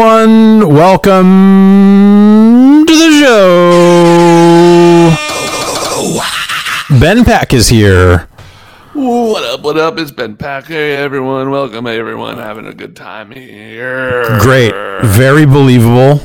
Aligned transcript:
everyone. 0.00 0.74
Welcome 0.74 1.26
to 2.86 2.94
the 2.94 3.10
show. 3.20 5.10
Ben 6.98 7.22
Pack 7.24 7.52
is 7.52 7.68
here. 7.68 8.26
What 8.94 9.44
up? 9.44 9.60
What 9.60 9.76
up? 9.76 9.98
It's 9.98 10.10
Ben 10.10 10.36
Pack. 10.36 10.64
Hey, 10.64 10.96
everyone. 10.96 11.50
Welcome, 11.50 11.86
everyone. 11.86 12.38
Having 12.38 12.66
a 12.66 12.72
good 12.72 12.96
time 12.96 13.30
here. 13.30 14.38
Great. 14.40 14.72
Very 15.04 15.44
believable. 15.44 16.22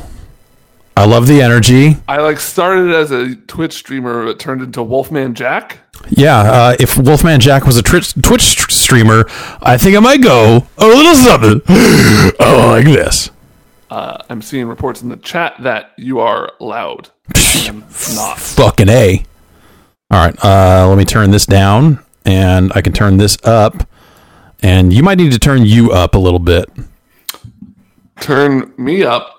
I 0.95 1.05
love 1.05 1.27
the 1.27 1.41
energy. 1.41 1.97
I 2.07 2.19
like 2.19 2.39
started 2.39 2.95
as 2.95 3.11
a 3.11 3.35
Twitch 3.35 3.73
streamer, 3.73 4.23
but 4.23 4.39
turned 4.39 4.61
into 4.61 4.81
Wolfman 4.83 5.35
Jack. 5.35 5.79
Yeah, 6.09 6.39
uh, 6.39 6.75
if 6.79 6.97
Wolfman 6.97 7.41
Jack 7.41 7.65
was 7.65 7.75
a 7.75 7.83
Twitch, 7.83 8.13
Twitch 8.21 8.71
streamer, 8.71 9.25
I 9.61 9.77
think 9.77 9.97
I 9.97 9.99
might 9.99 10.21
go 10.21 10.65
a 10.77 10.85
little 10.85 11.15
something 11.15 11.61
oh, 11.67 12.67
like 12.71 12.85
this. 12.85 13.31
Uh, 13.89 14.17
I'm 14.29 14.41
seeing 14.41 14.67
reports 14.67 15.01
in 15.01 15.09
the 15.09 15.17
chat 15.17 15.55
that 15.59 15.91
you 15.97 16.19
are 16.19 16.53
loud. 16.59 17.09
Not. 17.65 17.89
Fucking 18.39 18.89
A. 18.89 19.23
All 20.11 20.25
right, 20.25 20.45
uh, 20.45 20.87
let 20.87 20.97
me 20.97 21.05
turn 21.05 21.31
this 21.31 21.45
down, 21.45 22.03
and 22.25 22.71
I 22.75 22.81
can 22.81 22.93
turn 22.93 23.17
this 23.17 23.37
up. 23.43 23.87
And 24.61 24.93
you 24.93 25.03
might 25.03 25.17
need 25.17 25.31
to 25.31 25.39
turn 25.39 25.65
you 25.65 25.91
up 25.91 26.15
a 26.15 26.17
little 26.17 26.39
bit. 26.39 26.69
Turn 28.21 28.73
me 28.77 29.03
up. 29.03 29.31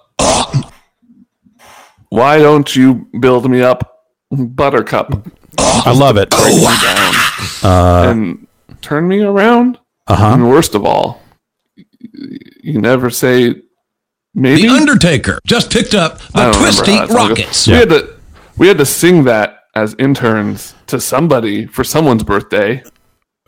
Why 2.09 2.39
don't 2.39 2.75
you 2.75 3.09
build 3.19 3.51
me 3.51 3.63
up, 3.63 4.05
Buttercup? 4.31 5.27
I 5.59 5.93
love 5.93 6.17
it. 6.17 6.31
Down 6.31 8.09
and 8.09 8.47
turn 8.83 9.09
me 9.09 9.21
around. 9.23 9.79
Uh 10.07 10.17
huh. 10.17 10.35
And 10.35 10.49
worst 10.49 10.75
of 10.75 10.85
all, 10.85 11.21
you 12.63 12.81
never 12.81 13.11
say 13.11 13.63
maybe. 14.37 14.63
The 14.63 14.69
Undertaker 14.69 15.41
just 15.47 15.73
picked 15.73 15.95
up 15.95 16.19
the 16.19 16.53
Twisty 16.53 16.93
how 16.93 17.07
that 17.07 17.09
song 17.09 17.29
goes. 17.29 17.39
Rockets. 17.39 17.67
We 17.67 17.75
had 17.75 17.89
to 17.89 18.15
we 18.57 18.69
had 18.69 18.79
to 18.79 18.87
sing 18.87 19.25
that 19.25 19.65
as 19.75 19.95
interns 19.99 20.75
to 20.87 21.01
somebody 21.01 21.67
for 21.67 21.83
someone's 21.83 22.23
birthday. 22.23 22.83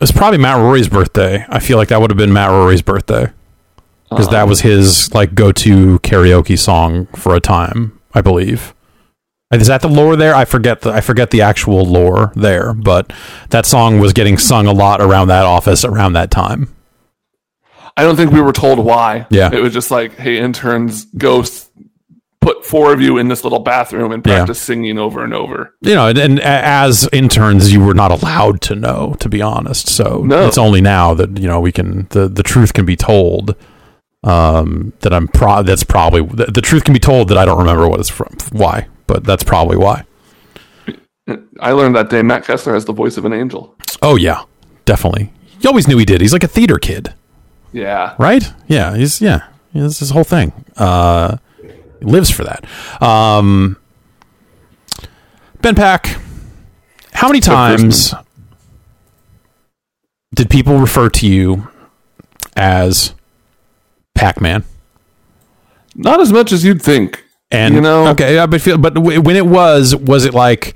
It's 0.01 0.11
probably 0.11 0.37
Matt 0.37 0.57
Rorie's 0.57 0.89
birthday. 0.89 1.45
I 1.49 1.59
feel 1.59 1.77
like 1.77 1.89
that 1.89 2.01
would 2.01 2.09
have 2.09 2.17
been 2.17 2.33
Matt 2.33 2.49
Rorie's 2.49 2.81
birthday 2.81 3.31
because 4.09 4.27
that 4.27 4.43
uh-huh. 4.43 4.47
was 4.47 4.61
his 4.61 5.13
like 5.13 5.35
go-to 5.35 5.99
karaoke 5.99 6.57
song 6.57 7.07
for 7.07 7.35
a 7.35 7.39
time, 7.39 7.99
I 8.13 8.21
believe. 8.21 8.73
Is 9.51 9.67
that 9.67 9.81
the 9.81 9.89
lore 9.89 10.15
there? 10.15 10.35
I 10.35 10.45
forget 10.45 10.81
the 10.81 10.91
I 10.91 11.01
forget 11.01 11.31
the 11.31 11.41
actual 11.41 11.83
lore 11.83 12.31
there, 12.35 12.73
but 12.73 13.11
that 13.49 13.65
song 13.65 13.99
was 13.99 14.13
getting 14.13 14.37
sung 14.37 14.67
a 14.67 14.71
lot 14.71 15.01
around 15.01 15.29
that 15.29 15.45
office 15.45 15.83
around 15.83 16.13
that 16.13 16.29
time. 16.29 16.73
I 17.99 18.03
don't 18.03 18.15
think 18.15 18.31
we 18.31 18.41
were 18.41 18.53
told 18.53 18.79
why. 18.79 19.27
Yeah. 19.29 19.49
It 19.53 19.61
was 19.61 19.73
just 19.73 19.91
like, 19.91 20.15
hey, 20.15 20.37
interns, 20.39 21.05
go 21.17 21.43
put 22.41 22.65
four 22.65 22.93
of 22.93 23.01
you 23.01 23.17
in 23.17 23.27
this 23.27 23.43
little 23.43 23.59
bathroom 23.59 24.11
and 24.13 24.25
Yeah. 24.25 24.37
practice 24.37 24.61
singing 24.61 24.97
over 24.97 25.23
and 25.23 25.33
over. 25.33 25.73
You 25.81 25.95
know, 25.95 26.07
and, 26.07 26.17
and 26.17 26.39
as 26.39 27.07
interns, 27.11 27.71
you 27.73 27.83
were 27.83 27.93
not 27.93 28.11
allowed 28.11 28.61
to 28.61 28.75
know, 28.75 29.15
to 29.19 29.27
be 29.29 29.41
honest. 29.41 29.87
So 29.89 30.23
No. 30.25 30.47
it's 30.47 30.57
only 30.57 30.79
now 30.81 31.13
that 31.13 31.37
you 31.37 31.47
know 31.47 31.59
we 31.59 31.71
can 31.71 32.07
the 32.11 32.27
the 32.29 32.43
truth 32.43 32.73
can 32.73 32.85
be 32.85 32.95
told. 32.95 33.55
Um, 34.21 34.91
that 34.99 35.13
I'm 35.13 35.29
pro. 35.29 35.63
That's 35.63 35.85
probably 35.85 36.21
the, 36.21 36.45
the 36.51 36.59
truth 36.61 36.83
can 36.83 36.93
be 36.93 36.99
told 36.99 37.29
that 37.29 37.37
I 37.37 37.45
don't 37.45 37.57
remember 37.57 37.87
what 37.87 38.01
it's 38.01 38.09
from. 38.09 38.35
Why? 38.51 38.87
But 39.07 39.23
that's 39.23 39.43
probably 39.45 39.77
why. 39.77 40.03
I 41.59 41.71
learned 41.71 41.95
that 41.95 42.09
day 42.09 42.21
Matt 42.21 42.43
Kessler 42.43 42.73
has 42.73 42.85
the 42.85 42.93
voice 42.93 43.15
of 43.17 43.23
an 43.25 43.33
angel. 43.33 43.75
Oh 44.01 44.15
yeah, 44.17 44.43
definitely. 44.85 45.31
You 45.61 45.69
always 45.69 45.87
knew 45.87 45.97
he 45.97 46.05
did. 46.05 46.21
He's 46.21 46.33
like 46.33 46.43
a 46.43 46.47
theater 46.49 46.77
kid, 46.79 47.13
Yeah. 47.71 48.15
right? 48.17 48.43
Yeah, 48.67 48.95
he's 48.95 49.21
yeah. 49.21 49.47
This 49.73 49.93
is 49.93 49.99
his 49.99 50.09
whole 50.09 50.23
thing. 50.23 50.51
Uh, 50.77 51.37
he 51.61 52.05
lives 52.05 52.29
for 52.31 52.43
that. 52.43 52.65
Um, 53.01 53.77
ben 55.61 55.75
Pack, 55.75 56.17
how 57.13 57.27
many 57.27 57.39
times 57.39 58.13
did 60.33 60.49
people 60.49 60.77
refer 60.77 61.09
to 61.09 61.27
you 61.27 61.67
as 62.55 63.13
Pac 64.15 64.41
Man? 64.41 64.63
Not 65.95 66.19
as 66.21 66.31
much 66.31 66.51
as 66.51 66.63
you'd 66.63 66.81
think. 66.81 67.23
And 67.51 67.73
You 67.75 67.81
know- 67.81 68.07
okay, 68.09 68.35
yeah, 68.35 68.45
but 68.45 68.61
feel, 68.61 68.77
but 68.77 68.97
when 68.97 69.35
it 69.35 69.45
was, 69.45 69.95
was 69.95 70.23
it 70.25 70.33
like 70.33 70.75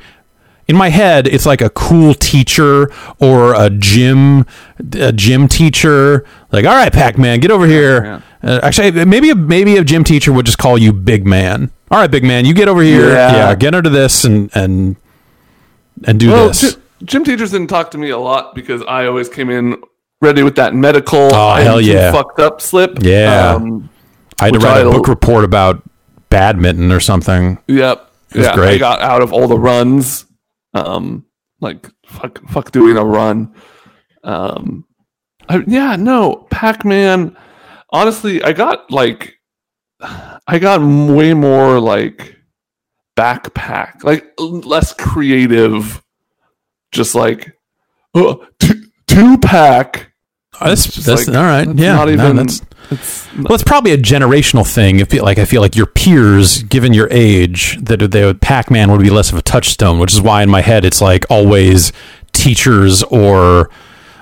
in 0.68 0.76
my 0.76 0.90
head? 0.90 1.28
It's 1.28 1.46
like 1.46 1.62
a 1.62 1.70
cool 1.70 2.14
teacher 2.14 2.92
or 3.20 3.54
a 3.56 3.70
gym, 3.70 4.46
a 4.94 5.12
gym 5.12 5.48
teacher. 5.48 6.26
Like, 6.52 6.66
all 6.66 6.74
right, 6.76 6.92
Pac 6.92 7.18
Man, 7.18 7.40
get 7.40 7.52
over 7.52 7.66
here. 7.68 8.22
Uh, 8.42 8.60
actually, 8.64 9.06
maybe 9.06 9.30
a, 9.30 9.36
maybe 9.36 9.78
a 9.78 9.84
gym 9.84 10.04
teacher 10.04 10.32
would 10.34 10.46
just 10.46 10.58
call 10.58 10.78
you 10.78 10.92
Big 10.94 11.26
Man. 11.26 11.72
All 11.92 12.00
right, 12.00 12.10
Big 12.12 12.24
Man, 12.24 12.46
you 12.46 12.54
get 12.54 12.68
over 12.68 12.82
here. 12.82 13.10
Yeah. 13.10 13.32
Yeah, 13.34 13.56
get 13.56 13.76
under 13.76 13.90
this 13.90 14.26
and 14.26 14.50
and 14.56 14.96
and 16.06 16.20
do 16.20 16.30
Well, 16.32 16.48
this. 16.50 16.74
gy- 16.76 16.82
gym 17.06 17.24
teachers 17.24 17.52
didn't 17.52 17.68
talk 17.68 17.92
to 17.92 17.98
me 17.98 18.10
a 18.10 18.18
lot 18.18 18.56
because 18.56 18.82
I 18.84 19.06
always 19.06 19.30
came 19.30 19.50
in 19.50 19.82
ready 20.22 20.44
with 20.44 20.56
that 20.56 20.74
medical. 20.74 21.30
Oh, 21.34 21.56
hell 21.56 21.80
yeah. 21.82 22.12
Fucked 22.12 22.40
up 22.40 22.62
slip. 22.62 22.98
Yeah. 23.02 23.54
Um, 23.56 23.90
I 24.40 24.46
had 24.46 24.54
to 24.56 24.60
write 24.60 24.86
a 24.86 24.90
book 24.90 25.08
report 25.08 25.44
about 25.44 25.84
badminton 26.30 26.92
or 26.92 27.00
something. 27.00 27.60
Yep. 27.68 28.12
was 28.34 28.46
yeah, 28.46 28.54
I 28.56 28.78
got 28.78 29.02
out 29.02 29.22
of 29.22 29.32
all 29.32 29.48
the 29.48 29.58
runs. 29.58 30.26
Um, 30.74 31.26
like 31.60 31.90
fuck, 32.06 32.42
fuck 32.50 32.72
doing 32.72 32.98
a 32.98 33.06
run. 33.06 33.54
Um, 34.24 34.86
I, 35.50 35.64
yeah, 35.68 35.96
no, 35.96 36.48
Pac 36.50 36.86
Man. 36.86 37.36
Honestly, 37.90 38.42
I 38.44 38.54
got 38.54 38.90
like, 38.92 39.36
I 40.02 40.60
got 40.60 40.82
way 40.82 41.34
more 41.34 41.80
like 41.80 42.38
backpack, 43.16 44.04
like 44.04 44.26
less 44.38 44.94
creative. 44.94 46.02
Just 46.92 47.16
like, 47.16 47.58
oh, 48.14 48.46
two, 48.60 48.84
two 49.08 49.38
pack. 49.40 50.14
Oh, 50.62 50.70
that's 50.70 50.86
that's 51.06 51.28
like, 51.28 51.36
all 51.36 51.44
right. 51.44 51.66
that's 51.66 51.80
Yeah, 51.80 51.96
not 51.96 52.08
no, 52.08 52.14
even. 52.14 52.36
that's 52.38 52.62
it's 52.94 53.34
Well, 53.36 53.54
it's 53.54 53.64
probably 53.64 53.92
a 53.92 53.98
generational 53.98 54.68
thing. 54.68 55.00
If 55.00 55.14
like 55.14 55.38
I 55.38 55.46
feel 55.46 55.62
like 55.62 55.76
your 55.76 55.86
peers, 55.86 56.64
given 56.64 56.94
your 56.94 57.08
age, 57.12 57.78
that 57.82 57.98
the 57.98 58.38
Pac-Man 58.40 58.92
would 58.92 59.02
be 59.02 59.10
less 59.10 59.32
of 59.32 59.38
a 59.38 59.42
touchstone, 59.42 60.00
which 60.00 60.14
is 60.14 60.22
why 60.22 60.44
in 60.44 60.50
my 60.50 60.62
head 60.62 60.86
it's 60.86 61.02
like 61.02 61.26
always 61.30 61.92
teachers 62.32 63.04
or 63.04 63.70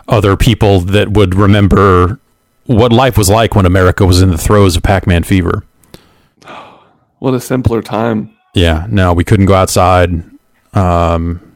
other 0.08 0.36
people 0.36 0.82
that 0.82 1.10
would 1.10 1.36
remember 1.36 2.20
what 2.66 2.92
life 2.92 3.18
was 3.18 3.30
like 3.30 3.56
when 3.56 3.66
America 3.66 4.06
was 4.06 4.22
in 4.22 4.30
the 4.30 4.38
throes 4.38 4.76
of 4.76 4.84
Pac-Man 4.84 5.24
fever. 5.24 5.64
what 7.20 7.34
a 7.34 7.40
simpler 7.40 7.82
time. 7.82 8.36
Yeah, 8.54 8.86
no, 8.90 9.14
we 9.14 9.24
couldn't 9.24 9.46
go 9.46 9.56
outside. 9.56 10.24
Um, 10.74 11.56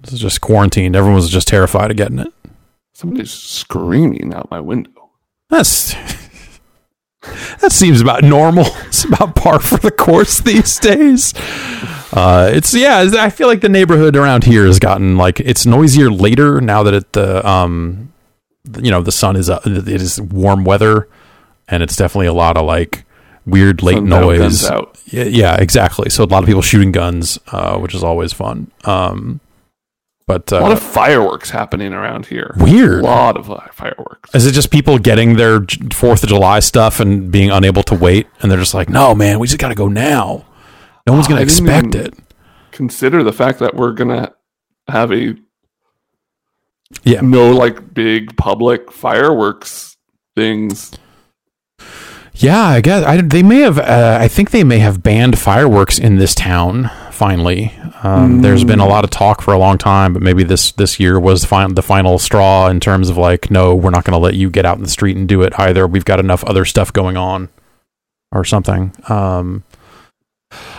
this 0.00 0.12
is 0.12 0.20
just 0.20 0.40
quarantined. 0.40 0.94
Everyone 0.94 1.16
was 1.16 1.30
just 1.30 1.48
terrified 1.48 1.90
of 1.90 1.96
getting 1.96 2.20
it. 2.20 2.32
Somebody's 2.92 3.32
screaming 3.32 4.32
out 4.32 4.50
my 4.50 4.60
window. 4.60 4.90
That's 5.48 5.94
that 7.60 7.72
seems 7.72 8.00
about 8.00 8.22
normal. 8.22 8.66
It's 8.86 9.04
about 9.04 9.34
par 9.34 9.60
for 9.60 9.76
the 9.76 9.90
course 9.90 10.38
these 10.40 10.78
days. 10.78 11.34
Uh, 12.12 12.50
it's 12.52 12.72
yeah. 12.72 13.10
I 13.18 13.28
feel 13.28 13.46
like 13.46 13.60
the 13.60 13.68
neighborhood 13.68 14.16
around 14.16 14.44
here 14.44 14.64
has 14.64 14.78
gotten 14.78 15.18
like 15.18 15.38
it's 15.40 15.66
noisier 15.66 16.10
later 16.10 16.62
now 16.62 16.82
that 16.82 16.94
it 16.94 17.12
the 17.12 17.46
um, 17.46 18.12
you 18.80 18.90
know 18.90 19.02
the 19.02 19.12
sun 19.12 19.36
is 19.36 19.50
up. 19.50 19.66
It 19.66 19.86
is 19.88 20.18
warm 20.18 20.64
weather, 20.64 21.08
and 21.68 21.82
it's 21.82 21.94
definitely 21.96 22.28
a 22.28 22.32
lot 22.32 22.56
of 22.56 22.64
like 22.64 23.04
weird 23.44 23.82
late 23.82 24.02
noise. 24.02 24.62
Yeah, 25.06 25.24
yeah, 25.24 25.56
exactly. 25.56 26.08
So 26.08 26.24
a 26.24 26.26
lot 26.26 26.42
of 26.42 26.46
people 26.46 26.62
shooting 26.62 26.92
guns, 26.92 27.38
uh, 27.48 27.76
which 27.78 27.94
is 27.94 28.02
always 28.02 28.32
fun. 28.32 28.70
Um, 28.84 29.40
but 30.26 30.50
A 30.52 30.60
lot 30.60 30.70
uh, 30.70 30.74
of 30.74 30.82
fireworks 30.82 31.50
happening 31.50 31.92
around 31.92 32.26
here. 32.26 32.52
weird. 32.56 33.00
A 33.00 33.04
lot 33.04 33.36
of 33.36 33.50
uh, 33.50 33.60
fireworks. 33.72 34.34
Is 34.34 34.44
it 34.46 34.52
just 34.52 34.70
people 34.70 34.98
getting 34.98 35.36
their 35.36 35.60
Fourth 35.92 36.22
of 36.22 36.28
July 36.28 36.60
stuff 36.60 36.98
and 37.00 37.30
being 37.30 37.50
unable 37.50 37.82
to 37.84 37.94
wait, 37.94 38.26
and 38.40 38.50
they're 38.50 38.58
just 38.58 38.74
like, 38.74 38.88
"No, 38.88 39.14
man, 39.14 39.38
we 39.38 39.46
just 39.46 39.58
got 39.60 39.68
to 39.68 39.74
go 39.74 39.88
now. 39.88 40.44
No 41.06 41.12
one's 41.12 41.28
going 41.28 41.38
to 41.38 41.42
expect 41.42 41.94
it." 41.94 42.14
Consider 42.72 43.22
the 43.22 43.32
fact 43.32 43.58
that 43.60 43.74
we're 43.74 43.92
gonna 43.92 44.32
have 44.88 45.12
a 45.12 45.34
Yeah, 47.04 47.20
no 47.22 47.50
like 47.52 47.94
big 47.94 48.36
public 48.36 48.92
fireworks 48.92 49.96
things. 50.34 50.92
yeah. 52.34 52.62
I 52.66 52.80
guess 52.82 53.04
I, 53.04 53.20
they 53.22 53.42
may 53.42 53.60
have. 53.60 53.78
Uh, 53.78 54.18
I 54.20 54.28
think 54.28 54.50
they 54.50 54.64
may 54.64 54.78
have 54.80 55.02
banned 55.02 55.38
fireworks 55.38 55.98
in 55.98 56.16
this 56.16 56.34
town. 56.34 56.90
Finally, 57.16 57.72
um, 58.02 58.42
there's 58.42 58.62
been 58.62 58.78
a 58.78 58.86
lot 58.86 59.02
of 59.02 59.08
talk 59.08 59.40
for 59.40 59.54
a 59.54 59.58
long 59.58 59.78
time, 59.78 60.12
but 60.12 60.20
maybe 60.20 60.44
this 60.44 60.72
this 60.72 61.00
year 61.00 61.18
was 61.18 61.40
the 61.40 61.46
final, 61.46 61.74
the 61.74 61.82
final 61.82 62.18
straw 62.18 62.68
in 62.68 62.78
terms 62.78 63.08
of 63.08 63.16
like, 63.16 63.50
no, 63.50 63.74
we're 63.74 63.88
not 63.88 64.04
going 64.04 64.12
to 64.12 64.18
let 64.18 64.34
you 64.34 64.50
get 64.50 64.66
out 64.66 64.76
in 64.76 64.82
the 64.82 64.90
street 64.90 65.16
and 65.16 65.26
do 65.26 65.40
it 65.40 65.58
either. 65.58 65.86
We've 65.86 66.04
got 66.04 66.20
enough 66.20 66.44
other 66.44 66.66
stuff 66.66 66.92
going 66.92 67.16
on, 67.16 67.48
or 68.32 68.44
something. 68.44 68.94
Um, 69.08 69.64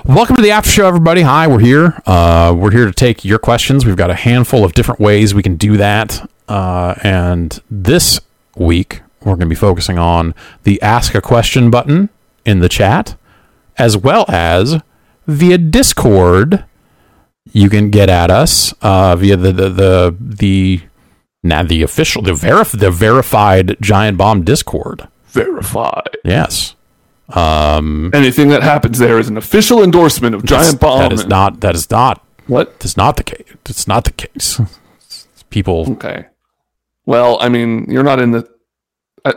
Welcome 0.06 0.36
to 0.36 0.42
the 0.42 0.52
after 0.52 0.70
show, 0.70 0.88
everybody. 0.88 1.22
Hi, 1.24 1.48
we're 1.48 1.60
here. 1.60 2.02
Uh, 2.06 2.56
we're 2.58 2.72
here 2.72 2.86
to 2.86 2.94
take 2.94 3.26
your 3.26 3.40
questions. 3.40 3.86
We've 3.86 3.98
got 3.98 4.10
a 4.10 4.16
handful 4.16 4.64
of 4.64 4.74
different 4.74 5.02
ways 5.02 5.34
we 5.34 5.44
can 5.44 5.56
do 5.56 5.76
that. 5.78 6.30
Uh, 6.48 6.94
and 7.04 7.60
this 7.70 8.22
week, 8.56 9.02
we're 9.22 9.34
going 9.34 9.42
to 9.42 9.48
be 9.48 9.56
focusing 9.56 9.98
on 9.98 10.36
the 10.64 10.82
ask 10.82 11.16
a 11.16 11.22
question 11.22 11.70
button 11.70 12.10
in 12.46 12.60
the 12.60 12.70
chat, 12.70 13.18
as 13.78 13.98
well 13.98 14.26
as 14.30 14.80
via 15.28 15.58
Discord. 15.58 16.64
You 17.54 17.70
can 17.70 17.90
get 17.92 18.10
at 18.10 18.30
us 18.30 18.74
uh, 18.82 19.16
via 19.16 19.38
the 19.38 19.52
the 19.52 19.70
the, 19.70 20.16
the 20.20 20.82
now 21.44 21.64
the 21.64 21.82
official 21.82 22.22
the 22.22 22.32
verif- 22.34 22.78
the 22.78 22.92
verified 22.92 23.78
Giant 23.82 24.18
Bomb 24.18 24.44
Discord. 24.44 25.08
Verified. 25.28 26.18
Yes. 26.26 26.76
Um, 27.30 28.12
Anything 28.14 28.50
that 28.50 28.64
happens 28.64 29.00
there 29.00 29.20
is 29.20 29.28
an 29.30 29.38
official 29.38 29.84
endorsement 29.84 30.34
of 30.36 30.46
Giant 30.46 30.80
Bomb. 30.80 31.00
That 31.00 31.14
is 31.14 31.22
and- 31.22 31.30
not. 31.30 31.60
That 31.62 31.76
is 31.76 31.90
not. 31.90 32.24
What? 32.48 32.80
That's 32.80 32.96
not 32.98 33.18
the 33.18 33.24
case. 33.24 33.44
It's 33.70 33.88
not 33.88 34.06
the 34.06 34.12
case. 34.12 34.60
People. 35.50 35.92
Okay. 35.94 36.26
Well, 37.06 37.38
I 37.42 37.48
mean, 37.50 37.86
you're 37.90 38.04
not 38.04 38.22
in 38.22 38.32
the. 38.32 38.50
I, 39.26 39.34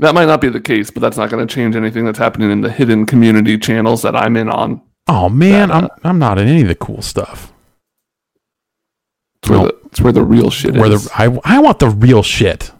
that 0.00 0.14
might 0.14 0.26
not 0.26 0.40
be 0.40 0.48
the 0.48 0.60
case, 0.60 0.90
but 0.90 1.00
that's 1.00 1.16
not 1.16 1.30
going 1.30 1.44
to 1.46 1.52
change 1.52 1.74
anything 1.74 2.04
that's 2.04 2.18
happening 2.18 2.50
in 2.52 2.60
the 2.60 2.70
hidden 2.70 3.06
community 3.06 3.58
channels 3.58 4.02
that 4.02 4.14
I'm 4.14 4.36
in 4.36 4.48
on. 4.48 4.80
Oh 5.08 5.28
man, 5.28 5.70
I'm 5.70 5.88
I'm 6.04 6.18
not 6.18 6.38
in 6.38 6.48
any 6.48 6.62
of 6.62 6.68
the 6.68 6.74
cool 6.74 7.02
stuff. 7.02 7.52
It's 9.42 9.50
where, 9.50 9.58
No. 9.60 9.66
the, 9.68 9.76
it's 9.86 10.00
where 10.00 10.12
the 10.12 10.24
real 10.24 10.50
shit 10.50 10.74
Where 10.74 10.90
is. 10.92 11.04
the 11.04 11.10
I 11.44 11.56
I 11.56 11.58
want 11.60 11.78
the 11.78 11.88
real 11.90 12.22
shit. 12.22 12.72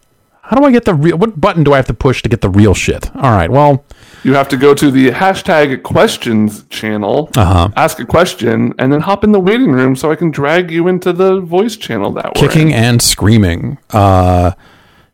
How 0.43 0.57
do 0.59 0.65
I 0.65 0.71
get 0.73 0.87
the 0.87 0.95
real? 0.95 1.19
What 1.19 1.39
button 1.39 1.63
do 1.63 1.75
I 1.75 1.77
have 1.77 1.87
to 1.89 1.95
push 1.95 2.23
to 2.23 2.29
get 2.29 2.41
the 2.41 2.49
real 2.49 2.73
shit? 2.73 3.15
All 3.17 3.33
right. 3.33 3.51
Well, 3.51 3.85
you 4.25 4.33
have 4.33 4.49
to 4.49 4.57
go 4.57 4.73
to 4.75 4.91
the 4.91 5.11
hashtag 5.11 5.83
questions 5.83 6.65
channel, 6.71 7.29
uh 7.37 7.45
huh. 7.45 7.69
ask 7.77 8.01
a 8.01 8.07
question, 8.07 8.73
and 8.79 8.91
then 8.91 9.01
hop 9.03 9.25
in 9.25 9.33
the 9.33 9.41
waiting 9.41 9.71
room 9.73 9.95
so 9.95 10.11
I 10.11 10.17
can 10.17 10.31
drag 10.31 10.71
you 10.71 10.89
into 10.89 11.13
the 11.13 11.41
voice 11.41 11.77
channel 11.77 12.13
that 12.13 12.33
we're 12.35 12.49
Kicking 12.49 12.69
in. 12.71 12.83
and 12.83 13.03
screaming. 13.03 13.77
Uh, 13.91 14.53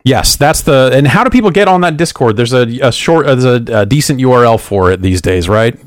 yes, 0.05 0.37
that's 0.37 0.61
the. 0.61 0.91
And 0.93 1.05
how 1.05 1.25
do 1.25 1.29
people 1.29 1.51
get 1.51 1.67
on 1.67 1.81
that 1.81 1.97
Discord? 1.97 2.37
There's 2.37 2.53
a, 2.53 2.61
a 2.79 2.91
short, 2.93 3.25
there's 3.25 3.43
a, 3.43 3.81
a 3.81 3.85
decent 3.85 4.21
URL 4.21 4.57
for 4.59 4.89
it 4.89 5.01
these 5.01 5.21
days, 5.21 5.49
right? 5.49 5.77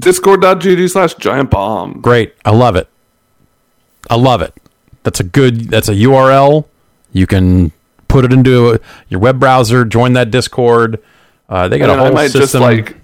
Discord.gg 0.00 0.90
slash 0.90 1.14
giant 1.14 1.50
bomb. 1.50 2.00
Great. 2.00 2.34
I 2.44 2.50
love 2.50 2.76
it. 2.76 2.88
I 4.10 4.16
love 4.16 4.42
it. 4.42 4.54
That's 5.02 5.20
a 5.20 5.24
good. 5.24 5.68
That's 5.70 5.88
a 5.88 5.94
URL. 5.94 6.66
You 7.12 7.26
can 7.26 7.72
put 8.08 8.24
it 8.24 8.32
into 8.32 8.80
your 9.08 9.20
web 9.20 9.40
browser. 9.40 9.84
Join 9.84 10.12
that 10.14 10.30
Discord. 10.30 11.02
Uh, 11.48 11.68
they 11.68 11.78
got 11.78 11.90
And 11.90 12.00
a 12.00 12.02
I 12.02 12.06
whole 12.06 12.14
might 12.14 12.26
system. 12.30 12.40
just 12.40 12.54
like 12.54 12.96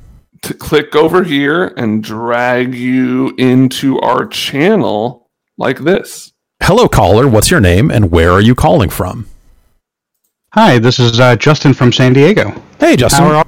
to 0.42 0.54
click 0.54 0.94
over 0.96 1.22
here 1.22 1.68
and 1.76 2.02
drag 2.02 2.74
you 2.74 3.34
into 3.38 3.98
our 4.00 4.26
channel 4.26 5.30
like 5.56 5.78
this. 5.80 6.32
Hello, 6.62 6.88
caller. 6.88 7.26
What's 7.28 7.50
your 7.50 7.60
name 7.60 7.90
and 7.90 8.10
where 8.10 8.30
are 8.32 8.40
you 8.40 8.54
calling 8.54 8.90
from? 8.90 9.26
Hi, 10.54 10.78
this 10.78 10.98
is 10.98 11.18
uh, 11.18 11.36
Justin 11.36 11.72
from 11.72 11.92
San 11.92 12.12
Diego. 12.12 12.60
Hey, 12.78 12.96
Justin. 12.96 13.24
How 13.24 13.38
are 13.38 13.44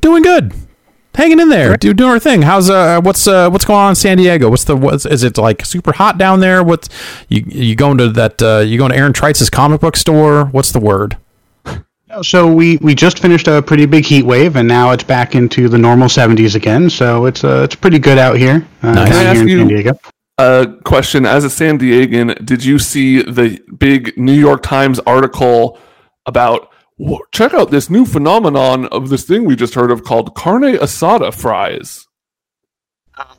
Doing 0.00 0.22
good. 0.22 0.52
Hanging 1.14 1.40
in 1.40 1.48
there. 1.48 1.76
Do 1.76 1.92
doing 1.92 2.10
our 2.10 2.18
thing. 2.18 2.42
How's 2.42 2.70
uh 2.70 3.00
what's 3.02 3.26
uh 3.26 3.50
what's 3.50 3.64
going 3.64 3.78
on 3.80 3.90
in 3.90 3.94
San 3.96 4.16
Diego? 4.16 4.48
What's 4.48 4.64
the 4.64 4.76
what's 4.76 5.04
is 5.06 5.22
it 5.24 5.36
like 5.36 5.64
super 5.66 5.92
hot 5.92 6.16
down 6.18 6.40
there? 6.40 6.62
What's 6.62 6.88
you 7.28 7.44
you 7.46 7.74
going 7.74 7.98
to 7.98 8.08
that 8.10 8.40
uh 8.42 8.58
you 8.58 8.78
going 8.78 8.92
to 8.92 8.96
Aaron 8.96 9.12
Tritz's 9.12 9.50
comic 9.50 9.80
book 9.80 9.96
store? 9.96 10.46
What's 10.46 10.72
the 10.72 10.80
word? 10.80 11.16
So 12.22 12.52
we, 12.52 12.76
we 12.78 12.96
just 12.96 13.20
finished 13.20 13.46
a 13.46 13.62
pretty 13.62 13.86
big 13.86 14.04
heat 14.04 14.24
wave, 14.24 14.56
and 14.56 14.66
now 14.66 14.90
it's 14.90 15.04
back 15.04 15.36
into 15.36 15.68
the 15.68 15.78
normal 15.78 16.08
70s 16.08 16.56
again. 16.56 16.90
So 16.90 17.26
it's 17.26 17.44
uh, 17.44 17.62
it's 17.62 17.76
pretty 17.76 18.00
good 18.00 18.18
out 18.18 18.36
here. 18.36 18.66
Uh, 18.82 18.92
Nice. 18.94 19.08
Can 19.10 19.16
I 19.16 19.20
here 19.20 19.28
ask 19.30 19.40
in 19.42 19.48
you- 19.48 19.58
San 19.58 19.68
Diego. 19.68 19.92
Uh, 20.36 20.66
question 20.84 21.26
As 21.26 21.44
a 21.44 21.50
San 21.50 21.78
Diegan, 21.78 22.44
did 22.46 22.64
you 22.64 22.78
see 22.78 23.20
the 23.22 23.60
big 23.78 24.16
New 24.16 24.32
York 24.32 24.62
Times 24.62 24.98
article 25.00 25.78
about 26.26 26.62
"Whoa, 26.62 26.68
check 27.32 27.54
out 27.54 27.70
this 27.70 27.90
new 27.90 28.04
phenomenon 28.04 28.86
of 28.86 29.08
this 29.08 29.24
thing 29.24 29.44
we 29.44 29.56
just 29.56 29.74
heard 29.74 29.90
of 29.90 30.04
called 30.04 30.34
carne 30.34 30.76
asada 30.76 31.32
fries? 31.32 32.06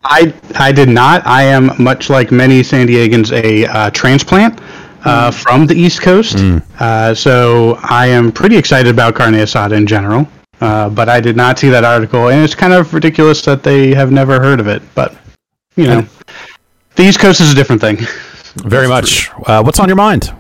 I 0.03 0.33
I 0.55 0.71
did 0.71 0.89
not. 0.89 1.25
I 1.25 1.43
am 1.43 1.71
much 1.81 2.09
like 2.09 2.31
many 2.31 2.63
San 2.63 2.87
Diegans 2.87 3.31
a 3.31 3.65
uh, 3.65 3.89
transplant 3.91 4.59
uh, 5.05 5.31
from 5.31 5.65
the 5.65 5.75
East 5.75 6.01
Coast. 6.01 6.37
Uh, 6.79 7.13
so 7.13 7.77
I 7.81 8.07
am 8.07 8.31
pretty 8.31 8.57
excited 8.57 8.91
about 8.93 9.15
carne 9.15 9.33
asada 9.33 9.73
in 9.73 9.87
general. 9.87 10.27
Uh, 10.59 10.89
but 10.89 11.09
I 11.09 11.19
did 11.19 11.35
not 11.35 11.57
see 11.57 11.69
that 11.69 11.83
article, 11.83 12.29
and 12.29 12.43
it's 12.43 12.53
kind 12.53 12.71
of 12.71 12.93
ridiculous 12.93 13.41
that 13.43 13.63
they 13.63 13.95
have 13.95 14.11
never 14.11 14.39
heard 14.39 14.59
of 14.59 14.67
it. 14.67 14.83
But 14.93 15.15
you 15.75 15.87
know, 15.87 16.05
the 16.95 17.03
East 17.03 17.19
Coast 17.19 17.41
is 17.41 17.51
a 17.51 17.55
different 17.55 17.81
thing. 17.81 17.97
Very 18.57 18.87
much. 18.87 19.31
Uh, 19.47 19.63
what's 19.63 19.79
on 19.79 19.87
your 19.89 19.95
mind? 19.95 20.31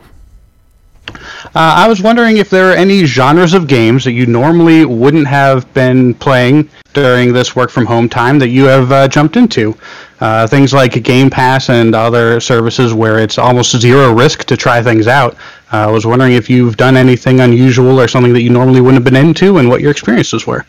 Uh, 1.53 1.83
I 1.83 1.87
was 1.89 2.01
wondering 2.01 2.37
if 2.37 2.49
there 2.49 2.71
are 2.71 2.75
any 2.75 3.03
genres 3.03 3.53
of 3.53 3.67
games 3.67 4.05
that 4.05 4.13
you 4.13 4.25
normally 4.25 4.85
wouldn't 4.85 5.27
have 5.27 5.71
been 5.73 6.13
playing 6.13 6.69
during 6.93 7.33
this 7.33 7.55
work 7.55 7.69
from 7.69 7.85
home 7.85 8.07
time 8.07 8.39
that 8.39 8.47
you 8.49 8.63
have 8.65 8.91
uh, 8.91 9.07
jumped 9.09 9.35
into. 9.35 9.77
Uh, 10.21 10.47
things 10.47 10.73
like 10.73 11.03
Game 11.03 11.29
Pass 11.29 11.69
and 11.69 11.93
other 11.93 12.39
services 12.39 12.93
where 12.93 13.19
it's 13.19 13.37
almost 13.37 13.75
zero 13.77 14.13
risk 14.13 14.45
to 14.45 14.55
try 14.55 14.81
things 14.81 15.07
out. 15.07 15.33
Uh, 15.73 15.87
I 15.87 15.91
was 15.91 16.05
wondering 16.05 16.33
if 16.33 16.49
you've 16.49 16.77
done 16.77 16.95
anything 16.95 17.41
unusual 17.41 17.99
or 17.99 18.07
something 18.07 18.31
that 18.31 18.43
you 18.43 18.49
normally 18.49 18.79
wouldn't 18.79 19.03
have 19.03 19.13
been 19.13 19.25
into 19.25 19.57
and 19.57 19.67
what 19.67 19.81
your 19.81 19.91
experiences 19.91 20.47
were. 20.47 20.65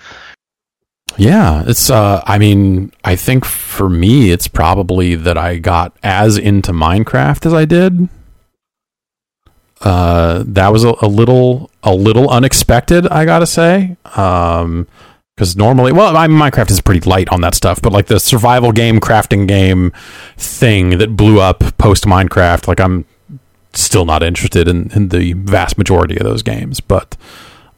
Yeah, 1.19 1.62
it's. 1.67 1.90
Uh, 1.90 2.23
I 2.26 2.38
mean, 2.38 2.90
I 3.05 3.17
think 3.17 3.44
for 3.44 3.90
me, 3.90 4.31
it's 4.31 4.49
probably 4.49 5.14
that 5.14 5.37
I 5.37 5.58
got 5.58 5.94
as 6.02 6.38
into 6.38 6.73
Minecraft 6.73 7.44
as 7.44 7.52
I 7.52 7.67
did. 7.67 8.08
Uh, 9.82 10.44
that 10.46 10.69
was 10.69 10.84
a, 10.84 10.94
a 11.02 11.08
little, 11.08 11.70
a 11.82 11.94
little 11.94 12.31
unexpected. 12.31 13.06
I 13.08 13.25
gotta 13.25 13.46
say, 13.46 13.96
um, 14.17 14.87
because 15.34 15.56
normally, 15.56 15.93
well, 15.93 16.17
I, 16.17 16.26
Minecraft 16.29 16.70
is 16.70 16.81
pretty 16.81 17.08
light 17.08 17.29
on 17.31 17.40
that 17.40 17.55
stuff, 17.55 17.82
but 17.82 17.93
like 17.93 18.06
the 18.06 18.20
survival 18.20 18.70
game, 18.70 19.00
crafting 19.00 19.49
game 19.49 19.93
thing 20.37 20.99
that 20.99 21.17
blew 21.17 21.40
up 21.40 21.61
post 21.79 22.05
Minecraft, 22.05 22.69
like 22.69 22.81
I'm 22.81 23.06
still 23.73 24.05
not 24.05 24.23
interested 24.23 24.69
in, 24.69 24.90
in 24.93 25.08
the 25.08 25.32
vast 25.32 25.79
majority 25.79 26.17
of 26.17 26.25
those 26.25 26.43
games, 26.43 26.81
but 26.81 27.17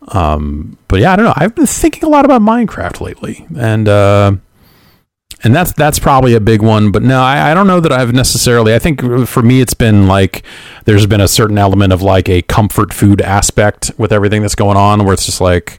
um 0.08 0.76
but 0.88 1.00
yeah 1.00 1.12
i 1.12 1.16
don't 1.16 1.24
know 1.24 1.32
i've 1.36 1.54
been 1.54 1.66
thinking 1.66 2.04
a 2.04 2.08
lot 2.08 2.26
about 2.26 2.42
minecraft 2.42 3.00
lately 3.00 3.46
and 3.56 3.88
uh 3.88 4.32
and 5.44 5.54
that's 5.54 5.72
that's 5.72 5.98
probably 5.98 6.34
a 6.34 6.40
big 6.40 6.62
one 6.62 6.90
but 6.90 7.02
no 7.02 7.20
I, 7.20 7.50
I 7.50 7.54
don't 7.54 7.66
know 7.66 7.80
that 7.80 7.92
i've 7.92 8.12
necessarily 8.12 8.74
i 8.74 8.78
think 8.78 9.00
for 9.26 9.42
me 9.42 9.60
it's 9.60 9.74
been 9.74 10.06
like 10.06 10.42
there's 10.84 11.06
been 11.06 11.20
a 11.20 11.28
certain 11.28 11.58
element 11.58 11.92
of 11.92 12.02
like 12.02 12.28
a 12.28 12.42
comfort 12.42 12.92
food 12.92 13.20
aspect 13.20 13.92
with 13.96 14.12
everything 14.12 14.42
that's 14.42 14.54
going 14.54 14.76
on 14.76 15.04
where 15.04 15.14
it's 15.14 15.26
just 15.26 15.40
like 15.40 15.78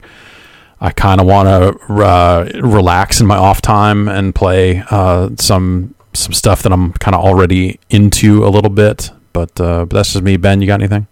i 0.80 0.90
kind 0.90 1.20
of 1.20 1.26
want 1.26 1.48
to 1.48 1.94
uh, 1.94 2.48
relax 2.60 3.20
in 3.20 3.26
my 3.26 3.36
off 3.36 3.60
time 3.60 4.08
and 4.08 4.34
play 4.34 4.82
uh 4.90 5.28
some 5.38 5.94
some 6.14 6.32
stuff 6.32 6.62
that 6.62 6.72
i'm 6.72 6.92
kind 6.94 7.14
of 7.14 7.22
already 7.22 7.78
into 7.90 8.46
a 8.46 8.48
little 8.48 8.70
bit 8.70 9.10
but 9.32 9.60
uh 9.60 9.84
but 9.84 9.96
that's 9.96 10.12
just 10.14 10.24
me. 10.24 10.38
Ben 10.38 10.62
you 10.62 10.66
got 10.66 10.80
anything? 10.80 11.06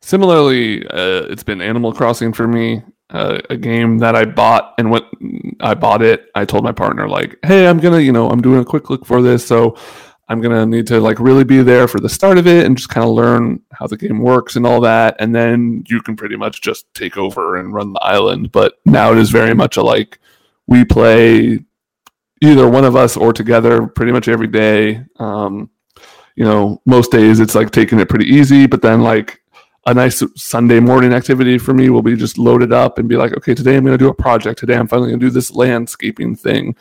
Similarly, 0.00 0.86
uh, 0.86 1.22
it's 1.30 1.42
been 1.42 1.62
Animal 1.62 1.94
Crossing 1.94 2.34
for 2.34 2.46
me, 2.46 2.82
uh, 3.10 3.40
a 3.50 3.56
game 3.56 3.98
that 3.98 4.16
I 4.16 4.24
bought, 4.24 4.74
and 4.78 4.90
went 4.90 5.04
I 5.60 5.74
bought 5.74 6.02
it, 6.02 6.30
I 6.34 6.44
told 6.44 6.64
my 6.64 6.72
partner 6.72 7.08
like, 7.08 7.38
"Hey, 7.44 7.66
I'm 7.66 7.78
gonna, 7.78 8.00
you 8.00 8.12
know, 8.12 8.28
I'm 8.30 8.40
doing 8.40 8.60
a 8.60 8.64
quick 8.64 8.90
look 8.90 9.04
for 9.06 9.22
this, 9.22 9.46
so 9.46 9.76
I'm 10.28 10.40
gonna 10.40 10.64
need 10.66 10.86
to 10.88 11.00
like 11.00 11.20
really 11.20 11.44
be 11.44 11.62
there 11.62 11.86
for 11.86 12.00
the 12.00 12.08
start 12.08 12.38
of 12.38 12.46
it 12.46 12.64
and 12.64 12.76
just 12.76 12.88
kind 12.88 13.06
of 13.06 13.12
learn 13.12 13.60
how 13.72 13.86
the 13.86 13.96
game 13.96 14.20
works 14.20 14.56
and 14.56 14.66
all 14.66 14.80
that, 14.80 15.16
and 15.18 15.34
then 15.34 15.84
you 15.88 16.00
can 16.00 16.16
pretty 16.16 16.36
much 16.36 16.62
just 16.62 16.92
take 16.94 17.16
over 17.16 17.56
and 17.56 17.74
run 17.74 17.92
the 17.92 18.02
island." 18.02 18.52
But 18.52 18.74
now 18.86 19.12
it 19.12 19.18
is 19.18 19.30
very 19.30 19.54
much 19.54 19.76
a 19.76 19.82
like 19.82 20.18
we 20.66 20.84
play 20.84 21.60
either 22.40 22.68
one 22.68 22.84
of 22.84 22.96
us 22.96 23.16
or 23.16 23.32
together 23.32 23.86
pretty 23.86 24.12
much 24.12 24.28
every 24.28 24.46
day. 24.46 25.04
Um, 25.18 25.70
you 26.36 26.44
know, 26.44 26.80
most 26.84 27.12
days 27.12 27.40
it's 27.40 27.54
like 27.54 27.70
taking 27.70 28.00
it 28.00 28.08
pretty 28.08 28.26
easy, 28.26 28.66
but 28.66 28.82
then 28.82 29.02
like 29.02 29.40
a 29.86 29.94
nice 29.94 30.22
Sunday 30.36 30.80
morning 30.80 31.12
activity 31.12 31.58
for 31.58 31.74
me 31.74 31.90
will 31.90 32.02
be 32.02 32.16
just 32.16 32.38
loaded 32.38 32.72
up 32.72 32.98
and 32.98 33.08
be 33.08 33.16
like, 33.16 33.32
okay, 33.36 33.54
today 33.54 33.76
I'm 33.76 33.84
going 33.84 33.96
to 33.98 34.02
do 34.02 34.08
a 34.08 34.14
project. 34.14 34.58
Today 34.58 34.76
I'm 34.76 34.88
finally 34.88 35.10
going 35.10 35.20
to 35.20 35.26
do 35.26 35.30
this 35.30 35.50
landscaping 35.50 36.36
thing. 36.36 36.74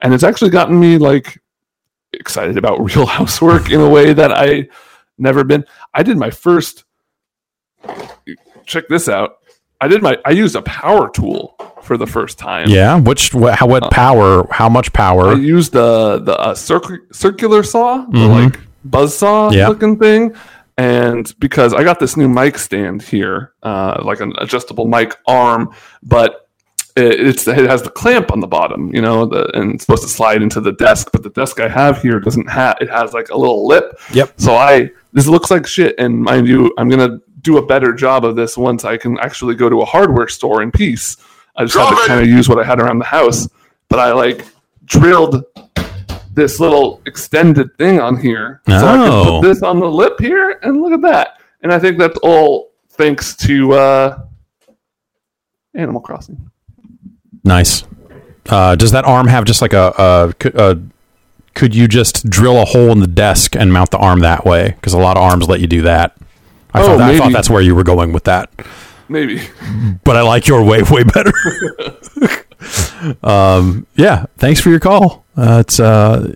And 0.00 0.14
it's 0.14 0.22
actually 0.24 0.50
gotten 0.50 0.78
me 0.78 0.98
like 0.98 1.40
excited 2.12 2.56
about 2.56 2.78
real 2.94 3.06
housework 3.06 3.70
in 3.70 3.80
a 3.80 3.88
way 3.88 4.12
that 4.12 4.32
I 4.32 4.68
never 5.18 5.42
been. 5.44 5.64
I 5.92 6.02
did 6.02 6.16
my 6.16 6.30
first 6.30 6.84
check 8.66 8.88
this 8.88 9.08
out. 9.08 9.38
I 9.80 9.88
did 9.88 10.02
my 10.02 10.16
I 10.24 10.30
used 10.30 10.54
a 10.56 10.62
power 10.62 11.10
tool 11.10 11.56
for 11.82 11.96
the 11.96 12.06
first 12.06 12.38
time. 12.38 12.68
Yeah, 12.68 12.98
which 12.98 13.32
wh- 13.32 13.50
how 13.52 13.66
what 13.66 13.90
power? 13.90 14.46
How 14.50 14.68
much 14.68 14.92
power? 14.92 15.30
I 15.30 15.34
used 15.34 15.72
the 15.72 16.18
the 16.20 16.38
uh, 16.38 16.54
circ- 16.54 17.12
circular 17.12 17.62
saw, 17.62 18.06
the 18.06 18.18
Mhm. 18.18 18.44
like 18.44 18.60
buzz 18.84 19.16
saw 19.16 19.50
Yeah. 19.50 19.68
looking 19.68 19.98
thing, 19.98 20.34
and 20.76 21.32
because 21.38 21.72
I 21.72 21.84
got 21.84 22.00
this 22.00 22.16
new 22.16 22.28
mic 22.28 22.58
stand 22.58 23.02
here, 23.02 23.52
uh, 23.62 24.02
like 24.04 24.20
an 24.20 24.32
adjustable 24.38 24.86
mic 24.86 25.16
arm, 25.26 25.74
but 26.02 26.48
it, 26.96 27.20
it's 27.20 27.46
it 27.46 27.68
has 27.68 27.82
the 27.82 27.90
clamp 27.90 28.32
on 28.32 28.40
the 28.40 28.46
bottom, 28.46 28.94
you 28.94 29.00
know, 29.00 29.26
the, 29.26 29.56
and 29.56 29.74
it's 29.74 29.84
supposed 29.84 30.02
to 30.02 30.08
slide 30.08 30.42
into 30.42 30.60
the 30.60 30.72
desk, 30.72 31.10
but 31.12 31.22
the 31.22 31.30
desk 31.30 31.60
I 31.60 31.68
have 31.68 32.02
here 32.02 32.20
doesn't 32.20 32.48
have 32.48 32.78
it 32.80 32.90
has 32.90 33.12
like 33.12 33.28
a 33.30 33.36
little 33.36 33.66
lip. 33.66 33.98
Yep. 34.12 34.40
So 34.40 34.54
I 34.56 34.90
this 35.12 35.26
looks 35.26 35.50
like 35.50 35.66
shit, 35.66 35.94
and 35.98 36.20
mind 36.20 36.48
you, 36.48 36.74
I'm 36.78 36.88
gonna 36.88 37.20
do 37.40 37.58
a 37.58 37.66
better 37.66 37.92
job 37.92 38.24
of 38.24 38.36
this 38.36 38.56
once 38.56 38.84
I 38.84 38.96
can 38.96 39.18
actually 39.20 39.54
go 39.54 39.68
to 39.68 39.82
a 39.82 39.84
hardware 39.84 40.28
store 40.28 40.62
in 40.62 40.72
peace. 40.72 41.16
I 41.56 41.64
just 41.64 41.76
had 41.76 41.90
to 41.90 42.08
kind 42.08 42.20
of 42.20 42.26
use 42.26 42.48
what 42.48 42.58
I 42.58 42.64
had 42.64 42.80
around 42.80 42.98
the 42.98 43.04
house. 43.04 43.48
But 43.88 43.98
I 44.00 44.12
like 44.12 44.44
drilled 44.86 45.44
this 46.34 46.60
little 46.60 47.00
extended 47.06 47.76
thing 47.78 48.00
on 48.00 48.16
here, 48.16 48.60
so 48.68 48.74
I 48.74 49.08
Oh. 49.08 49.40
put 49.40 49.48
this 49.48 49.62
on 49.62 49.78
the 49.80 49.88
lip 49.88 50.14
here, 50.20 50.58
and 50.62 50.80
look 50.82 50.92
at 50.92 51.02
that. 51.02 51.38
And 51.62 51.72
I 51.72 51.78
think 51.78 51.98
that's 51.98 52.18
all 52.22 52.72
thanks 52.90 53.34
to 53.36 53.72
uh, 53.72 54.18
Animal 55.74 56.00
Crossing. 56.00 56.50
Nice. 57.44 57.84
Uh, 58.48 58.74
does 58.76 58.92
that 58.92 59.04
arm 59.04 59.26
have 59.28 59.44
just 59.44 59.62
like 59.62 59.72
a, 59.72 59.92
a, 59.98 60.32
could, 60.38 60.56
uh 60.56 60.74
could 61.54 61.74
you 61.74 61.86
just 61.86 62.28
drill 62.28 62.60
a 62.60 62.64
hole 62.64 62.90
in 62.90 62.98
the 62.98 63.06
desk 63.06 63.54
and 63.54 63.72
mount 63.72 63.90
the 63.90 63.98
arm 63.98 64.20
that 64.20 64.44
way? 64.44 64.70
Because 64.70 64.92
a 64.92 64.98
lot 64.98 65.16
of 65.16 65.22
arms 65.22 65.48
let 65.48 65.60
you 65.60 65.66
do 65.68 65.82
that. 65.82 66.16
I, 66.74 66.82
Oh, 66.82 66.86
thought, 66.98 67.00
I 67.00 67.16
thought 67.16 67.32
that's 67.32 67.48
where 67.48 67.62
you 67.62 67.74
were 67.76 67.84
going 67.84 68.12
with 68.12 68.24
that, 68.24 68.50
Maybe. 69.08 69.40
but 70.02 70.16
I 70.16 70.22
like 70.22 70.48
your 70.48 70.64
way 70.64 70.82
way 70.82 71.04
better. 71.04 71.32
um, 73.22 73.86
yeah, 73.94 74.26
thanks 74.36 74.60
for 74.60 74.70
your 74.70 74.80
call. 74.80 75.24
Uh, 75.36 75.62
it's 75.66 75.80
uh, 75.80 76.34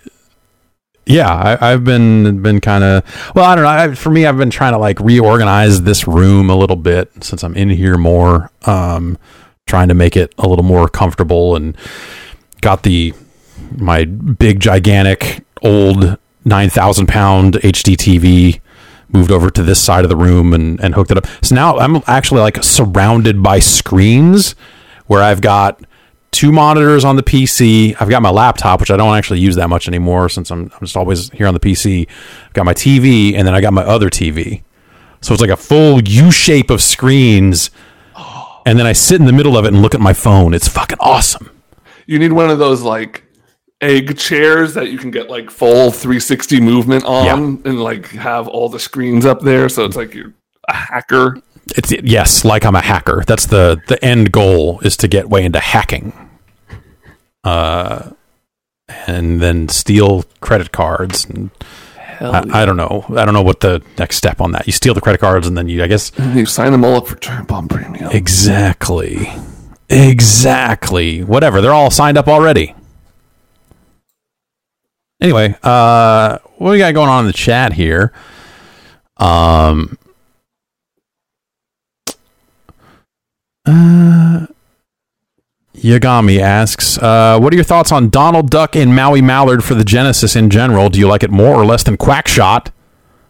yeah, 1.06 1.32
I, 1.32 1.72
I've 1.72 1.84
been 1.84 2.42
been 2.42 2.60
kind 2.60 2.84
of 2.84 3.32
well. 3.34 3.44
I 3.44 3.54
don't 3.54 3.64
know. 3.64 3.70
I, 3.70 3.94
for 3.94 4.10
me, 4.10 4.26
I've 4.26 4.36
been 4.36 4.50
trying 4.50 4.72
to 4.72 4.78
like 4.78 5.00
reorganize 5.00 5.82
this 5.82 6.06
room 6.06 6.50
a 6.50 6.56
little 6.56 6.76
bit 6.76 7.10
since 7.24 7.42
I'm 7.42 7.54
in 7.54 7.70
here 7.70 7.96
more. 7.96 8.50
Um, 8.64 9.18
trying 9.66 9.88
to 9.88 9.94
make 9.94 10.16
it 10.16 10.34
a 10.38 10.48
little 10.48 10.64
more 10.64 10.88
comfortable 10.88 11.54
and 11.54 11.76
got 12.60 12.82
the 12.82 13.14
my 13.76 14.04
big 14.04 14.60
gigantic 14.60 15.44
old 15.62 16.16
9000 16.44 17.06
pound 17.06 17.54
HD 17.54 17.94
TV 17.94 18.60
moved 19.10 19.30
over 19.30 19.50
to 19.50 19.62
this 19.62 19.80
side 19.80 20.04
of 20.04 20.10
the 20.10 20.16
room 20.16 20.52
and, 20.52 20.80
and 20.80 20.94
hooked 20.94 21.10
it 21.10 21.16
up. 21.16 21.26
So 21.42 21.54
now 21.54 21.78
I'm 21.78 22.02
actually 22.06 22.40
like 22.40 22.62
surrounded 22.62 23.42
by 23.42 23.58
screens 23.58 24.54
where 25.06 25.22
I've 25.22 25.40
got 25.40 25.80
two 26.30 26.52
monitors 26.52 27.04
on 27.04 27.16
the 27.16 27.22
PC. 27.22 27.96
I've 28.00 28.08
got 28.10 28.22
my 28.22 28.30
laptop, 28.30 28.80
which 28.80 28.90
I 28.90 28.96
don't 28.96 29.16
actually 29.16 29.40
use 29.40 29.56
that 29.56 29.68
much 29.68 29.88
anymore 29.88 30.28
since 30.28 30.50
I'm, 30.50 30.70
I'm 30.74 30.80
just 30.80 30.96
always 30.96 31.30
here 31.30 31.46
on 31.46 31.54
the 31.54 31.60
PC. 31.60 32.08
I've 32.46 32.52
got 32.52 32.64
my 32.66 32.74
TV 32.74 33.34
and 33.34 33.46
then 33.46 33.54
I 33.54 33.60
got 33.60 33.72
my 33.72 33.82
other 33.82 34.10
TV. 34.10 34.62
So 35.20 35.32
it's 35.32 35.40
like 35.40 35.50
a 35.50 35.56
full 35.56 36.00
U 36.02 36.30
shape 36.30 36.70
of 36.70 36.80
screens. 36.82 37.70
And 38.66 38.78
then 38.78 38.86
I 38.86 38.92
sit 38.92 39.18
in 39.18 39.26
the 39.26 39.32
middle 39.32 39.56
of 39.56 39.64
it 39.64 39.68
and 39.72 39.80
look 39.80 39.94
at 39.94 40.00
my 40.00 40.12
phone. 40.12 40.52
It's 40.52 40.68
fucking 40.68 40.98
awesome. 41.00 41.50
You 42.06 42.18
need 42.18 42.32
one 42.32 42.50
of 42.50 42.58
those 42.58 42.82
like 42.82 43.24
egg 43.80 44.18
chairs 44.18 44.74
that 44.74 44.90
you 44.90 44.98
can 44.98 45.10
get 45.10 45.30
like 45.30 45.50
full 45.50 45.90
360 45.90 46.60
movement 46.60 47.04
on 47.04 47.24
Yeah. 47.24 47.34
and 47.70 47.80
like 47.80 48.08
have 48.10 48.46
all 48.46 48.68
the 48.68 48.78
screens 48.78 49.24
up 49.24 49.40
there. 49.40 49.68
So 49.70 49.84
it's 49.86 49.96
like 49.96 50.14
you're 50.14 50.34
a 50.68 50.74
hacker. 50.74 51.40
It's 51.76 51.92
yes, 52.02 52.44
like 52.44 52.64
I'm 52.64 52.74
a 52.76 52.80
hacker. 52.80 53.24
That's 53.26 53.46
the 53.46 53.80
the 53.88 54.02
end 54.04 54.32
goal 54.32 54.80
is 54.80 54.96
to 54.98 55.08
get 55.08 55.28
way 55.28 55.44
into 55.44 55.60
hacking. 55.60 56.12
Uh 57.44 58.10
and 59.06 59.40
then 59.40 59.68
steal 59.68 60.24
credit 60.40 60.72
cards 60.72 61.24
and 61.26 61.50
Hell 61.96 62.34
I, 62.34 62.62
I 62.62 62.64
don't 62.64 62.76
know. 62.76 63.04
I 63.10 63.24
don't 63.24 63.34
know 63.34 63.42
what 63.42 63.60
the 63.60 63.82
next 63.98 64.16
step 64.16 64.40
on 64.40 64.52
that. 64.52 64.66
You 64.66 64.72
steal 64.72 64.94
the 64.94 65.00
credit 65.00 65.20
cards 65.20 65.46
and 65.46 65.56
then 65.56 65.68
you 65.68 65.82
I 65.82 65.86
guess 65.86 66.10
yeah. 66.18 66.34
You 66.34 66.46
sign 66.46 66.72
them 66.72 66.84
all 66.84 66.96
up 66.96 67.06
for 67.06 67.16
Turn 67.16 67.44
Bomb 67.44 67.68
Premium. 67.68 68.10
exactly. 68.12 69.28
Exactly. 69.90 71.22
Whatever. 71.22 71.60
They're 71.60 71.72
all 71.74 71.90
signed 71.90 72.18
up 72.18 72.28
already. 72.28 72.74
Anyway, 75.20 75.56
uh 75.62 76.38
what 76.56 76.70
we 76.70 76.78
got 76.78 76.94
going 76.94 77.08
on 77.08 77.20
in 77.20 77.26
the 77.26 77.32
chat 77.32 77.72
here? 77.72 78.12
Um 79.18 79.98
Uh, 83.68 84.46
Yagami 85.76 86.40
asks, 86.40 86.98
uh, 86.98 87.38
"What 87.38 87.52
are 87.52 87.56
your 87.56 87.64
thoughts 87.64 87.92
on 87.92 88.08
Donald 88.08 88.50
Duck 88.50 88.74
and 88.74 88.94
Maui 88.96 89.20
Mallard 89.22 89.62
for 89.62 89.74
the 89.74 89.84
Genesis 89.84 90.34
in 90.34 90.50
general? 90.50 90.88
Do 90.90 90.98
you 90.98 91.06
like 91.06 91.22
it 91.22 91.30
more 91.30 91.54
or 91.54 91.64
less 91.64 91.82
than 91.84 91.96
Quackshot? 91.96 92.68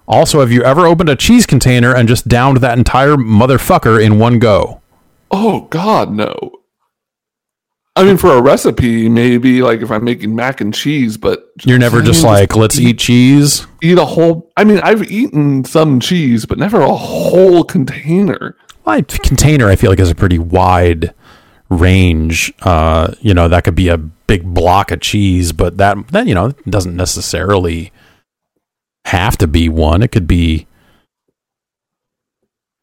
Also, 0.07 0.41
have 0.41 0.51
you 0.51 0.63
ever 0.65 0.87
opened 0.87 1.11
a 1.11 1.17
cheese 1.17 1.45
container 1.45 1.95
and 1.95 2.09
just 2.09 2.29
downed 2.29 2.59
that 2.59 2.79
entire 2.79 3.17
motherfucker 3.17 4.03
in 4.03 4.19
one 4.19 4.39
go? 4.39 4.81
Oh 5.31 5.63
God, 5.69 6.11
no. 6.13 6.33
I 7.95 8.05
mean, 8.05 8.17
for 8.17 8.31
a 8.31 8.41
recipe, 8.41 9.09
maybe 9.09 9.61
like 9.61 9.81
if 9.83 9.91
I'm 9.91 10.05
making 10.05 10.35
mac 10.35 10.61
and 10.61 10.73
cheese, 10.73 11.17
but 11.19 11.51
You're 11.65 11.79
never 11.81 12.01
just 12.01 12.23
like, 12.23 12.55
let's 12.55 12.79
eat 12.79 13.01
cheese. 13.01 13.67
eat 13.83 13.99
a 13.99 14.05
whole. 14.05 14.51
I 14.57 14.63
mean, 14.65 14.79
I've 14.79 15.11
eaten 15.11 15.65
some 15.65 15.99
cheese, 16.01 16.47
but 16.47 16.59
never 16.59 16.81
a 16.81 16.95
whole 16.95 17.65
container. 17.65 18.57
Well, 18.89 19.03
container, 19.03 19.69
I 19.69 19.77
feel 19.77 19.91
like 19.91 20.01
is 20.01 20.11
a 20.11 20.15
pretty 20.15 20.39
wide 20.39 21.13
range. 21.69 22.51
Uh, 22.63 23.13
you 23.21 23.35
know, 23.35 23.47
that 23.47 23.65
could 23.65 23.75
be 23.75 23.89
a 23.89 23.99
big 23.99 24.55
block 24.55 24.91
of 24.91 25.01
cheese, 25.01 25.53
but 25.53 25.77
that 25.77 26.09
that 26.09 26.27
you 26.27 26.35
know 26.35 26.53
doesn't 26.67 26.97
necessarily 26.97 27.93
have 29.05 29.37
to 29.39 29.47
be 29.47 29.69
one. 29.69 30.03
It 30.03 30.11
could 30.11 30.27
be 30.27 30.67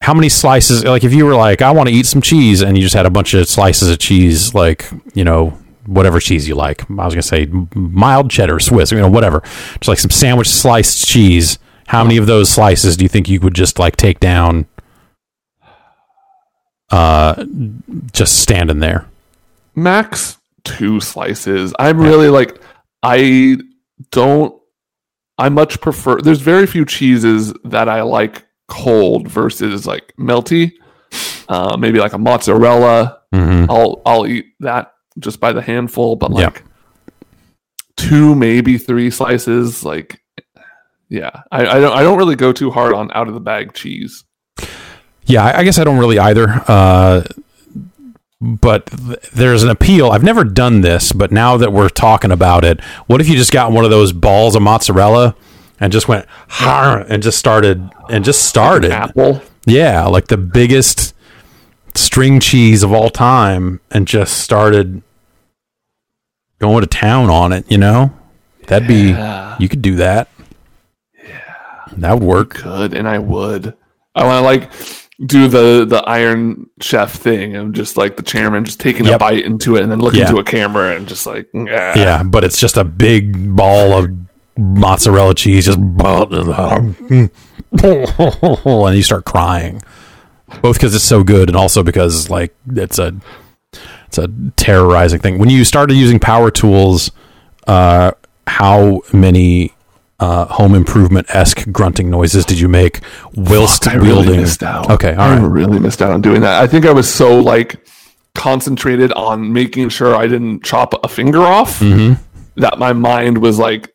how 0.00 0.14
many 0.14 0.28
slices. 0.28 0.84
Like 0.84 1.02
if 1.02 1.12
you 1.12 1.24
were 1.24 1.34
like, 1.34 1.60
I 1.60 1.72
want 1.72 1.88
to 1.88 1.94
eat 1.94 2.06
some 2.06 2.22
cheese, 2.22 2.62
and 2.62 2.78
you 2.78 2.84
just 2.84 2.94
had 2.94 3.06
a 3.06 3.10
bunch 3.10 3.34
of 3.34 3.48
slices 3.48 3.90
of 3.90 3.98
cheese, 3.98 4.54
like 4.54 4.88
you 5.14 5.24
know 5.24 5.58
whatever 5.86 6.20
cheese 6.20 6.46
you 6.46 6.54
like. 6.54 6.88
I 6.88 7.04
was 7.04 7.14
gonna 7.14 7.22
say 7.22 7.46
mild 7.74 8.30
cheddar, 8.30 8.60
Swiss, 8.60 8.92
you 8.92 8.98
know 8.98 9.10
whatever. 9.10 9.40
Just 9.80 9.88
like 9.88 9.98
some 9.98 10.10
sandwich 10.12 10.50
sliced 10.50 11.04
cheese. 11.04 11.58
How 11.88 12.04
many 12.04 12.16
of 12.16 12.26
those 12.26 12.48
slices 12.48 12.96
do 12.96 13.04
you 13.04 13.08
think 13.08 13.28
you 13.28 13.40
would 13.40 13.54
just 13.54 13.80
like 13.80 13.96
take 13.96 14.20
down? 14.20 14.68
Uh, 16.90 17.44
just 18.12 18.40
standing 18.42 18.78
there. 18.78 19.06
max 19.74 20.38
two 20.64 21.00
slices. 21.00 21.74
I'm 21.78 21.98
really 22.00 22.28
like 22.28 22.60
I 23.02 23.56
don't 24.10 24.54
I 25.38 25.48
much 25.48 25.80
prefer 25.80 26.20
there's 26.20 26.40
very 26.40 26.66
few 26.66 26.84
cheeses 26.84 27.52
that 27.64 27.88
I 27.88 28.02
like 28.02 28.44
cold 28.68 29.28
versus 29.28 29.86
like 29.86 30.12
melty. 30.18 30.72
Uh, 31.48 31.76
maybe 31.76 31.98
like 32.00 32.12
a 32.14 32.18
mozzarella. 32.18 33.20
Mm-hmm. 33.34 33.70
I'll 33.70 34.02
I'll 34.06 34.26
eat 34.26 34.46
that 34.60 34.92
just 35.18 35.38
by 35.40 35.52
the 35.52 35.62
handful, 35.62 36.16
but 36.16 36.30
Yeah. 36.32 36.46
like 36.46 36.64
two, 37.96 38.34
maybe 38.34 38.78
three 38.78 39.10
slices, 39.10 39.84
like 39.84 40.20
yeah. 41.08 41.42
I, 41.52 41.66
I 41.66 41.80
don't 41.80 41.92
I 41.92 42.02
don't 42.02 42.18
really 42.18 42.36
go 42.36 42.52
too 42.52 42.70
hard 42.70 42.92
on 42.92 43.10
out 43.12 43.28
of 43.28 43.34
the 43.34 43.40
bag 43.40 43.72
cheese. 43.74 44.24
Yeah, 45.26 45.44
I 45.44 45.58
I 45.58 45.64
guess 45.64 45.78
I 45.78 45.84
don't 45.84 45.98
really 45.98 46.18
either. 46.18 46.62
Uh, 46.66 47.24
but 48.40 48.86
th- 48.86 49.30
there's 49.32 49.62
an 49.62 49.70
appeal. 49.70 50.10
I've 50.10 50.22
never 50.22 50.44
done 50.44 50.82
this, 50.82 51.12
but 51.12 51.32
now 51.32 51.56
that 51.56 51.72
we're 51.72 51.88
talking 51.88 52.30
about 52.30 52.64
it, 52.64 52.80
what 53.06 53.20
if 53.20 53.28
you 53.28 53.34
just 53.36 53.52
got 53.52 53.72
one 53.72 53.84
of 53.84 53.90
those 53.90 54.12
balls 54.12 54.54
of 54.54 54.62
mozzarella 54.62 55.34
and 55.80 55.92
just 55.92 56.06
went 56.06 56.26
and 56.60 57.22
just 57.22 57.38
started 57.38 57.88
and 58.10 58.24
just 58.24 58.44
started? 58.44 58.92
Apple. 58.92 59.42
Yeah, 59.64 60.04
like 60.06 60.28
the 60.28 60.36
biggest 60.36 61.14
string 61.94 62.38
cheese 62.40 62.82
of 62.82 62.92
all 62.92 63.10
time, 63.10 63.80
and 63.90 64.06
just 64.06 64.38
started 64.38 65.02
going 66.60 66.82
to 66.82 66.86
town 66.86 67.30
on 67.30 67.52
it. 67.52 67.68
You 67.70 67.78
know, 67.78 68.12
that'd 68.66 68.86
be 68.86 69.16
you 69.58 69.68
could 69.68 69.82
do 69.82 69.96
that. 69.96 70.28
Yeah, 71.26 71.40
that 71.96 72.12
would 72.14 72.22
work. 72.22 72.50
could 72.54 72.94
and 72.94 73.08
I 73.08 73.18
would. 73.18 73.74
I 74.14 74.24
want 74.24 74.38
to 74.38 74.42
like 74.42 74.70
do 75.24 75.48
the 75.48 75.86
the 75.88 76.02
Iron 76.06 76.68
Chef 76.80 77.12
thing 77.12 77.56
and 77.56 77.74
just 77.74 77.96
like 77.96 78.16
the 78.18 78.22
chairman 78.22 78.64
just 78.66 78.78
taking 78.80 79.08
a 79.08 79.16
bite 79.18 79.44
into 79.44 79.76
it 79.76 79.82
and 79.82 79.90
then 79.90 79.98
looking 80.00 80.20
Yeah. 80.20 80.28
into 80.28 80.40
a 80.40 80.44
camera 80.44 80.94
and 80.94 81.08
just 81.08 81.26
like 81.26 81.48
yeah. 81.54 81.94
Yeah, 81.96 82.22
but 82.22 82.44
it's 82.44 82.60
just 82.60 82.76
a 82.76 82.84
big 82.84 83.56
ball 83.56 83.94
of 83.94 84.10
mozzarella 84.58 85.34
cheese, 85.34 85.64
just 85.66 85.78
and 85.78 87.30
you 88.96 89.02
start 89.02 89.24
crying, 89.24 89.82
both 90.62 90.76
because 90.76 90.94
it's 90.94 91.04
so 91.04 91.22
good 91.24 91.48
and 91.48 91.56
also 91.56 91.82
because 91.82 92.30
like 92.30 92.54
it's 92.74 92.98
a 92.98 93.14
it's 94.06 94.18
a 94.18 94.28
terrorizing 94.56 95.20
thing. 95.20 95.38
When 95.38 95.50
you 95.50 95.64
started 95.64 95.94
using 95.94 96.18
power 96.18 96.50
tools, 96.50 97.10
uh, 97.66 98.12
how 98.46 99.02
many 99.12 99.72
uh, 100.18 100.46
home 100.46 100.74
improvement 100.74 101.26
esque 101.34 101.70
grunting 101.72 102.08
noises 102.10 102.44
did 102.44 102.58
you 102.58 102.68
make 102.68 103.00
whilst 103.34 103.84
Fuck, 103.84 103.94
I 103.94 103.98
wielding? 103.98 104.26
really 104.28 104.38
missed 104.38 104.62
out. 104.62 104.90
Okay, 104.90 105.14
all 105.14 105.28
I 105.30 105.38
really 105.40 105.78
missed 105.78 106.00
out 106.02 106.10
on 106.10 106.20
doing 106.22 106.40
that. 106.40 106.62
I 106.62 106.66
think 106.66 106.86
I 106.86 106.92
was 106.92 107.12
so 107.12 107.38
like 107.38 107.86
concentrated 108.34 109.12
on 109.12 109.52
making 109.52 109.88
sure 109.90 110.14
I 110.14 110.26
didn't 110.26 110.62
chop 110.62 110.94
a 111.04 111.08
finger 111.08 111.40
off 111.40 111.80
that 111.80 112.78
my 112.78 112.92
mind 112.92 113.38
was 113.38 113.58
like 113.58 113.92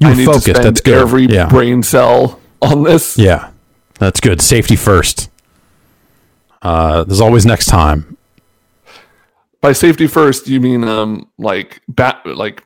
Mm-hmm. 0.00 0.04
You 0.06 0.08
I 0.08 0.14
need 0.16 0.24
focused. 0.24 0.46
to 0.46 0.50
spend 0.54 0.64
That's 0.66 0.80
good. 0.80 0.98
every 0.98 1.26
yeah. 1.26 1.48
brain 1.48 1.82
cell 1.82 2.40
on 2.60 2.82
this. 2.82 3.16
Yeah, 3.16 3.50
that's 4.00 4.18
good. 4.20 4.40
Safety 4.40 4.74
first. 4.74 5.30
Uh, 6.60 7.04
there's 7.04 7.20
always 7.20 7.44
next 7.46 7.66
time. 7.66 8.16
by 9.60 9.72
safety 9.72 10.08
first 10.08 10.48
you 10.48 10.60
mean 10.60 10.82
um 10.82 11.28
like 11.38 11.82
bat 11.88 12.20
like 12.24 12.64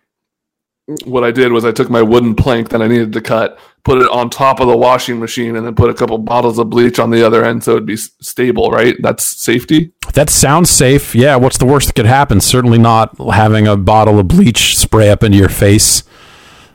what 1.05 1.25
i 1.25 1.31
did 1.31 1.53
was 1.53 1.65
i 1.65 1.73
took 1.73 1.91
my 1.91 2.03
wooden 2.03 2.35
plank 2.35 2.69
that 2.69 2.81
i 2.81 2.87
needed 2.87 3.13
to 3.13 3.21
cut 3.21 3.59
put 3.83 3.99
it 3.99 4.09
on 4.11 4.31
top 4.31 4.61
of 4.61 4.69
the 4.69 4.77
washing 4.77 5.19
machine 5.19 5.57
and 5.57 5.67
then 5.67 5.75
put 5.75 5.91
a 5.91 5.95
couple 5.95 6.17
bottles 6.19 6.59
of 6.59 6.71
bleach 6.71 6.99
on 6.99 7.11
the 7.11 7.27
other 7.27 7.45
end 7.45 7.65
so 7.65 7.73
it'd 7.73 7.87
be 7.87 7.97
stable 7.97 8.71
right 8.71 8.97
that's 9.01 9.25
safety 9.25 9.93
that 10.15 10.31
sounds 10.31 10.71
safe. 10.71 11.15
Yeah, 11.15 11.37
what's 11.37 11.59
the 11.59 11.67
worst 11.67 11.89
that 11.89 11.95
could 11.95 12.07
happen? 12.07 12.41
Certainly 12.41 12.79
not 12.79 13.15
having 13.33 13.67
a 13.67 13.77
bottle 13.77 14.19
of 14.19 14.29
bleach 14.29 14.77
spray 14.77 15.11
up 15.11 15.23
into 15.23 15.37
your 15.37 15.49
face 15.49 16.05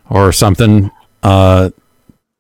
or 0.09 0.31
something. 0.31 0.91
Uh, 1.23 1.71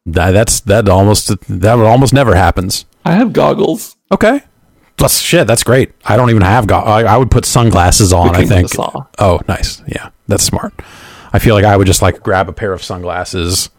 that, 0.05 0.31
that's 0.31 0.59
that 0.61 0.89
almost 0.89 1.27
that 1.47 1.75
would 1.75 1.85
almost 1.85 2.13
never 2.13 2.35
happens. 2.35 2.85
I 3.05 3.13
have 3.13 3.33
goggles. 3.33 3.95
Okay, 4.11 4.41
that's 4.97 5.19
shit. 5.19 5.47
That's 5.47 5.63
great. 5.63 5.91
I 6.05 6.17
don't 6.17 6.29
even 6.29 6.41
have 6.41 6.69
I, 6.71 7.03
I 7.03 7.17
would 7.17 7.31
put 7.31 7.45
sunglasses 7.45 8.11
on. 8.13 8.35
I 8.35 8.45
think. 8.45 8.69
Oh, 9.17 9.39
nice. 9.47 9.81
Yeah, 9.87 10.09
that's 10.27 10.43
smart. 10.43 10.73
I 11.33 11.39
feel 11.39 11.55
like 11.55 11.65
I 11.65 11.77
would 11.77 11.87
just 11.87 12.01
like 12.01 12.21
grab 12.23 12.49
a 12.49 12.53
pair 12.53 12.73
of 12.73 12.83
sunglasses 12.83 13.69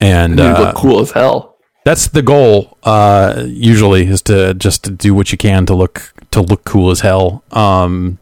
and 0.00 0.38
You 0.38 0.44
uh, 0.44 0.60
look 0.60 0.76
cool 0.76 1.00
as 1.00 1.10
hell. 1.12 1.56
that's 1.84 2.08
the 2.08 2.22
goal 2.22 2.78
uh 2.84 3.44
usually 3.46 4.06
is 4.06 4.22
to 4.22 4.54
just 4.54 4.84
to 4.84 4.90
do 4.90 5.14
what 5.14 5.30
you 5.32 5.38
can 5.38 5.66
to 5.66 5.74
look 5.74 6.12
to 6.30 6.40
look 6.40 6.64
cool 6.64 6.90
as 6.90 7.00
hell 7.00 7.42
um 7.52 8.18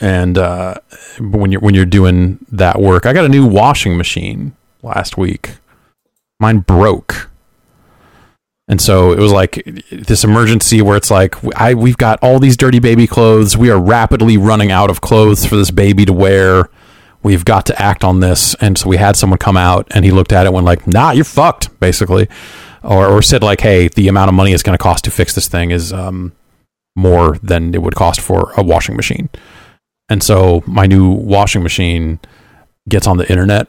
and 0.00 0.38
uh 0.38 0.74
when 1.20 1.50
you're 1.52 1.60
when 1.60 1.74
you're 1.74 1.84
doing 1.84 2.38
that 2.50 2.80
work 2.80 3.06
i 3.06 3.12
got 3.12 3.24
a 3.24 3.28
new 3.28 3.46
washing 3.46 3.96
machine 3.96 4.54
last 4.82 5.16
week 5.16 5.56
mine 6.40 6.58
broke 6.58 7.28
and 8.68 8.80
so 8.80 9.12
it 9.12 9.18
was 9.18 9.32
like 9.32 9.62
this 9.90 10.22
emergency 10.24 10.80
where 10.80 10.96
it's 10.96 11.10
like 11.10 11.34
I 11.56 11.74
we've 11.74 11.96
got 11.96 12.18
all 12.22 12.38
these 12.38 12.56
dirty 12.56 12.78
baby 12.78 13.06
clothes. 13.08 13.56
We 13.56 13.70
are 13.70 13.78
rapidly 13.78 14.36
running 14.38 14.70
out 14.70 14.88
of 14.88 15.00
clothes 15.00 15.44
for 15.44 15.56
this 15.56 15.70
baby 15.72 16.04
to 16.06 16.12
wear. 16.12 16.70
We've 17.22 17.44
got 17.44 17.66
to 17.66 17.82
act 17.82 18.04
on 18.04 18.20
this. 18.20 18.54
And 18.56 18.76
so 18.76 18.88
we 18.88 18.96
had 18.96 19.16
someone 19.16 19.38
come 19.38 19.56
out 19.56 19.86
and 19.94 20.04
he 20.04 20.10
looked 20.10 20.32
at 20.32 20.44
it 20.44 20.48
and 20.48 20.54
went 20.54 20.66
like, 20.66 20.86
"Nah, 20.86 21.12
you're 21.12 21.24
fucked," 21.24 21.78
basically. 21.80 22.28
Or 22.82 23.06
or 23.06 23.22
said 23.22 23.42
like, 23.42 23.60
"Hey, 23.60 23.88
the 23.88 24.08
amount 24.08 24.28
of 24.28 24.34
money 24.34 24.52
it's 24.52 24.62
going 24.62 24.76
to 24.76 24.82
cost 24.82 25.04
to 25.04 25.10
fix 25.10 25.34
this 25.34 25.48
thing 25.48 25.70
is 25.70 25.92
um 25.92 26.32
more 26.96 27.38
than 27.42 27.74
it 27.74 27.82
would 27.82 27.94
cost 27.94 28.20
for 28.20 28.52
a 28.56 28.62
washing 28.62 28.96
machine." 28.96 29.28
And 30.08 30.22
so 30.22 30.62
my 30.66 30.86
new 30.86 31.10
washing 31.10 31.62
machine 31.62 32.18
gets 32.88 33.06
on 33.06 33.16
the 33.16 33.30
internet 33.30 33.68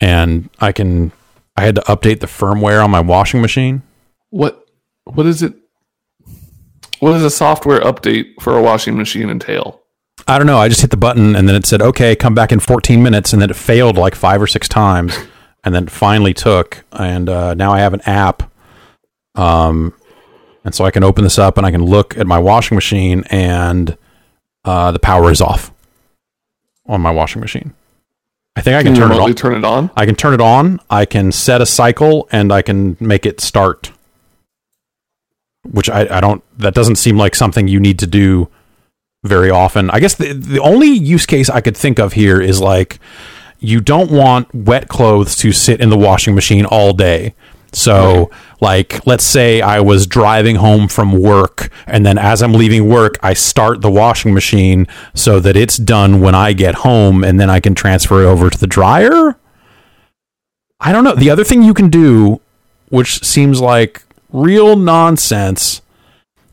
and 0.00 0.50
I 0.60 0.72
can 0.72 1.12
I 1.56 1.64
had 1.64 1.76
to 1.76 1.80
update 1.82 2.20
the 2.20 2.26
firmware 2.26 2.84
on 2.84 2.90
my 2.90 3.00
washing 3.00 3.40
machine. 3.40 3.82
What 4.30 4.66
what 5.04 5.26
is 5.26 5.42
it? 5.42 5.54
What 7.00 7.12
does 7.12 7.22
a 7.22 7.30
software 7.30 7.80
update 7.80 8.40
for 8.40 8.56
a 8.56 8.62
washing 8.62 8.96
machine 8.96 9.30
entail? 9.30 9.80
I 10.26 10.38
don't 10.38 10.46
know. 10.46 10.58
I 10.58 10.68
just 10.68 10.80
hit 10.80 10.90
the 10.90 10.96
button 10.96 11.36
and 11.36 11.48
then 11.48 11.54
it 11.54 11.66
said, 11.66 11.82
"Okay, 11.82 12.16
come 12.16 12.34
back 12.34 12.50
in 12.50 12.60
14 12.60 13.02
minutes," 13.02 13.32
and 13.32 13.42
then 13.42 13.50
it 13.50 13.56
failed 13.56 13.96
like 13.96 14.14
five 14.14 14.40
or 14.40 14.46
six 14.46 14.68
times, 14.68 15.16
and 15.64 15.74
then 15.74 15.86
finally 15.86 16.32
took. 16.32 16.84
And 16.92 17.28
uh, 17.28 17.54
now 17.54 17.72
I 17.72 17.80
have 17.80 17.92
an 17.92 18.00
app, 18.02 18.50
um, 19.34 19.92
and 20.64 20.74
so 20.74 20.84
I 20.84 20.90
can 20.90 21.04
open 21.04 21.24
this 21.24 21.38
up 21.38 21.58
and 21.58 21.66
I 21.66 21.70
can 21.70 21.84
look 21.84 22.16
at 22.16 22.26
my 22.26 22.38
washing 22.38 22.74
machine, 22.74 23.24
and 23.30 23.96
uh, 24.64 24.92
the 24.92 24.98
power 24.98 25.30
is 25.30 25.40
off 25.40 25.70
on 26.86 27.00
my 27.00 27.10
washing 27.10 27.40
machine. 27.40 27.74
I 28.56 28.60
think 28.60 28.76
I 28.76 28.82
can 28.82 28.94
you 28.94 29.00
turn 29.00 29.12
it 29.12 29.18
on. 29.18 29.34
turn 29.34 29.54
it 29.56 29.64
on? 29.64 29.90
I 29.96 30.06
can 30.06 30.14
turn 30.14 30.32
it 30.32 30.40
on. 30.40 30.80
I 30.88 31.04
can 31.04 31.32
set 31.32 31.60
a 31.60 31.66
cycle, 31.66 32.28
and 32.32 32.52
I 32.52 32.62
can 32.62 32.96
make 32.98 33.26
it 33.26 33.40
start. 33.40 33.90
Which 35.64 35.90
I, 35.90 36.06
I 36.18 36.20
don't. 36.20 36.42
That 36.58 36.74
doesn't 36.74 36.96
seem 36.96 37.18
like 37.18 37.34
something 37.34 37.68
you 37.68 37.80
need 37.80 37.98
to 37.98 38.06
do 38.06 38.48
very 39.24 39.50
often. 39.50 39.90
I 39.90 39.98
guess 39.98 40.14
the 40.14 40.32
the 40.32 40.60
only 40.60 40.88
use 40.88 41.26
case 41.26 41.50
I 41.50 41.60
could 41.60 41.76
think 41.76 41.98
of 41.98 42.12
here 42.12 42.40
is 42.40 42.60
like 42.60 43.00
you 43.58 43.80
don't 43.80 44.10
want 44.10 44.54
wet 44.54 44.88
clothes 44.88 45.34
to 45.36 45.50
sit 45.50 45.80
in 45.80 45.88
the 45.88 45.98
washing 45.98 46.34
machine 46.34 46.66
all 46.66 46.92
day. 46.92 47.34
So, 47.72 48.30
like, 48.60 49.04
let's 49.04 49.24
say 49.24 49.60
I 49.60 49.80
was 49.80 50.06
driving 50.06 50.56
home 50.56 50.86
from 50.86 51.10
work, 51.20 51.70
and 51.88 52.06
then 52.06 52.18
as 52.18 52.40
I'm 52.40 52.52
leaving 52.52 52.88
work, 52.88 53.18
I 53.20 53.34
start 53.34 53.80
the 53.80 53.90
washing 53.90 54.32
machine 54.32 54.86
so 55.12 55.40
that 55.40 55.56
it's 55.56 55.76
done 55.76 56.20
when 56.20 56.36
I 56.36 56.52
get 56.52 56.76
home, 56.76 57.24
and 57.24 57.40
then 57.40 57.50
I 57.50 57.58
can 57.58 57.74
transfer 57.74 58.22
it 58.22 58.26
over 58.26 58.48
to 58.48 58.58
the 58.58 58.68
dryer. 58.68 59.36
I 60.78 60.92
don't 60.92 61.02
know. 61.02 61.16
The 61.16 61.30
other 61.30 61.42
thing 61.42 61.64
you 61.64 61.74
can 61.74 61.90
do, 61.90 62.40
which 62.90 63.24
seems 63.24 63.60
like 63.60 64.04
real 64.30 64.76
nonsense, 64.76 65.82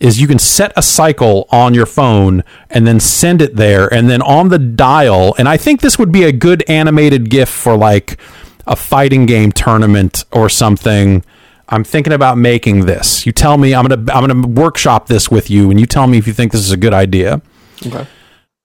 is 0.02 0.20
you 0.20 0.28
can 0.28 0.40
set 0.40 0.74
a 0.76 0.82
cycle 0.82 1.48
on 1.52 1.74
your 1.74 1.86
phone 1.86 2.44
and 2.70 2.88
then 2.88 3.00
send 3.00 3.42
it 3.42 3.56
there, 3.56 3.92
and 3.94 4.10
then 4.10 4.22
on 4.22 4.50
the 4.50 4.60
dial. 4.60 5.36
And 5.38 5.48
I 5.48 5.58
think 5.58 5.82
this 5.82 6.00
would 6.00 6.12
be 6.12 6.24
a 6.24 6.32
good 6.32 6.64
animated 6.68 7.30
GIF 7.30 7.50
for 7.50 7.78
like 7.78 8.20
a 8.66 8.76
fighting 8.76 9.26
game 9.28 9.52
tournament 9.52 10.26
or 10.32 10.50
something. 10.50 11.24
I'm 11.70 11.84
thinking 11.84 12.14
about 12.14 12.38
making 12.38 12.86
this. 12.86 13.26
You 13.26 13.32
tell 13.32 13.58
me 13.58 13.74
I'm 13.76 13.86
gonna 13.86 14.12
I'm 14.12 14.28
gonna 14.28 14.48
workshop 14.48 15.08
this 15.08 15.30
with 15.30 15.50
you, 15.50 15.70
and 15.70 15.80
you 15.80 15.86
tell 15.86 16.08
me 16.08 16.18
if 16.18 16.28
you 16.28 16.34
think 16.34 16.52
this 16.52 16.62
is 16.62 16.72
a 16.72 16.78
good 16.78 16.94
idea. 16.94 17.42
Okay. 17.86 18.06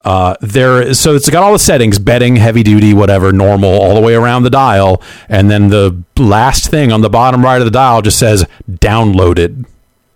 Uh, 0.06 0.36
there 0.40 0.80
is 0.80 1.00
so 1.00 1.14
it's 1.14 1.28
got 1.28 1.42
all 1.42 1.52
the 1.52 1.58
settings 1.58 1.98
betting, 1.98 2.36
heavy 2.36 2.62
duty 2.62 2.94
whatever 2.94 3.32
normal 3.32 3.68
all 3.68 3.94
the 3.94 4.00
way 4.00 4.14
around 4.14 4.44
the 4.44 4.50
dial 4.50 5.02
and 5.28 5.50
then 5.50 5.68
the 5.68 6.00
last 6.16 6.70
thing 6.70 6.92
on 6.92 7.00
the 7.00 7.10
bottom 7.10 7.42
right 7.42 7.60
of 7.60 7.64
the 7.64 7.72
dial 7.72 8.00
just 8.02 8.16
says 8.16 8.46
downloaded 8.70 9.66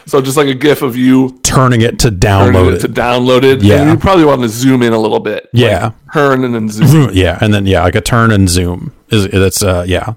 So 0.06 0.20
just 0.22 0.36
like 0.36 0.48
a 0.48 0.54
GIF 0.54 0.82
of 0.82 0.96
you 0.96 1.38
turning 1.42 1.82
it 1.82 1.98
to 2.00 2.10
download 2.10 2.76
it 2.76 2.80
to 2.80 2.88
download 2.88 3.42
it. 3.44 3.62
Yeah. 3.62 3.90
You 3.90 3.98
probably 3.98 4.24
want 4.24 4.42
to 4.42 4.48
zoom 4.48 4.82
in 4.82 4.92
a 4.92 4.98
little 4.98 5.20
bit. 5.20 5.48
Yeah. 5.52 5.84
Like 5.84 6.12
turn 6.12 6.44
and 6.44 6.54
then 6.54 6.68
zoom. 6.70 7.10
yeah 7.12 7.38
and 7.40 7.52
then 7.52 7.66
yeah 7.66 7.82
like 7.82 7.94
a 7.94 8.00
turn 8.00 8.30
and 8.30 8.48
zoom 8.48 8.92
is 9.10 9.28
that's 9.28 9.62
uh 9.62 9.84
yeah 9.86 10.14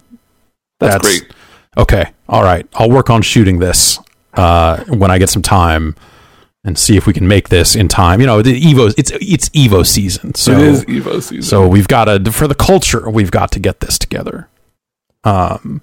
That's, 0.79 0.95
That's- 0.95 1.01
great. 1.01 1.33
okay 1.77 2.11
all 2.29 2.43
right 2.43 2.67
i'll 2.75 2.89
work 2.89 3.09
on 3.09 3.21
shooting 3.23 3.57
this 3.59 3.99
uh 4.35 4.83
when 4.85 5.09
i 5.09 5.17
get 5.17 5.29
some 5.29 5.41
time 5.41 5.95
and 6.63 6.77
see 6.77 6.97
if 6.97 7.07
we 7.07 7.13
can 7.13 7.27
make 7.27 7.49
this 7.49 7.75
in 7.75 7.87
time 7.87 8.19
you 8.21 8.27
know 8.27 8.41
the 8.43 8.59
evo 8.61 8.93
it's 8.97 9.09
it's 9.11 9.49
evo 9.49 9.83
season 9.85 10.35
so 10.35 10.51
it 10.51 10.59
is 10.59 10.85
Evo 10.85 11.21
season. 11.21 11.41
So 11.41 11.67
we've 11.67 11.87
got 11.87 12.05
to 12.05 12.31
for 12.31 12.47
the 12.47 12.55
culture, 12.55 13.09
we've 13.09 13.31
got 13.31 13.51
to 13.53 13.59
get 13.59 13.79
this 13.79 13.97
together. 13.97 14.47
Um, 15.23 15.81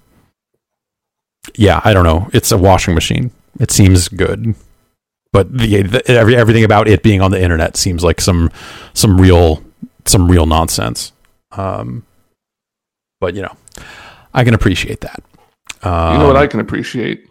yeah, 1.55 1.81
I 1.85 1.93
don't 1.93 2.05
know. 2.05 2.29
It's 2.33 2.53
a 2.53 2.59
washing 2.59 2.95
machine. 2.95 3.31
It 3.61 3.71
seems 3.71 4.09
good, 4.09 4.55
but 5.33 5.57
the, 5.57 5.83
the 5.83 6.11
every, 6.11 6.37
everything 6.37 6.65
about 6.65 6.89
it 6.89 7.03
being 7.03 7.21
on 7.21 7.31
the 7.31 7.43
internet 7.43 7.77
seems 7.77 8.03
like 8.03 8.21
some 8.21 8.51
some 8.95 9.21
real 9.21 9.63
some 10.05 10.31
real 10.31 10.47
nonsense. 10.47 11.13
Um, 11.53 12.05
but 13.21 13.35
you 13.35 13.43
know, 13.43 13.57
I 14.33 14.45
can 14.45 14.55
appreciate 14.55 15.01
that. 15.03 15.23
Um, 15.83 16.15
you 16.15 16.19
know 16.19 16.27
what 16.27 16.37
I 16.37 16.47
can 16.47 16.61
appreciate? 16.61 17.29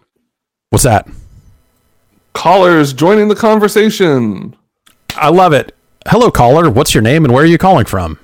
what's 0.70 0.84
that? 0.84 1.08
Callers 2.32 2.92
joining 2.92 3.28
the 3.28 3.36
conversation. 3.36 4.56
I 5.14 5.28
love 5.30 5.52
it. 5.52 5.74
Hello, 6.06 6.30
caller. 6.30 6.68
What's 6.68 6.94
your 6.94 7.02
name 7.02 7.24
and 7.24 7.32
where 7.32 7.44
are 7.44 7.46
you 7.46 7.58
calling 7.58 7.84
from? 7.84 8.18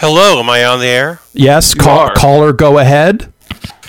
Hello, 0.00 0.38
am 0.38 0.48
I 0.48 0.64
on 0.64 0.78
the 0.78 0.86
air? 0.86 1.18
Yes, 1.32 1.74
call, 1.74 2.10
caller. 2.10 2.52
Go 2.52 2.78
ahead. 2.78 3.32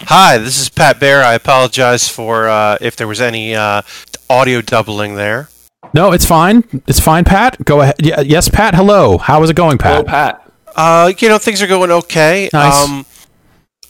Hi, 0.07 0.39
this 0.39 0.59
is 0.59 0.67
Pat 0.67 0.99
Bear. 0.99 1.23
I 1.23 1.35
apologize 1.35 2.09
for 2.09 2.49
uh, 2.49 2.79
if 2.81 2.95
there 2.95 3.07
was 3.07 3.21
any 3.21 3.53
uh, 3.53 3.83
audio 4.27 4.61
doubling 4.61 5.15
there. 5.15 5.49
No, 5.93 6.11
it's 6.11 6.25
fine. 6.25 6.63
It's 6.87 6.99
fine, 6.99 7.25
Pat. 7.25 7.63
Go 7.63 7.81
ahead. 7.81 7.97
Yeah, 7.99 8.21
yes, 8.21 8.49
Pat. 8.49 8.73
Hello. 8.73 9.19
How 9.19 9.43
is 9.43 9.51
it 9.51 9.55
going, 9.55 9.77
Pat? 9.77 9.91
Hello, 9.91 10.03
Pat? 10.03 10.43
Pat. 10.43 10.53
Uh, 10.75 11.13
you 11.15 11.29
know, 11.29 11.37
things 11.37 11.61
are 11.61 11.67
going 11.67 11.91
okay. 11.91 12.49
Nice. 12.53 12.89
Um, 12.89 13.05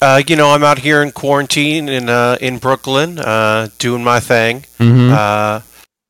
uh, 0.02 0.22
you 0.28 0.36
know, 0.36 0.50
I'm 0.50 0.64
out 0.64 0.80
here 0.80 1.02
in 1.02 1.14
quarantine 1.14 1.88
in 1.88 2.10
uh, 2.10 2.38
in 2.42 2.58
Brooklyn, 2.58 3.18
uh, 3.18 3.70
doing 3.80 4.04
my 4.04 4.20
thing. 4.20 4.66
Mm-hmm. 4.78 5.14
Uh, 5.14 5.62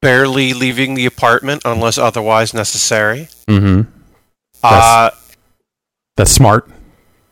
barely 0.02 0.54
leaving 0.54 0.96
the 0.96 1.06
apartment 1.06 1.62
unless 1.66 2.00
otherwise 2.00 2.52
necessary. 2.52 3.28
mm-hmm. 3.48 3.82
Uh, 4.64 5.12
That's 6.20 6.32
smart. 6.32 6.68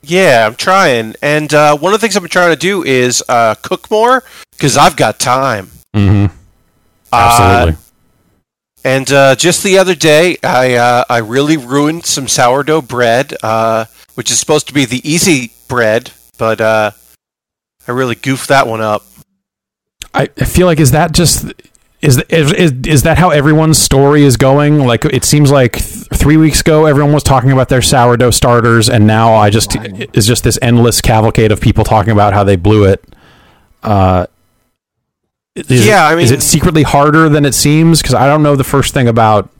yeah, 0.02 0.46
I'm 0.46 0.54
trying. 0.54 1.14
And 1.20 1.52
uh, 1.52 1.76
one 1.76 1.92
of 1.92 2.00
the 2.00 2.02
things 2.02 2.16
I've 2.16 2.22
been 2.22 2.30
trying 2.30 2.54
to 2.54 2.58
do 2.58 2.82
is 2.82 3.22
uh, 3.28 3.54
cook 3.56 3.90
more 3.90 4.24
because 4.52 4.78
I've 4.78 4.96
got 4.96 5.20
time. 5.20 5.66
Mm-hmm. 5.94 6.34
Uh, 7.12 7.16
Absolutely. 7.16 7.82
And 8.84 9.12
uh, 9.12 9.34
just 9.34 9.62
the 9.62 9.76
other 9.76 9.94
day, 9.94 10.38
I 10.42 10.76
uh, 10.76 11.04
I 11.10 11.18
really 11.18 11.58
ruined 11.58 12.06
some 12.06 12.28
sourdough 12.28 12.80
bread, 12.80 13.34
uh, 13.42 13.84
which 14.14 14.30
is 14.30 14.40
supposed 14.40 14.68
to 14.68 14.72
be 14.72 14.86
the 14.86 15.06
easy 15.06 15.52
bread, 15.68 16.12
but 16.38 16.58
uh, 16.58 16.92
I 17.86 17.92
really 17.92 18.14
goofed 18.14 18.48
that 18.48 18.66
one 18.66 18.80
up. 18.80 19.04
I, 20.14 20.30
I 20.40 20.44
feel 20.46 20.66
like 20.66 20.80
is 20.80 20.92
that 20.92 21.12
just 21.12 21.52
is, 22.00 22.18
is 22.28 22.72
is 22.86 23.02
that 23.02 23.18
how 23.18 23.30
everyone's 23.30 23.78
story 23.78 24.22
is 24.22 24.36
going? 24.36 24.78
Like 24.86 25.04
it 25.04 25.24
seems 25.24 25.50
like 25.50 25.72
th- 25.78 26.06
three 26.14 26.36
weeks 26.36 26.60
ago 26.60 26.86
everyone 26.86 27.12
was 27.12 27.22
talking 27.24 27.50
about 27.50 27.68
their 27.68 27.82
sourdough 27.82 28.30
starters, 28.30 28.88
and 28.88 29.06
now 29.06 29.34
I 29.34 29.50
just 29.50 29.76
is 30.14 30.26
just 30.26 30.44
this 30.44 30.58
endless 30.62 31.00
cavalcade 31.00 31.50
of 31.50 31.60
people 31.60 31.84
talking 31.84 32.12
about 32.12 32.34
how 32.34 32.44
they 32.44 32.56
blew 32.56 32.84
it. 32.84 33.04
Uh, 33.82 34.26
is 35.56 35.86
Yeah, 35.86 36.06
it- 36.08 36.12
I 36.12 36.14
mean, 36.14 36.24
is 36.24 36.30
it 36.30 36.42
secretly 36.42 36.84
harder 36.84 37.28
than 37.28 37.44
it 37.44 37.54
seems? 37.54 38.00
Because 38.00 38.14
I 38.14 38.26
don't 38.26 38.42
know 38.44 38.54
the 38.54 38.64
first 38.64 38.94
thing 38.94 39.08
about 39.08 39.50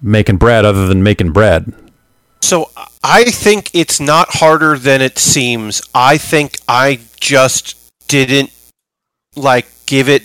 making 0.00 0.36
bread 0.36 0.64
other 0.64 0.86
than 0.86 1.02
making 1.02 1.32
bread. 1.32 1.72
So 2.40 2.70
I 3.02 3.24
think 3.24 3.70
it's 3.72 3.98
not 4.00 4.28
harder 4.36 4.76
than 4.78 5.00
it 5.00 5.18
seems. 5.18 5.82
I 5.94 6.16
think 6.18 6.58
I 6.68 7.00
just 7.20 7.76
didn't 8.08 8.50
like 9.36 9.66
give 9.86 10.08
it. 10.08 10.22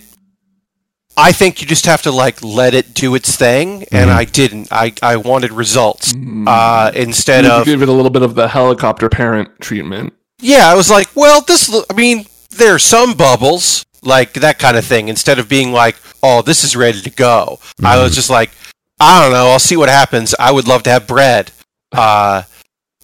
I 1.19 1.31
think 1.31 1.61
you 1.61 1.67
just 1.67 1.87
have 1.87 2.03
to 2.03 2.11
like 2.11 2.43
let 2.43 2.73
it 2.75 2.93
do 2.93 3.15
its 3.15 3.35
thing, 3.35 3.85
and 3.91 4.09
Mhm. 4.09 4.15
I 4.15 4.23
didn't. 4.25 4.67
I 4.71 4.93
I 5.01 5.15
wanted 5.17 5.51
results 5.51 6.13
uh, 6.45 6.91
instead 6.93 7.43
You 7.45 7.51
of 7.51 7.65
give 7.65 7.81
it 7.81 7.89
a 7.89 7.91
little 7.91 8.11
bit 8.11 8.21
of 8.21 8.35
the 8.35 8.47
helicopter 8.47 9.09
parent 9.09 9.49
treatment. 9.59 10.13
yeah. 10.39 10.69
I 10.71 10.75
was 10.75 10.89
like, 10.91 11.07
well, 11.15 11.41
this. 11.41 11.73
I 11.89 11.93
mean, 11.93 12.25
there 12.51 12.73
are 12.75 12.79
some 12.79 13.13
bubbles 13.15 13.83
like 14.03 14.33
that 14.33 14.59
kind 14.59 14.77
of 14.77 14.85
thing. 14.85 15.09
Instead 15.09 15.39
of 15.39 15.49
being 15.49 15.71
like, 15.73 15.95
oh, 16.21 16.41
this 16.43 16.63
is 16.63 16.75
ready 16.75 17.01
to 17.01 17.09
go. 17.09 17.59
I 17.83 17.97
was 17.97 18.13
just 18.13 18.29
like, 18.29 18.51
I 18.99 19.21
don't 19.23 19.33
know. 19.33 19.47
I'll 19.49 19.59
see 19.59 19.75
what 19.77 19.89
happens. 19.89 20.35
I 20.39 20.51
would 20.51 20.67
love 20.67 20.83
to 20.83 20.91
have 20.91 21.07
bread, 21.07 21.51
uh, 21.93 22.43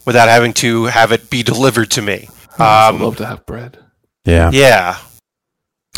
without 0.06 0.30
having 0.30 0.54
to 0.54 0.86
have 0.86 1.12
it 1.12 1.30
be 1.32 1.42
delivered 1.44 1.90
to 1.92 2.02
me. 2.02 2.30
I 2.60 2.90
Um, 2.90 3.02
love 3.02 3.18
to 3.18 3.26
have 3.26 3.46
bread. 3.48 3.80
Yeah. 4.26 4.52
Yeah. 4.54 4.98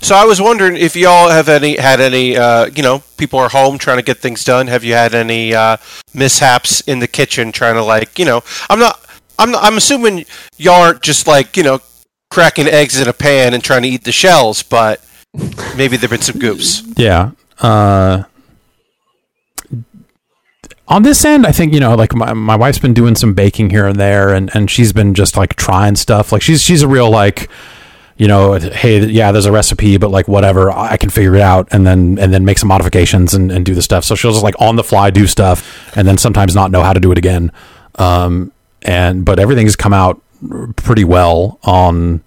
So 0.06 0.13
I 0.13 0.26
was 0.26 0.39
wondering 0.39 0.78
if 0.78 0.96
y'all 0.96 1.30
have 1.30 1.50
any 1.50 1.78
had 1.78 2.00
any 2.00 2.38
uh, 2.38 2.68
you 2.68 2.84
know 2.84 3.02
people 3.18 3.39
are 3.39 3.50
home 3.50 3.80
trying 3.80 3.98
to 3.98 4.04
get 4.04 4.20
things 4.20 4.44
done. 4.44 4.68
Have 4.68 4.84
you 4.84 4.94
had 4.94 5.15
any 5.15 5.56
uh, 5.56 5.78
mishaps 6.13 6.82
in 6.82 7.00
the 7.00 7.08
kitchen 7.08 7.52
trying 7.52 7.74
to 7.74 7.84
like 7.84 8.20
you 8.20 8.26
know 8.26 8.44
I'm 8.70 8.78
not 8.78 9.04
I'm 9.39 9.50
not, 9.50 9.63
I'm 9.63 9.78
assuming 9.78 10.26
y'all 10.58 10.84
aren't 10.84 11.02
just 11.02 11.26
like 11.26 11.58
you 11.58 11.63
know 11.63 11.80
cracking 12.30 12.68
eggs 12.68 13.02
in 13.02 13.08
a 13.08 13.13
pan 13.13 13.56
and 13.56 13.63
trying 13.63 13.82
to 13.82 13.88
eat 13.88 14.04
the 14.04 14.12
shells, 14.12 14.62
but 14.62 15.04
maybe 15.76 15.98
there've 15.98 16.12
been 16.12 16.22
some 16.22 16.39
goofs. 16.39 16.84
Yeah. 17.00 17.32
Uh, 17.60 18.26
on 20.88 21.02
this 21.02 21.26
end, 21.26 21.48
I 21.48 21.52
think 21.52 21.74
you 21.74 21.80
know, 21.80 21.96
like 21.96 22.13
my, 22.13 22.32
my 22.34 22.56
wife's 22.56 22.78
been 22.78 22.94
doing 22.94 23.15
some 23.15 23.34
baking 23.34 23.72
here 23.72 23.88
and 23.88 24.00
there, 24.00 24.36
and, 24.36 24.52
and 24.54 24.70
she's 24.70 24.94
been 24.94 25.15
just 25.15 25.36
like 25.36 25.56
trying 25.56 25.96
stuff. 25.96 26.32
Like 26.32 26.44
she's 26.44 26.62
she's 26.62 26.84
a 26.84 26.88
real 26.88 27.10
like, 27.10 27.50
you 28.17 28.28
know, 28.28 28.54
hey, 28.54 29.06
yeah, 29.06 29.32
there's 29.32 29.45
a 29.45 29.51
recipe, 29.51 29.97
but 29.97 30.10
like 30.10 30.28
whatever, 30.28 30.71
I 30.71 30.97
can 30.97 31.10
figure 31.10 31.36
it 31.36 31.41
out, 31.41 31.67
and 31.71 31.86
then 31.86 32.17
and 32.17 32.34
then 32.34 32.45
make 32.45 32.58
some 32.58 32.69
modifications 32.69 33.34
and, 33.34 33.51
and 33.51 33.65
do 33.65 33.75
the 33.75 33.82
stuff. 33.82 34.06
So 34.06 34.15
she'll 34.15 34.32
just 34.32 34.43
like 34.43 34.56
on 34.60 34.78
the 34.78 34.84
fly 34.84 35.10
do 35.10 35.28
stuff, 35.28 35.95
and 35.97 36.08
then 36.08 36.17
sometimes 36.17 36.56
not 36.56 36.71
know 36.71 36.82
how 36.82 36.93
to 36.93 36.99
do 36.99 37.12
it 37.12 37.17
again. 37.17 37.51
Um, 37.95 38.51
and 38.82 39.25
but 39.25 39.39
everything's 39.39 39.75
come 39.75 39.93
out 39.93 40.21
pretty 40.78 41.04
well 41.04 41.60
on 41.63 42.21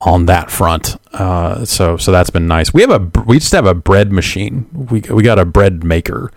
on 0.00 0.26
that 0.26 0.50
front. 0.50 0.96
Uh, 1.12 1.64
so 1.64 1.96
so 1.96 2.12
that's 2.12 2.30
been 2.30 2.46
nice. 2.46 2.72
We 2.72 2.82
have 2.82 2.90
a 2.90 3.22
we 3.22 3.38
just 3.38 3.52
have 3.52 3.66
a 3.66 3.74
bread 3.74 4.12
machine. 4.12 4.66
We 4.72 5.00
we 5.00 5.22
got 5.22 5.38
a 5.38 5.44
bread 5.44 5.82
maker, 5.82 6.30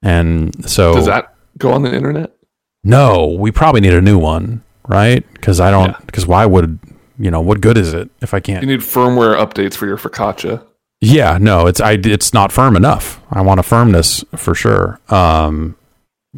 and 0.00 0.68
so 0.68 0.94
Does 0.94 1.06
that 1.06 1.34
go 1.58 1.72
on 1.72 1.82
the 1.82 1.92
internet? 1.92 2.36
no, 2.84 3.26
we 3.38 3.50
probably 3.50 3.80
need 3.80 3.94
a 3.94 4.00
new 4.00 4.18
one, 4.18 4.62
right? 4.86 5.24
Because 5.32 5.58
I 5.60 5.70
don't. 5.70 5.90
Yeah. 5.90 5.98
Because 6.06 6.26
why 6.26 6.46
would 6.46 6.78
you 7.22 7.30
know 7.30 7.40
what 7.40 7.60
good 7.60 7.78
is 7.78 7.94
it 7.94 8.10
if 8.20 8.34
I 8.34 8.40
can't? 8.40 8.62
You 8.62 8.68
need 8.68 8.80
firmware 8.80 9.38
updates 9.38 9.74
for 9.74 9.86
your 9.86 9.96
focaccia. 9.96 10.66
Yeah, 11.00 11.38
no, 11.40 11.66
it's 11.68 11.80
I 11.80 11.92
it's 11.92 12.34
not 12.34 12.50
firm 12.50 12.74
enough. 12.76 13.20
I 13.30 13.42
want 13.42 13.60
a 13.60 13.62
firmness 13.62 14.24
for 14.34 14.54
sure. 14.54 14.98
Um, 15.08 15.76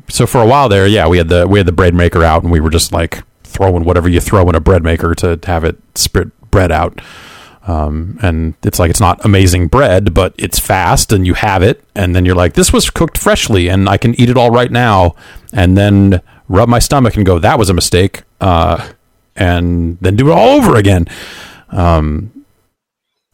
so 0.09 0.27
for 0.27 0.43
a 0.43 0.47
while 0.47 0.69
there, 0.69 0.87
yeah, 0.87 1.09
we 1.09 1.17
had 1.17 1.29
the 1.29 1.49
we 1.49 1.59
had 1.59 1.67
the 1.67 1.73
bread 1.73 1.95
maker 1.95 2.23
out, 2.23 2.43
and 2.43 2.53
we 2.53 2.61
were 2.61 2.71
just 2.71 2.93
like 2.93 3.23
throwing 3.45 3.85
whatever 3.85 4.11
you 4.11 4.21
throw 4.21 4.47
in 4.49 4.55
a 4.55 4.61
bread 4.61 4.83
maker 4.83 5.15
to 5.15 5.41
have 5.45 5.65
it 5.65 5.77
spit 5.95 6.29
bread 6.51 6.71
out. 6.71 7.01
Um, 7.67 8.19
and 8.21 8.53
it's 8.63 8.79
like 8.79 8.91
it's 8.91 9.01
not 9.01 9.25
amazing 9.25 9.69
bread, 9.69 10.13
but 10.13 10.35
it's 10.37 10.59
fast, 10.59 11.13
and 11.13 11.27
you 11.27 11.33
have 11.33 11.63
it, 11.63 11.83
and 11.95 12.15
then 12.15 12.27
you're 12.27 12.35
like, 12.35 12.53
this 12.53 12.75
was 12.75 12.91
cooked 12.91 13.17
freshly, 13.17 13.69
and 13.69 13.89
I 13.89 13.97
can 13.97 14.15
eat 14.21 14.29
it 14.29 14.37
all 14.37 14.51
right 14.51 14.71
now, 14.71 15.15
and 15.51 15.79
then 15.79 16.21
rub 16.47 16.69
my 16.69 16.79
stomach 16.79 17.17
and 17.17 17.25
go, 17.25 17.39
that 17.39 17.59
was 17.59 17.71
a 17.71 17.75
mistake, 17.75 18.23
uh, 18.43 18.87
and 19.37 19.99
then 20.01 20.17
do 20.17 20.31
it 20.31 20.33
all 20.33 20.57
over 20.57 20.77
again. 20.77 21.07
Um, 21.71 22.45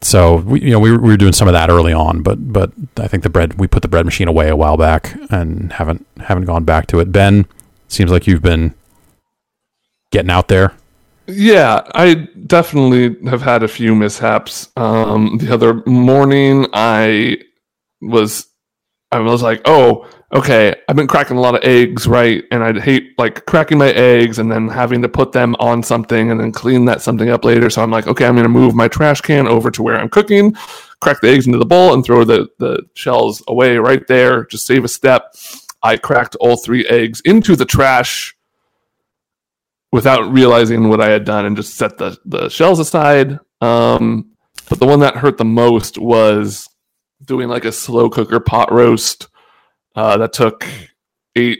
so 0.01 0.37
we, 0.37 0.61
you 0.61 0.71
know, 0.71 0.79
we 0.79 0.91
were, 0.91 0.99
we 0.99 1.09
were 1.09 1.17
doing 1.17 1.33
some 1.33 1.47
of 1.47 1.53
that 1.53 1.69
early 1.69 1.93
on, 1.93 2.23
but 2.23 2.51
but 2.51 2.71
I 2.97 3.07
think 3.07 3.23
the 3.23 3.29
bread 3.29 3.59
we 3.59 3.67
put 3.67 3.81
the 3.81 3.87
bread 3.87 4.05
machine 4.05 4.27
away 4.27 4.49
a 4.49 4.55
while 4.55 4.77
back 4.77 5.15
and 5.29 5.71
haven't 5.73 6.05
haven't 6.17 6.45
gone 6.45 6.63
back 6.63 6.87
to 6.87 6.99
it. 6.99 7.11
Ben, 7.11 7.45
seems 7.87 8.09
like 8.09 8.25
you've 8.25 8.41
been 8.41 8.73
getting 10.11 10.31
out 10.31 10.47
there. 10.47 10.73
Yeah, 11.27 11.83
I 11.93 12.27
definitely 12.45 13.15
have 13.29 13.41
had 13.41 13.63
a 13.63 13.67
few 13.67 13.95
mishaps. 13.95 14.69
Um, 14.75 15.37
the 15.37 15.53
other 15.53 15.83
morning, 15.85 16.67
I 16.73 17.37
was, 18.01 18.47
I 19.11 19.19
was 19.19 19.41
like, 19.41 19.61
oh, 19.65 20.09
okay, 20.33 20.75
I've 20.87 20.95
been 20.95 21.07
cracking 21.07 21.37
a 21.37 21.41
lot 21.41 21.55
of 21.55 21.63
eggs, 21.63 22.07
right? 22.07 22.43
And 22.51 22.63
I'd 22.63 22.79
hate 22.79 23.17
like 23.17 23.45
cracking 23.45 23.77
my 23.77 23.91
eggs 23.91 24.39
and 24.39 24.51
then 24.51 24.67
having 24.67 25.01
to 25.01 25.09
put 25.09 25.31
them 25.33 25.55
on 25.59 25.83
something 25.83 26.31
and 26.31 26.39
then 26.39 26.51
clean 26.51 26.85
that 26.85 27.01
something 27.01 27.29
up 27.29 27.43
later. 27.43 27.69
So 27.69 27.83
I'm 27.83 27.91
like, 27.91 28.07
okay, 28.07 28.25
I'm 28.25 28.35
going 28.35 28.43
to 28.43 28.49
move 28.49 28.73
my 28.73 28.87
trash 28.87 29.21
can 29.21 29.47
over 29.47 29.69
to 29.71 29.83
where 29.83 29.97
I'm 29.97 30.09
cooking, 30.09 30.53
crack 31.01 31.21
the 31.21 31.29
eggs 31.29 31.47
into 31.47 31.59
the 31.59 31.65
bowl, 31.65 31.93
and 31.93 32.03
throw 32.03 32.23
the 32.23 32.47
the 32.59 32.83
shells 32.93 33.43
away 33.47 33.77
right 33.77 34.05
there. 34.07 34.45
Just 34.45 34.65
save 34.65 34.85
a 34.85 34.89
step. 34.89 35.35
I 35.83 35.97
cracked 35.97 36.35
all 36.39 36.57
three 36.57 36.85
eggs 36.87 37.21
into 37.21 37.55
the 37.55 37.65
trash 37.65 38.35
without 39.91 40.31
realizing 40.31 40.87
what 40.87 41.01
I 41.01 41.09
had 41.09 41.25
done 41.25 41.45
and 41.45 41.57
just 41.57 41.75
set 41.75 41.97
the, 41.97 42.17
the 42.23 42.47
shells 42.49 42.79
aside. 42.79 43.39
Um, 43.59 44.31
but 44.69 44.79
the 44.79 44.85
one 44.85 45.01
that 45.01 45.17
hurt 45.17 45.37
the 45.37 45.43
most 45.43 45.97
was 45.97 46.69
doing 47.25 47.49
like 47.49 47.65
a 47.65 47.71
slow 47.71 48.09
cooker 48.09 48.39
pot 48.39 48.71
roast 48.71 49.27
uh, 49.95 50.17
that 50.17 50.33
took 50.33 50.67
eight 51.35 51.59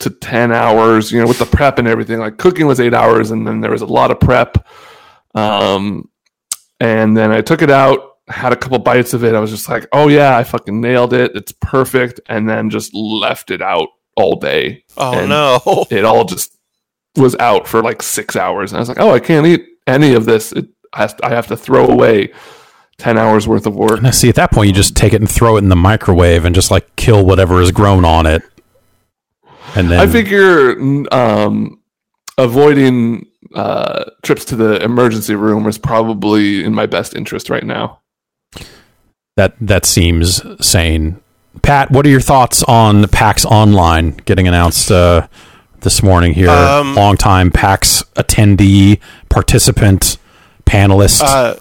to 0.00 0.10
10 0.10 0.50
hours, 0.52 1.12
you 1.12 1.20
know, 1.20 1.26
with 1.26 1.38
the 1.38 1.44
prep 1.46 1.78
and 1.78 1.86
everything. 1.86 2.18
Like 2.18 2.38
cooking 2.38 2.66
was 2.66 2.80
eight 2.80 2.94
hours, 2.94 3.30
and 3.30 3.46
then 3.46 3.60
there 3.60 3.70
was 3.70 3.82
a 3.82 3.86
lot 3.86 4.10
of 4.10 4.18
prep. 4.20 4.66
Um, 5.34 6.08
and 6.80 7.16
then 7.16 7.30
I 7.30 7.40
took 7.42 7.62
it 7.62 7.70
out, 7.70 8.16
had 8.28 8.52
a 8.52 8.56
couple 8.56 8.78
bites 8.78 9.12
of 9.14 9.24
it. 9.24 9.34
I 9.34 9.40
was 9.40 9.50
just 9.50 9.68
like, 9.68 9.86
oh, 9.92 10.08
yeah, 10.08 10.36
I 10.36 10.44
fucking 10.44 10.80
nailed 10.80 11.12
it. 11.12 11.32
It's 11.34 11.52
perfect. 11.52 12.20
And 12.28 12.48
then 12.48 12.70
just 12.70 12.94
left 12.94 13.50
it 13.50 13.60
out 13.62 13.88
all 14.16 14.36
day 14.36 14.84
Oh 14.96 15.18
And- 15.18 15.28
no! 15.28 15.86
it 15.90 16.04
all 16.04 16.24
just 16.24 16.56
was 17.16 17.36
out 17.36 17.66
for 17.68 17.82
like 17.82 18.02
six 18.02 18.36
hours. 18.36 18.72
And 18.72 18.78
I 18.78 18.80
was 18.80 18.88
like, 18.88 19.00
oh, 19.00 19.10
I 19.12 19.20
can't 19.20 19.46
eat 19.46 19.64
any 19.86 20.14
of 20.14 20.24
this. 20.24 20.52
It 20.52 20.68
has 20.94 21.14
I 21.22 21.30
have 21.30 21.46
to 21.48 21.56
throw 21.56 21.86
away 21.86 22.32
10 23.00 23.16
hours 23.18 23.48
worth 23.48 23.66
of 23.66 23.74
work. 23.74 24.02
Now, 24.02 24.10
see, 24.10 24.28
at 24.28 24.34
that 24.34 24.50
point, 24.52 24.68
you 24.68 24.74
just 24.74 24.94
take 24.94 25.12
it 25.12 25.20
and 25.20 25.30
throw 25.30 25.56
it 25.56 25.60
in 25.60 25.70
the 25.70 25.76
microwave 25.76 26.44
and 26.44 26.54
just 26.54 26.70
like 26.70 26.94
kill 26.96 27.24
whatever 27.24 27.60
is 27.60 27.72
grown 27.72 28.04
on 28.04 28.26
it. 28.26 28.42
And 29.74 29.90
then 29.90 30.00
I 30.00 30.06
figure 30.06 30.72
um, 31.12 31.80
avoiding 32.36 33.26
uh, 33.54 34.04
trips 34.22 34.44
to 34.46 34.56
the 34.56 34.82
emergency 34.82 35.34
room 35.34 35.66
is 35.66 35.78
probably 35.78 36.62
in 36.62 36.74
my 36.74 36.86
best 36.86 37.14
interest 37.14 37.48
right 37.48 37.64
now. 37.64 38.00
that 39.36 39.54
that 39.60 39.86
seems 39.86 40.42
sane. 40.64 41.20
Pat, 41.62 41.90
what 41.90 42.04
are 42.06 42.10
your 42.10 42.20
thoughts 42.20 42.62
on 42.64 43.08
PAX 43.08 43.44
Online 43.44 44.10
getting 44.24 44.46
announced 44.46 44.90
uh, 44.90 45.26
this 45.80 46.02
morning 46.02 46.32
here? 46.34 46.50
Um, 46.50 46.94
Long 46.94 47.16
time 47.16 47.50
PAX 47.50 48.02
attendee, 48.14 49.00
participant, 49.28 50.16
panelist. 50.64 51.22
Uh, 51.22 51.56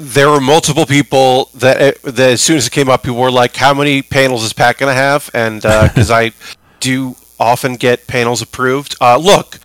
there 0.00 0.30
were 0.30 0.40
multiple 0.40 0.86
people 0.86 1.50
that, 1.54 2.00
that 2.02 2.18
as 2.32 2.40
soon 2.40 2.56
as 2.56 2.66
it 2.66 2.70
came 2.70 2.88
up, 2.88 3.02
people 3.02 3.20
were 3.20 3.30
like, 3.30 3.54
"How 3.54 3.74
many 3.74 4.00
panels 4.00 4.42
is 4.42 4.54
Pat 4.54 4.78
going 4.78 4.90
to 4.90 4.94
have?" 4.94 5.30
And 5.34 5.60
because 5.62 6.10
I 6.10 6.32
do 6.80 7.16
often 7.38 7.76
get 7.76 8.06
panels 8.06 8.40
approved, 8.40 8.96
uh, 9.00 9.18
look, 9.18 9.60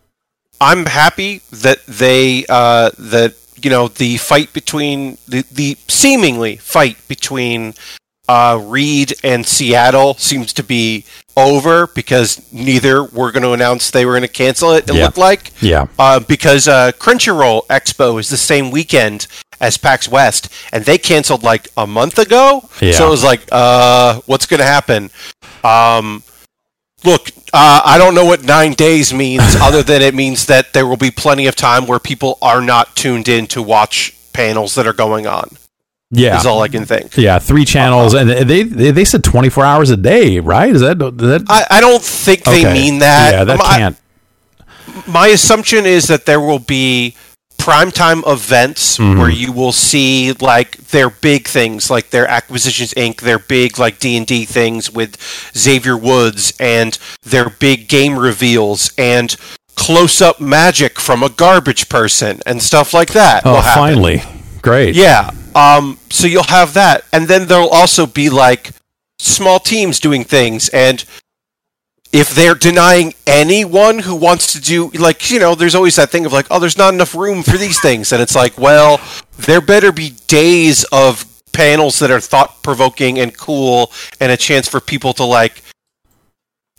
I'm 0.59 0.85
happy 0.85 1.41
that 1.51 1.85
they 1.85 2.45
uh, 2.49 2.91
that 2.97 3.35
you 3.61 3.69
know 3.69 3.87
the 3.87 4.17
fight 4.17 4.51
between 4.51 5.17
the 5.27 5.45
the 5.51 5.77
seemingly 5.87 6.57
fight 6.57 6.97
between 7.07 7.73
uh, 8.27 8.59
Reed 8.63 9.13
and 9.23 9.45
Seattle 9.45 10.15
seems 10.15 10.53
to 10.53 10.63
be 10.63 11.05
over 11.37 11.87
because 11.87 12.41
neither 12.51 13.03
were 13.03 13.31
going 13.31 13.43
to 13.43 13.51
announce 13.51 13.91
they 13.91 14.05
were 14.05 14.13
going 14.13 14.21
to 14.21 14.27
cancel 14.27 14.71
it. 14.71 14.89
It 14.89 14.95
Yeah. 14.95 15.03
looked 15.05 15.17
like 15.17 15.51
yeah. 15.61 15.87
uh, 15.99 16.19
because 16.21 16.67
uh, 16.67 16.91
Crunchyroll 16.97 17.67
Expo 17.67 18.19
is 18.19 18.29
the 18.29 18.37
same 18.37 18.71
weekend 18.71 19.27
as 19.59 19.77
PAX 19.77 20.07
West, 20.07 20.49
and 20.71 20.85
they 20.85 20.97
canceled 20.97 21.43
like 21.43 21.67
a 21.77 21.85
month 21.87 22.19
ago. 22.19 22.69
Yeah. 22.81 22.93
So 22.93 23.07
it 23.07 23.09
was 23.09 23.23
like, 23.23 23.41
uh, 23.51 24.21
what's 24.25 24.45
going 24.45 24.59
to 24.59 24.65
happen? 24.65 25.09
Um, 25.63 26.23
look, 27.03 27.29
uh, 27.53 27.81
I 27.85 27.97
don't 27.97 28.15
know 28.15 28.25
what 28.25 28.43
nine 28.43 28.73
days 28.73 29.13
means, 29.13 29.55
other 29.61 29.83
than 29.83 30.01
it 30.01 30.13
means 30.13 30.45
that 30.47 30.73
there 30.73 30.85
will 30.87 30.97
be 30.97 31.11
plenty 31.11 31.47
of 31.47 31.55
time 31.55 31.85
where 31.85 31.99
people 31.99 32.37
are 32.41 32.61
not 32.61 32.95
tuned 32.95 33.27
in 33.27 33.47
to 33.47 33.61
watch 33.61 34.13
panels 34.33 34.75
that 34.75 34.85
are 34.87 34.93
going 34.93 35.27
on. 35.27 35.49
Yeah. 36.15 36.37
Is 36.37 36.45
all 36.45 36.61
I 36.61 36.67
can 36.67 36.85
think. 36.85 37.15
Yeah, 37.17 37.39
three 37.39 37.65
channels, 37.65 38.13
and 38.13 38.29
they, 38.29 38.63
they 38.63 38.91
they 38.91 39.05
said 39.05 39.23
twenty 39.23 39.49
four 39.49 39.65
hours 39.65 39.89
a 39.89 39.97
day, 39.97 40.39
right? 40.39 40.73
Is 40.73 40.81
that 40.81 40.97
that? 40.99 41.45
I, 41.49 41.65
I 41.77 41.81
don't 41.81 42.01
think 42.03 42.43
they 42.43 42.65
okay. 42.65 42.73
mean 42.73 42.99
that. 42.99 43.31
Yeah, 43.33 43.43
that 43.43 43.61
I- 43.61 43.77
can't. 43.77 43.97
my 45.07 45.27
assumption 45.27 45.85
is 45.85 46.07
that 46.07 46.25
there 46.25 46.39
will 46.39 46.59
be 46.59 47.15
primetime 47.57 48.21
events 48.31 48.97
Mhm. 48.97 49.17
where 49.17 49.29
you 49.29 49.51
will 49.51 49.71
see 49.71 50.33
like 50.33 50.77
their 50.89 51.09
big 51.09 51.47
things 51.47 51.89
like 51.89 52.09
their 52.11 52.27
acquisitions 52.27 52.93
inc 52.93 53.21
their 53.21 53.39
big 53.39 53.79
like 53.79 53.97
d&d 53.97 54.45
things 54.45 54.91
with 54.91 55.17
xavier 55.57 55.97
woods 55.97 56.53
and 56.59 56.99
their 57.23 57.49
big 57.49 57.87
game 57.87 58.19
reveals 58.19 58.91
and 58.97 59.35
close 59.75 60.21
up 60.21 60.39
magic 60.39 60.99
from 60.99 61.23
a 61.23 61.29
garbage 61.29 61.89
person 61.89 62.39
and 62.45 62.61
stuff 62.61 62.93
like 62.93 63.11
that. 63.13 63.41
Oh, 63.45 63.61
finally, 63.75 64.21
great. 64.61 64.93
Yeah. 64.95 65.31
Um, 65.55 65.97
so 66.09 66.27
you'll 66.27 66.43
have 66.43 66.73
that, 66.73 67.05
and 67.13 67.27
then 67.27 67.47
there'll 67.47 67.69
also 67.69 68.05
be 68.05 68.29
like 68.29 68.71
small 69.19 69.59
teams 69.59 69.99
doing 69.99 70.23
things, 70.25 70.67
and 70.69 71.03
if 72.11 72.29
they're 72.35 72.55
denying 72.55 73.13
anyone 73.25 73.99
who 73.99 74.15
wants 74.15 74.53
to 74.53 74.61
do 74.61 74.89
like 74.89 75.29
you 75.31 75.39
know, 75.39 75.55
there's 75.55 75.75
always 75.75 75.95
that 75.95 76.09
thing 76.09 76.25
of 76.25 76.33
like, 76.33 76.47
oh, 76.51 76.59
there's 76.59 76.77
not 76.77 76.93
enough 76.93 77.15
room 77.15 77.41
for 77.41 77.57
these 77.57 77.79
things, 77.81 78.11
and 78.11 78.21
it's 78.21 78.35
like, 78.35 78.57
well, 78.57 78.99
there 79.37 79.61
better 79.61 79.91
be 79.93 80.11
days 80.27 80.83
of 80.91 81.25
panels 81.53 81.99
that 81.99 82.11
are 82.11 82.19
thought 82.19 82.61
provoking 82.61 83.17
and 83.19 83.35
cool, 83.37 83.91
and 84.19 84.31
a 84.33 84.37
chance 84.37 84.67
for 84.67 84.81
people 84.81 85.13
to 85.13 85.23
like 85.23 85.61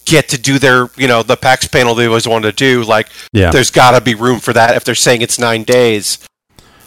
get 0.04 0.28
to 0.28 0.38
do 0.38 0.58
their 0.58 0.88
you 0.96 1.08
know 1.08 1.22
the 1.22 1.36
PAX 1.36 1.66
panel 1.66 1.94
they 1.94 2.06
always 2.06 2.28
wanted 2.28 2.56
to 2.56 2.56
do. 2.56 2.84
Like, 2.84 3.08
Yeah. 3.32 3.50
there's 3.50 3.70
got 3.70 3.92
to 3.92 4.02
be 4.02 4.14
room 4.14 4.38
for 4.40 4.52
that 4.52 4.76
if 4.76 4.84
they're 4.84 4.94
saying 4.94 5.22
it's 5.22 5.38
nine 5.38 5.64
days. 5.64 6.18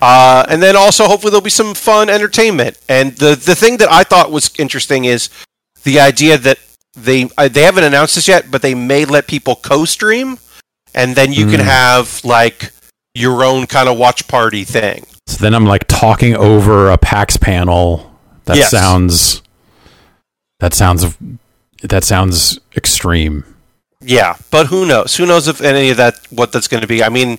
Uh, 0.02 0.46
and 0.48 0.62
then 0.64 0.76
also, 0.76 1.06
hopefully, 1.06 1.32
there'll 1.32 1.42
be 1.42 1.50
some 1.50 1.74
fun 1.74 2.10
entertainment. 2.10 2.78
And 2.88 3.16
the 3.18 3.36
the 3.36 3.56
thing 3.56 3.78
that 3.78 3.92
I 3.92 4.04
thought 4.04 4.32
was 4.32 4.52
interesting 4.58 5.06
is 5.06 5.30
the 5.84 6.00
idea 6.00 6.38
that 6.38 6.58
they 6.94 7.30
uh, 7.38 7.48
they 7.50 7.64
haven't 7.64 7.84
announced 7.84 8.16
this 8.16 8.28
yet, 8.28 8.50
but 8.50 8.62
they 8.62 8.74
may 8.76 9.06
let 9.06 9.28
people 9.28 9.56
co-stream, 9.56 10.38
and 10.96 11.16
then 11.16 11.34
you 11.34 11.46
can 11.48 11.60
Mm. 11.60 11.66
have 11.66 12.22
like 12.24 12.72
your 13.14 13.44
own 13.44 13.68
kind 13.68 13.90
of 13.90 13.98
watch 13.98 14.28
party 14.28 14.64
thing. 14.64 15.06
So 15.28 15.38
then 15.38 15.54
I'm 15.54 15.66
like 15.66 15.86
talking 15.88 16.36
over 16.36 16.90
a 16.90 16.98
PAX 16.98 17.38
panel. 17.38 18.10
That 18.46 18.58
Yes. 18.58 18.72
sounds. 18.72 19.42
That 20.60 20.74
sounds. 20.74 21.06
That 21.84 22.04
sounds 22.04 22.60
extreme. 22.76 23.44
Yeah, 24.02 24.36
but 24.50 24.68
who 24.68 24.86
knows? 24.86 25.16
Who 25.18 25.26
knows 25.26 25.48
if 25.48 25.62
any 25.62 25.90
of 25.90 25.98
that 25.98 26.16
what 26.30 26.52
that's 26.52 26.68
going 26.68 26.82
to 26.82 26.88
be? 26.88 27.04
I 27.04 27.10
mean, 27.10 27.38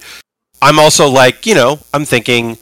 I'm 0.63 0.79
also 0.79 1.09
like, 1.09 1.47
you 1.47 1.55
know, 1.55 1.79
I'm 1.95 2.05
thinking, 2.05 2.59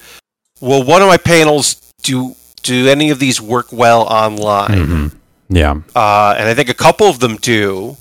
well, 0.61 0.83
one 0.83 1.03
of 1.03 1.09
my 1.09 1.17
panels 1.17 1.75
do 2.03 2.35
do 2.63 2.89
any 2.89 3.11
of 3.11 3.19
these 3.19 3.41
work 3.41 3.73
well 3.73 4.03
online? 4.03 4.71
Mhm. 4.87 5.13
Yeah. 5.51 5.71
uh, 5.97 6.35
and 6.39 6.49
I 6.49 6.55
think 6.55 6.69
a 6.69 6.75
couple 6.75 7.07
of 7.09 7.21
them 7.21 7.37
do. 7.37 7.97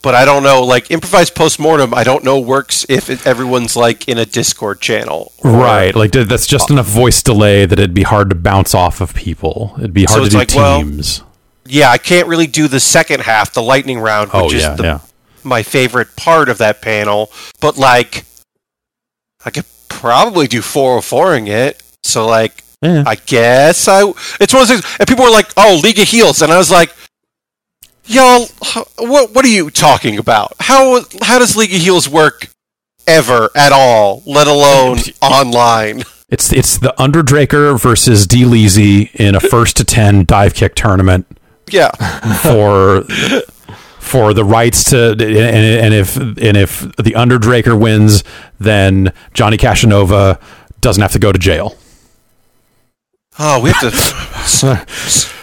But 0.00 0.14
I 0.14 0.24
don't 0.24 0.44
know, 0.44 0.62
like 0.62 0.90
improvised 0.92 1.34
postmortem. 1.34 1.92
I 1.92 2.04
don't 2.04 2.22
know 2.22 2.38
works 2.38 2.86
if 2.88 3.10
it, 3.10 3.26
everyone's 3.26 3.74
like 3.76 4.06
in 4.08 4.16
a 4.16 4.24
Discord 4.24 4.80
channel, 4.80 5.32
or- 5.38 5.50
Right. 5.50 5.94
Like 5.94 6.12
that's 6.12 6.46
just 6.46 6.70
enough 6.70 6.86
voice 6.86 7.20
delay 7.22 7.66
that 7.66 7.78
it'd 7.80 7.94
be 7.94 8.04
hard 8.04 8.30
to 8.30 8.36
bounce 8.36 8.74
off 8.76 9.00
of 9.00 9.12
people. 9.14 9.74
It'd 9.78 9.92
be 9.92 10.06
So 10.06 10.14
hard 10.14 10.20
to 10.22 10.26
it's 10.26 10.34
do 10.34 10.38
like, 10.38 10.54
well, 10.54 10.78
teams. 10.82 11.22
Yeah, 11.66 11.90
I 11.90 11.98
can't 11.98 12.28
really 12.28 12.46
do 12.46 12.68
the 12.68 12.78
second 12.80 13.22
half, 13.22 13.52
the 13.52 13.62
lightning 13.62 13.98
round, 13.98 14.28
which 14.32 14.42
oh 14.42 14.52
is 14.52 14.76
the, 14.76 14.82
yeah. 14.84 14.98
my 15.42 15.62
favorite 15.64 16.14
part 16.16 16.48
of 16.48 16.58
that 16.58 16.80
panel. 16.80 17.30
But 17.60 17.76
like, 17.76 18.24
I 19.44 19.50
could 19.50 19.64
probably 19.88 20.46
do 20.46 20.60
404ing 20.60 21.48
it. 21.48 21.82
So 22.02 22.26
like, 22.26 22.62
Yeah. 22.82 23.04
I 23.06 23.14
guess 23.16 23.88
I. 23.88 24.02
It's 24.40 24.52
one 24.52 24.62
of 24.62 24.68
those 24.68 24.80
things, 24.80 24.96
and 25.00 25.08
people 25.08 25.24
were 25.24 25.30
like, 25.30 25.48
"Oh, 25.56 25.80
League 25.82 25.98
of 25.98 26.06
Heels," 26.08 26.42
and 26.42 26.52
I 26.52 26.58
was 26.58 26.70
like, 26.70 26.92
"Y'all, 28.06 28.46
what 28.98 29.32
what 29.34 29.44
are 29.44 29.48
you 29.48 29.68
talking 29.70 30.16
about? 30.18 30.54
How 30.60 31.02
how 31.22 31.38
does 31.40 31.56
League 31.56 31.74
of 31.74 31.80
Heels 31.80 32.08
work 32.08 32.48
ever 33.08 33.50
at 33.56 33.72
all? 33.72 34.22
Let 34.26 34.46
alone 34.46 34.98
online?" 35.22 36.04
It's 36.28 36.52
it's 36.52 36.78
the 36.78 36.94
Underdraker 36.98 37.80
versus 37.80 38.26
D 38.28 38.44
Leezy 38.44 39.12
in 39.14 39.34
a 39.34 39.40
first 39.40 39.76
to 39.78 39.84
ten 39.84 40.24
dive 40.24 40.54
kick 40.54 40.74
tournament 40.76 41.26
Yeah, 41.70 41.90
for 42.42 43.02
for 44.08 44.32
the 44.32 44.44
rights 44.44 44.84
to 44.90 45.10
and, 45.12 45.22
and 45.22 45.94
if 45.94 46.16
and 46.16 46.56
if 46.56 46.80
the 46.96 47.12
Underdraker 47.12 47.78
wins, 47.78 48.24
then 48.58 49.12
Johnny 49.34 49.56
Casanova 49.56 50.40
doesn't 50.80 51.02
have 51.02 51.12
to 51.12 51.18
go 51.18 51.30
to 51.32 51.38
jail. 51.38 51.76
Oh, 53.38 53.60
we 53.62 53.70
have 53.70 53.80
to. 53.80 53.90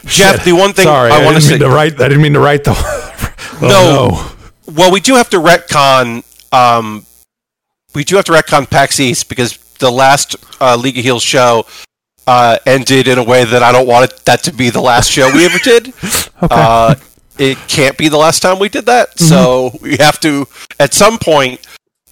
Jeff, 0.07 0.43
the 0.43 0.51
one 0.53 0.73
thing 0.73 0.83
Sorry, 0.85 1.11
I 1.11 1.23
want 1.23 1.37
to 1.37 1.41
didn't 1.41 1.43
say. 1.43 1.51
mean 1.51 1.59
to 1.61 1.69
write. 1.69 1.93
I 2.01 2.07
didn't 2.09 2.21
mean 2.21 2.33
to 2.33 2.39
write 2.39 2.63
the. 2.63 2.73
oh, 3.61 4.35
No. 4.67 4.73
Well, 4.73 4.91
we 4.91 4.99
do 4.99 5.15
have 5.15 5.29
to 5.29 5.37
retcon. 5.37 6.23
Um, 6.51 7.05
we 7.93 8.03
do 8.03 8.15
have 8.15 8.25
to 8.25 8.31
retcon 8.31 8.69
PAX 8.69 8.99
East 8.99 9.29
because 9.29 9.57
the 9.79 9.91
last 9.91 10.35
uh, 10.59 10.75
League 10.75 10.97
of 10.97 11.03
Heels 11.03 11.23
show 11.23 11.65
uh, 12.27 12.57
ended 12.65 13.07
in 13.07 13.17
a 13.17 13.23
way 13.23 13.45
that 13.45 13.63
I 13.63 13.71
don't 13.71 13.87
want 13.87 14.11
it, 14.11 14.25
that 14.25 14.43
to 14.43 14.53
be 14.53 14.69
the 14.69 14.81
last 14.81 15.09
show 15.09 15.31
we 15.33 15.45
ever 15.45 15.59
did. 15.59 15.93
uh, 16.41 16.95
it 17.37 17.57
can't 17.67 17.97
be 17.97 18.07
the 18.09 18.17
last 18.17 18.41
time 18.41 18.59
we 18.59 18.69
did 18.69 18.85
that, 18.85 19.19
so 19.19 19.71
we 19.81 19.97
have 19.97 20.19
to 20.21 20.47
at 20.79 20.93
some 20.93 21.17
point 21.17 21.59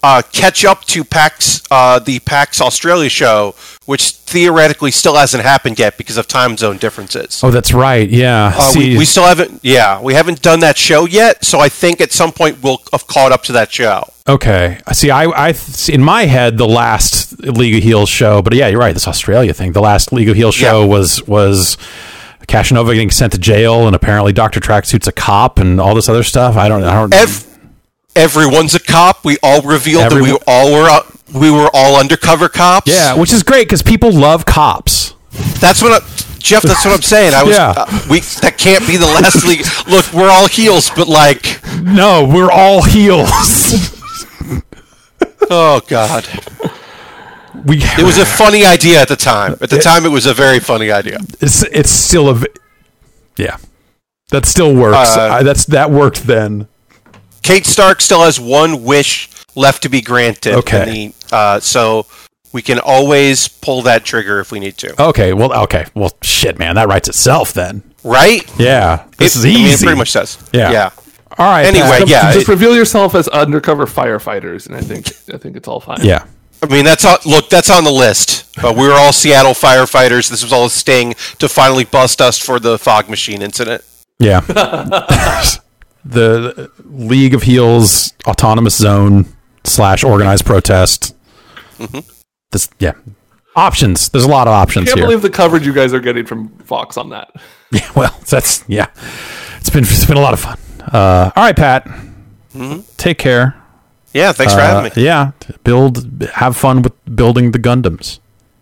uh, 0.03 0.21
catch 0.33 0.65
up 0.65 0.83
to 0.83 1.03
PAX, 1.05 1.63
uh, 1.71 1.97
the 1.97 2.19
PAX 2.19 2.59
Australia 2.59 3.07
show, 3.09 3.55
which 3.85 4.11
theoretically 4.11 4.91
still 4.91 5.15
hasn't 5.15 5.43
happened 5.43 5.79
yet 5.79 5.97
because 5.97 6.17
of 6.17 6.27
time 6.27 6.57
zone 6.57 6.77
differences. 6.77 7.41
Oh, 7.41 7.51
that's 7.51 7.73
right. 7.73 8.09
Yeah. 8.09 8.51
Uh, 8.53 8.71
we, 8.75 8.97
we 8.97 9.05
still 9.05 9.23
haven't, 9.23 9.61
yeah, 9.63 10.01
we 10.01 10.13
haven't 10.13 10.41
done 10.41 10.59
that 10.59 10.77
show 10.77 11.05
yet. 11.05 11.45
So 11.45 11.59
I 11.59 11.69
think 11.69 12.01
at 12.01 12.11
some 12.11 12.33
point 12.33 12.61
we'll 12.61 12.81
have 12.91 13.07
caught 13.07 13.31
up 13.31 13.43
to 13.43 13.53
that 13.53 13.71
show. 13.71 14.03
Okay. 14.27 14.79
See, 14.91 15.09
I, 15.09 15.23
I, 15.25 15.51
see, 15.53 15.93
in 15.93 16.03
my 16.03 16.25
head, 16.25 16.57
the 16.57 16.67
last 16.67 17.39
League 17.39 17.75
of 17.75 17.83
Heels 17.83 18.09
show, 18.09 18.41
but 18.41 18.53
yeah, 18.53 18.67
you're 18.67 18.79
right. 18.81 18.93
This 18.93 19.07
Australia 19.07 19.53
thing. 19.53 19.71
The 19.71 19.81
last 19.81 20.11
League 20.11 20.27
of 20.29 20.35
Heels 20.35 20.55
show 20.55 20.81
Yeah. 20.81 20.87
was 20.87 21.25
was 21.27 21.77
Casanova 22.47 22.93
getting 22.93 23.11
sent 23.11 23.33
to 23.33 23.39
jail, 23.39 23.87
and 23.87 23.95
apparently 23.95 24.33
Doctor 24.33 24.59
Tracksuit's 24.59 25.07
a 25.07 25.11
cop, 25.11 25.59
and 25.59 25.79
all 25.79 25.95
this 25.95 26.09
other 26.09 26.23
stuff. 26.23 26.55
I 26.55 26.67
don't. 26.69 26.83
I 26.83 26.93
don't. 26.93 27.13
Ev- 27.13 27.47
everyone's 28.15 28.75
a 28.75 28.79
cop. 28.79 29.23
We 29.25 29.37
all 29.43 29.61
revealed 29.61 30.11
that 30.11 30.21
we 30.21 30.37
all 30.47 30.71
were 30.71 30.89
uh, 30.89 31.01
we 31.33 31.49
were 31.51 31.69
all 31.73 31.99
undercover 31.99 32.49
cops. 32.49 32.91
yeah, 32.91 33.15
which 33.15 33.33
is 33.33 33.43
great 33.43 33.67
because 33.67 33.81
people 33.81 34.11
love 34.11 34.45
cops. 34.45 35.13
that's 35.59 35.81
what 35.81 36.01
I, 36.03 36.05
Jeff. 36.39 36.61
That's 36.63 36.83
what 36.85 36.93
I'm 36.93 37.01
saying. 37.01 37.33
I 37.33 37.43
was. 37.43 37.55
Yeah. 37.55 37.73
Uh, 37.75 37.99
we 38.09 38.19
that 38.41 38.57
can't 38.57 38.85
be 38.85 38.97
the 38.97 39.05
last 39.05 39.45
league. 39.45 39.65
Look, 39.87 40.11
we're 40.13 40.29
all 40.29 40.47
heels, 40.47 40.91
but 40.95 41.07
like, 41.07 41.59
No, 41.81 42.23
we're 42.25 42.51
all 42.51 42.83
heels. 42.83 43.29
oh 45.49 45.81
god, 45.87 46.25
we. 47.65 47.77
it 47.81 48.03
was 48.03 48.17
a 48.17 48.25
funny 48.43 48.65
idea 48.65 49.01
at 49.01 49.07
the 49.07 49.15
time. 49.15 49.53
At 49.61 49.69
the 49.69 49.79
time, 49.79 50.05
it 50.05 50.09
was 50.11 50.25
a 50.25 50.33
very 50.33 50.59
funny 50.59 50.91
idea. 50.91 51.19
It's 51.41 51.63
it's 51.65 51.89
still 51.89 52.29
a 52.29 52.41
Yeah, 53.37 53.57
that 54.29 54.45
still 54.45 54.75
works. 54.75 55.15
Uh, 55.17 55.21
I, 55.39 55.43
that's 55.43 55.65
that 55.65 55.91
worked 55.91 56.23
then. 56.27 56.67
Kate 57.41 57.65
Stark 57.65 58.01
still 58.01 58.23
has 58.23 58.39
one 58.39 58.83
wish 58.83 59.29
left 59.55 59.83
to 59.83 59.89
be 59.89 60.01
granted. 60.01 60.55
Okay. 60.55 61.11
the- 61.11 61.35
uh, 61.35 61.59
so 61.59 62.05
we 62.53 62.61
can 62.61 62.79
always 62.79 63.47
pull 63.47 63.81
that 63.81 64.05
trigger 64.05 64.39
if 64.39 64.51
we 64.51 64.59
need 64.59 64.77
to. 64.77 65.01
Okay. 65.09 65.33
Well. 65.33 65.51
Okay. 65.63 65.85
Well. 65.95 66.11
Shit, 66.21 66.57
man. 66.59 66.75
That 66.75 66.87
writes 66.87 67.07
itself 67.09 67.51
then. 67.53 67.81
Right? 68.03 68.43
Yeah. 68.59 69.05
This 69.17 69.35
It- 69.35 69.39
is 69.39 69.45
I 69.45 69.49
easy. 69.49 69.63
mean, 69.63 69.73
it 69.73 69.79
pretty 69.79 69.97
much 69.97 70.13
does. 70.13 70.37
Yeah. 70.53 70.71
Yeah. 70.71 70.89
All 71.37 71.47
right. 71.49 71.65
Anyway, 71.65 71.87
Pat. 71.99 72.07
yeah. 72.07 72.31
just 72.33 72.47
it- 72.47 72.51
reveal 72.51 72.75
yourself 72.75 73.15
as 73.15 73.27
undercover 73.29 73.85
firefighters, 73.87 74.67
and 74.67 74.75
I 74.75 74.81
think 74.81 75.07
I 75.33 75.37
think 75.37 75.55
it's 75.57 75.67
all 75.67 75.79
fine. 75.79 75.99
Yeah. 76.03 76.25
I 76.63 76.65
mean, 76.67 76.85
that's 76.85 77.03
on, 77.03 77.17
look, 77.25 77.49
that's 77.49 77.69
on 77.69 77.83
the 77.83 77.91
list. 77.91 78.57
Uh, 78.57 78.73
we 78.75 78.87
were 78.87 78.93
all 78.93 79.11
Seattle 79.11 79.51
firefighters. 79.51 80.29
This 80.29 80.43
was 80.43 80.53
all 80.53 80.67
a 80.67 80.69
sting 80.69 81.13
to 81.39 81.49
finally 81.49 81.83
bust 81.83 82.21
us 82.21 82.37
for 82.37 82.57
the 82.57 82.79
fog 82.79 83.09
machine 83.09 83.41
incident. 83.41 83.83
Yeah. 84.17 84.39
the 86.05 86.71
League 86.85 87.33
of 87.33 87.43
Heels 87.43 88.13
autonomous 88.25 88.77
zone 88.77 89.25
slash 89.65 90.05
organized 90.05 90.45
protest. 90.45 91.13
This, 92.51 92.69
yeah. 92.79 92.93
Options. 93.57 94.07
There's 94.09 94.23
a 94.23 94.29
lot 94.29 94.47
of 94.47 94.53
options. 94.53 94.83
I 94.83 94.91
can't 94.91 94.99
here. 94.99 95.07
believe 95.07 95.21
the 95.21 95.29
coverage 95.29 95.65
you 95.65 95.73
guys 95.73 95.93
are 95.93 95.99
getting 95.99 96.25
from 96.25 96.47
Fox 96.59 96.95
on 96.95 97.09
that. 97.09 97.29
yeah, 97.71 97.91
well, 97.93 98.17
that's 98.29 98.63
yeah. 98.67 98.87
It's 99.57 99.69
been 99.69 99.83
it's 99.83 100.05
been 100.05 100.17
a 100.17 100.21
lot 100.21 100.33
of 100.33 100.39
fun. 100.39 100.57
Uh, 100.81 101.31
all 101.35 101.43
right, 101.43 101.55
Pat. 101.55 101.87
Take 102.97 103.17
care. 103.17 103.62
Yeah, 104.13 104.31
thanks 104.31 104.53
for 104.53 104.59
Uh, 104.59 104.67
having 104.67 104.91
me. 104.95 105.03
Yeah, 105.03 105.31
build. 105.63 106.05
Have 106.35 106.55
fun 106.55 106.81
with 106.81 106.93
building 107.15 107.51
the 107.51 107.59
Gundams, 107.59 108.19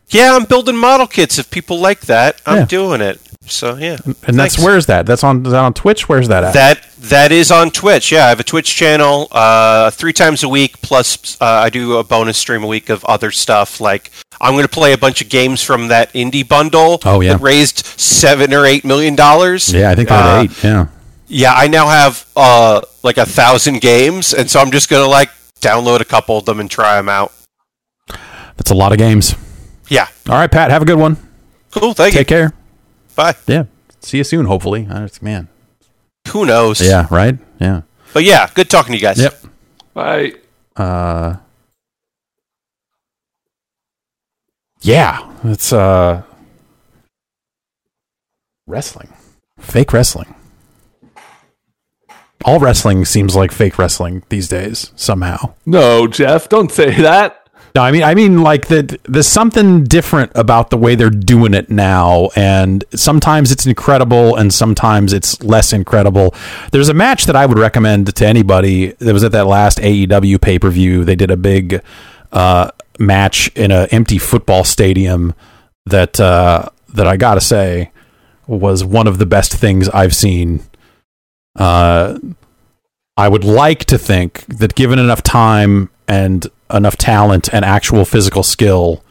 Yeah, 0.09 0.35
I'm 0.35 0.43
building 0.45 0.75
model 0.77 1.07
kits. 1.07 1.37
If 1.39 1.49
people 1.51 1.79
like 1.79 2.01
that, 2.01 2.37
I'm 2.45 2.57
Yeah. 2.59 2.65
doing 2.65 3.01
it. 3.01 3.19
So 3.47 3.75
yeah, 3.75 3.97
and 4.05 4.15
that's 4.39 4.55
Thanks. 4.55 4.59
where's 4.59 4.85
that? 4.85 5.05
That's 5.07 5.23
on 5.23 5.43
that 5.43 5.55
on 5.55 5.73
Twitch. 5.73 6.07
Where's 6.07 6.27
that 6.27 6.43
at? 6.43 6.53
That 6.53 6.79
that 6.99 7.31
is 7.31 7.49
on 7.51 7.71
Twitch. 7.71 8.11
Yeah, 8.11 8.25
I 8.27 8.29
have 8.29 8.39
a 8.39 8.43
Twitch 8.43 8.75
channel 8.75 9.27
uh, 9.31 9.89
three 9.89 10.13
times 10.13 10.43
a 10.43 10.49
week. 10.49 10.79
Plus, 10.81 11.37
uh, 11.41 11.45
I 11.45 11.69
do 11.69 11.97
a 11.97 12.03
bonus 12.03 12.37
stream 12.37 12.63
a 12.63 12.67
week 12.67 12.89
of 12.89 13.03
other 13.05 13.31
stuff. 13.31 13.81
Like 13.81 14.11
I'm 14.39 14.51
going 14.53 14.63
to 14.63 14.69
play 14.69 14.93
a 14.93 14.97
bunch 14.97 15.21
of 15.21 15.29
games 15.29 15.61
from 15.63 15.87
that 15.87 16.13
indie 16.13 16.47
bundle. 16.47 17.01
Oh, 17.05 17.19
yeah. 17.21 17.33
that 17.33 17.41
raised 17.41 17.83
seven 17.99 18.53
or 18.53 18.65
eight 18.65 18.85
million 18.85 19.15
dollars. 19.15 19.73
yeah, 19.73 19.89
I 19.89 19.95
think 19.95 20.11
Uh, 20.11 20.41
eight. 20.43 20.51
Yeah. 20.63 20.85
Yeah, 21.27 21.53
I 21.53 21.67
now 21.67 21.87
have 21.87 22.25
uh, 22.35 22.81
like 23.01 23.17
a 23.17 23.25
thousand 23.25 23.81
games, 23.81 24.33
and 24.33 24.51
so 24.51 24.59
I'm 24.59 24.69
just 24.71 24.87
going 24.89 25.03
to 25.03 25.09
like 25.09 25.29
download 25.61 26.01
a 26.01 26.05
couple 26.05 26.37
of 26.37 26.45
them 26.45 26.59
and 26.59 26.69
try 26.69 26.95
them 26.97 27.07
out. 27.09 27.31
That's 28.57 28.71
a 28.71 28.75
lot 28.75 28.91
of 28.91 28.97
games. 28.97 29.35
Yeah, 29.89 30.07
All 30.29 30.35
right, 30.35 30.51
Pat. 30.51 30.71
Have 30.71 30.81
a 30.81 30.85
good 30.85 30.97
one. 30.99 31.17
cool. 31.71 31.93
Thank 31.93 32.13
you. 32.13 32.19
Take 32.19 32.29
you. 32.31 32.35
care. 32.35 32.53
Bye. 33.15 33.35
Yeah. 33.47 33.63
See 33.99 34.17
you 34.17 34.23
soon. 34.23 34.45
Hopefully. 34.45 34.87
Uh, 34.89 35.07
Man. 35.21 35.47
Who 36.29 36.45
knows? 36.45 36.79
Yeah. 36.81 37.07
Right. 37.11 37.37
Yeah. 37.59 37.81
But 38.13 38.23
yeah, 38.23 38.49
good 38.53 38.69
talking 38.69 38.93
to 38.93 38.97
you 38.97 39.01
guys. 39.01 39.19
Yep. 39.19 39.43
Bye. 39.93 40.33
Uh, 40.75 41.35
yeah, 44.81 45.29
it's 45.43 45.71
uh, 45.73 46.23
wrestling, 48.67 49.09
fake 49.59 49.93
wrestling. 49.93 50.33
All 52.45 52.59
wrestling 52.59 53.05
seems 53.05 53.35
like 53.35 53.51
fake 53.51 53.77
wrestling 53.77 54.23
these 54.29 54.47
days 54.47 54.91
somehow. 54.95 55.53
No, 55.65 56.07
Jeff, 56.07 56.49
don't 56.49 56.71
say 56.71 57.01
that. 57.01 57.37
No, 57.73 57.81
I 57.81 57.91
mean, 57.91 58.03
I 58.03 58.15
mean, 58.15 58.41
like 58.41 58.67
that. 58.67 59.01
There's 59.03 59.27
something 59.27 59.85
different 59.85 60.31
about 60.35 60.71
the 60.71 60.77
way 60.77 60.95
they're 60.95 61.09
doing 61.09 61.53
it 61.53 61.69
now, 61.69 62.29
and 62.35 62.83
sometimes 62.93 63.51
it's 63.51 63.65
incredible, 63.65 64.35
and 64.35 64.53
sometimes 64.53 65.13
it's 65.13 65.41
less 65.41 65.71
incredible. 65.71 66.35
There's 66.71 66.89
a 66.89 66.93
match 66.93 67.25
that 67.25 67.35
I 67.35 67.45
would 67.45 67.57
recommend 67.57 68.13
to 68.13 68.27
anybody. 68.27 68.87
That 68.93 69.13
was 69.13 69.23
at 69.23 69.31
that 69.31 69.47
last 69.47 69.77
AEW 69.77 70.41
pay 70.41 70.59
per 70.59 70.69
view. 70.69 71.05
They 71.05 71.15
did 71.15 71.31
a 71.31 71.37
big 71.37 71.81
uh, 72.33 72.71
match 72.99 73.49
in 73.55 73.71
an 73.71 73.87
empty 73.91 74.17
football 74.17 74.65
stadium. 74.65 75.33
That 75.85 76.19
uh, 76.19 76.69
that 76.93 77.07
I 77.07 77.15
gotta 77.15 77.41
say 77.41 77.91
was 78.47 78.83
one 78.83 79.07
of 79.07 79.17
the 79.17 79.25
best 79.25 79.53
things 79.53 79.87
I've 79.89 80.13
seen. 80.13 80.61
Uh, 81.55 82.17
I 83.17 83.27
would 83.27 83.43
like 83.43 83.85
to 83.85 83.97
think 83.97 84.45
that 84.47 84.75
given 84.75 84.99
enough 84.99 85.21
time 85.21 85.89
and 86.07 86.47
enough 86.73 86.97
talent 86.97 87.53
and 87.53 87.65
actual 87.65 88.05
physical 88.05 88.43
skill 88.43 89.03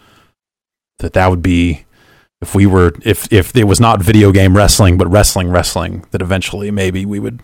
that 0.98 1.12
that 1.12 1.28
would 1.28 1.42
be 1.42 1.84
if 2.40 2.54
we 2.54 2.66
were 2.66 2.92
if 3.02 3.30
if 3.32 3.54
it 3.54 3.64
was 3.64 3.80
not 3.80 4.02
video 4.02 4.32
game 4.32 4.56
wrestling 4.56 4.96
but 4.96 5.06
wrestling 5.08 5.48
wrestling 5.48 6.04
that 6.10 6.22
eventually 6.22 6.70
maybe 6.70 7.04
we 7.04 7.18
would 7.18 7.40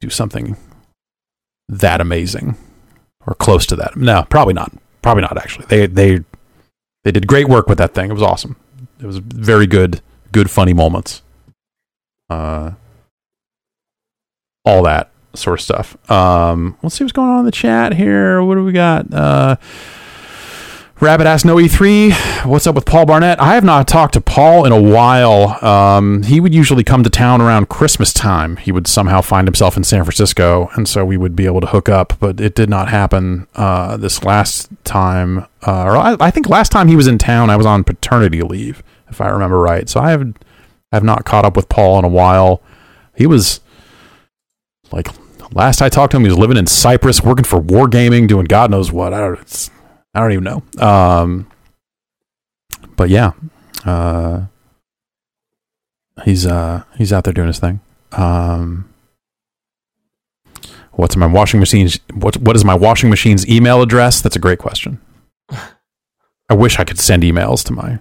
do 0.00 0.08
something 0.08 0.56
that 1.68 2.00
amazing 2.00 2.56
or 3.26 3.34
close 3.34 3.66
to 3.66 3.76
that. 3.76 3.96
No 3.96 4.24
probably 4.30 4.54
not. 4.54 4.72
Probably 5.02 5.22
not 5.22 5.36
actually. 5.36 5.66
They 5.66 5.86
they 5.86 6.24
they 7.04 7.12
did 7.12 7.26
great 7.26 7.48
work 7.48 7.68
with 7.68 7.78
that 7.78 7.94
thing. 7.94 8.10
It 8.10 8.14
was 8.14 8.22
awesome. 8.22 8.56
It 9.00 9.06
was 9.06 9.18
very 9.18 9.66
good 9.66 10.00
good 10.32 10.50
funny 10.50 10.72
moments. 10.72 11.22
Uh 12.30 12.72
all 14.68 14.82
that 14.82 15.10
sort 15.34 15.58
of 15.58 15.64
stuff. 15.64 16.10
Um, 16.10 16.76
let's 16.82 16.94
see 16.96 17.04
what's 17.04 17.12
going 17.12 17.30
on 17.30 17.40
in 17.40 17.44
the 17.44 17.52
chat 17.52 17.94
here. 17.94 18.42
What 18.42 18.56
do 18.56 18.64
we 18.64 18.72
got? 18.72 19.12
Uh, 19.12 19.56
Rabbit 21.00 21.28
asked 21.28 21.44
no 21.44 21.56
E3. 21.56 22.44
What's 22.44 22.66
up 22.66 22.74
with 22.74 22.84
Paul 22.84 23.06
Barnett? 23.06 23.40
I 23.40 23.54
have 23.54 23.62
not 23.62 23.86
talked 23.86 24.14
to 24.14 24.20
Paul 24.20 24.64
in 24.66 24.72
a 24.72 24.82
while. 24.82 25.64
Um, 25.64 26.24
he 26.24 26.40
would 26.40 26.52
usually 26.52 26.82
come 26.82 27.04
to 27.04 27.10
town 27.10 27.40
around 27.40 27.68
Christmas 27.68 28.12
time. 28.12 28.56
He 28.56 28.72
would 28.72 28.88
somehow 28.88 29.20
find 29.20 29.46
himself 29.46 29.76
in 29.76 29.84
San 29.84 30.02
Francisco, 30.02 30.70
and 30.74 30.88
so 30.88 31.04
we 31.04 31.16
would 31.16 31.36
be 31.36 31.46
able 31.46 31.60
to 31.60 31.68
hook 31.68 31.88
up. 31.88 32.14
But 32.18 32.40
it 32.40 32.56
did 32.56 32.68
not 32.68 32.88
happen 32.88 33.46
uh, 33.54 33.96
this 33.96 34.24
last 34.24 34.70
time. 34.82 35.46
Uh, 35.64 35.84
or 35.84 35.96
I, 35.96 36.16
I 36.18 36.30
think 36.32 36.48
last 36.48 36.72
time 36.72 36.88
he 36.88 36.96
was 36.96 37.06
in 37.06 37.16
town, 37.16 37.48
I 37.48 37.56
was 37.56 37.66
on 37.66 37.84
paternity 37.84 38.42
leave, 38.42 38.82
if 39.08 39.20
I 39.20 39.28
remember 39.28 39.60
right. 39.60 39.88
So 39.88 40.00
I 40.00 40.10
have 40.10 40.22
I 40.90 40.96
have 40.96 41.04
not 41.04 41.24
caught 41.24 41.44
up 41.44 41.54
with 41.54 41.68
Paul 41.68 42.00
in 42.00 42.04
a 42.04 42.08
while. 42.08 42.60
He 43.14 43.26
was 43.26 43.60
like 44.92 45.08
last 45.52 45.82
I 45.82 45.88
talked 45.88 46.12
to 46.12 46.16
him, 46.16 46.24
he 46.24 46.30
was 46.30 46.38
living 46.38 46.56
in 46.56 46.66
Cyprus, 46.66 47.22
working 47.22 47.44
for 47.44 47.60
Wargaming, 47.60 48.28
doing 48.28 48.44
God 48.46 48.70
knows 48.70 48.92
what. 48.92 49.12
I 49.12 49.20
don't, 49.20 49.40
it's, 49.40 49.70
I 50.14 50.20
don't 50.20 50.32
even 50.32 50.44
know. 50.44 50.62
Um, 50.84 51.50
but 52.96 53.08
yeah, 53.08 53.32
uh, 53.84 54.46
he's 56.24 56.46
uh, 56.46 56.84
he's 56.96 57.12
out 57.12 57.24
there 57.24 57.32
doing 57.32 57.48
his 57.48 57.58
thing. 57.58 57.80
Um, 58.12 58.88
what's 60.92 61.16
my 61.16 61.26
washing 61.26 61.60
machine's 61.60 62.00
what 62.14 62.36
what 62.38 62.56
is 62.56 62.64
my 62.64 62.74
washing 62.74 63.10
machine's 63.10 63.48
email 63.48 63.82
address? 63.82 64.20
That's 64.20 64.36
a 64.36 64.40
great 64.40 64.58
question. 64.58 65.00
I 66.50 66.54
wish 66.54 66.78
I 66.78 66.84
could 66.84 66.98
send 66.98 67.22
emails 67.22 67.64
to 67.66 67.72
my 67.72 67.98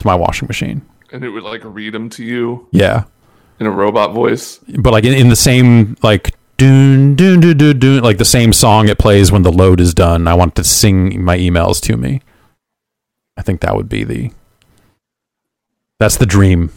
to 0.00 0.06
my 0.06 0.14
washing 0.14 0.48
machine. 0.48 0.82
And 1.12 1.24
it 1.24 1.30
would 1.30 1.42
like 1.44 1.62
read 1.64 1.94
them 1.94 2.08
to 2.10 2.24
you 2.24 2.68
Yeah. 2.72 3.04
In 3.62 3.66
a 3.66 3.70
robot 3.70 4.12
voice. 4.12 4.58
but 4.78 4.92
like 4.92 5.04
in, 5.04 5.14
in 5.14 5.28
the 5.28 5.36
same 5.36 5.96
like 6.02 6.34
doon 6.56 7.14
doon 7.14 7.38
doon 7.38 7.56
doon 7.56 7.78
doon 7.78 8.02
like 8.02 8.18
the 8.18 8.24
same 8.24 8.52
song 8.52 8.88
it 8.88 8.98
plays 8.98 9.30
when 9.30 9.42
the 9.42 9.52
load 9.52 9.80
is 9.80 9.94
done. 9.94 10.26
I 10.26 10.34
want 10.34 10.56
to 10.56 10.64
sing 10.64 11.22
my 11.22 11.38
emails 11.38 11.80
to 11.82 11.96
me. 11.96 12.22
I 13.36 13.42
think 13.42 13.60
that 13.60 13.76
would 13.76 13.88
be 13.88 14.02
the 14.02 14.32
that's 16.00 16.16
the 16.16 16.26
dream. 16.26 16.72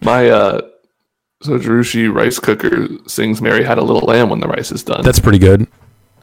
My 0.00 0.28
uh 0.28 0.60
Zojirushi 1.44 2.12
rice 2.12 2.40
cooker 2.40 2.88
sings 3.06 3.40
Mary 3.40 3.62
Had 3.62 3.78
a 3.78 3.82
Little 3.82 4.08
Lamb 4.08 4.30
when 4.30 4.40
the 4.40 4.48
rice 4.48 4.72
is 4.72 4.82
done. 4.82 5.04
That's 5.04 5.20
pretty 5.20 5.38
good. 5.38 5.68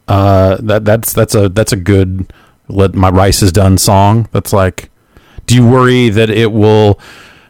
Uh, 0.10 0.58
that 0.60 0.84
that's 0.84 1.14
that's 1.14 1.34
a 1.34 1.48
that's 1.48 1.72
a 1.72 1.78
good 1.78 2.34
let 2.68 2.96
my 2.96 3.10
rice 3.10 3.42
is 3.42 3.54
done 3.54 3.78
song. 3.78 4.28
That's 4.34 4.52
like, 4.52 4.90
do 5.46 5.56
you 5.56 5.66
worry 5.66 6.10
that 6.10 6.30
it 6.30 6.52
will 6.52 7.00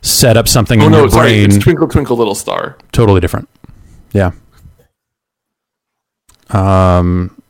set 0.06 0.38
up 0.38 0.48
something 0.48 0.82
oh 0.82 0.86
in 0.86 0.92
no, 0.92 1.00
your 1.02 1.10
sorry, 1.10 1.30
brain? 1.32 1.46
it's 1.52 1.58
Twinkle 1.58 1.88
Twinkle 1.88 2.16
Little 2.16 2.36
Star. 2.36 2.78
totally 2.92 3.20
different. 3.20 3.50
Yeah. 4.14 4.32
Um, 6.50 7.42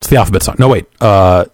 it's 0.00 0.08
the 0.08 0.16
alphabet 0.16 0.42
song. 0.42 0.56
No, 0.58 0.68
wait. 0.68 0.86
Uh, 1.00 1.44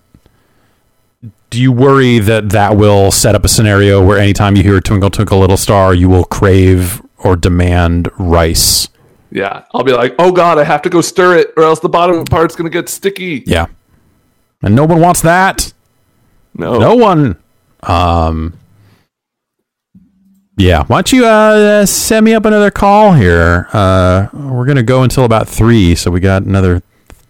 do 1.51 1.61
you 1.61 1.73
worry 1.73 2.21
that 2.21 2.51
that 2.51 2.77
will 2.77 3.11
set 3.11 3.35
up 3.35 3.45
a 3.45 3.49
scenario 3.49 4.05
where 4.05 4.19
anytime 4.19 4.57
you 4.57 4.63
hear 4.63 4.81
"Twinkle 4.81 5.11
Twinkle 5.11 5.41
Little 5.41 5.57
Star," 5.57 5.93
you 5.93 6.09
will 6.09 6.25
crave 6.25 7.03
or 7.19 7.35
demand 7.37 8.09
rice? 8.19 8.89
Yeah. 9.33 9.65
I'll 9.75 9.85
be 9.85 9.93
like, 9.93 10.15
oh 10.19 10.33
god, 10.33 10.59
I 10.59 10.65
have 10.65 10.83
to 10.83 10.91
go 10.91 11.01
stir 11.01 11.37
it 11.39 11.53
or 11.57 11.65
else 11.65 11.81
the 11.81 11.89
bottom 11.89 12.25
part's 12.25 12.55
gonna 12.57 12.71
get 12.71 12.89
sticky. 12.89 13.43
Yeah. 13.47 13.67
And 14.63 14.75
no 14.75 14.85
one 14.85 15.01
wants 15.01 15.21
that. 15.23 15.73
No. 16.55 16.79
No 16.79 16.95
one. 16.95 17.37
Um. 17.83 18.57
Yeah. 20.61 20.85
Why 20.85 20.99
don't 20.99 21.13
you 21.13 21.25
uh, 21.25 21.87
set 21.87 22.23
me 22.23 22.35
up 22.35 22.45
another 22.45 22.71
call 22.71 23.15
here? 23.15 23.67
Uh, 23.73 24.29
we're 24.35 24.67
gonna 24.67 24.83
go 24.83 25.03
until 25.03 25.25
about 25.25 25.49
three, 25.49 25.95
so 25.95 26.11
we 26.11 26.21
got 26.21 26.43
another 26.43 26.83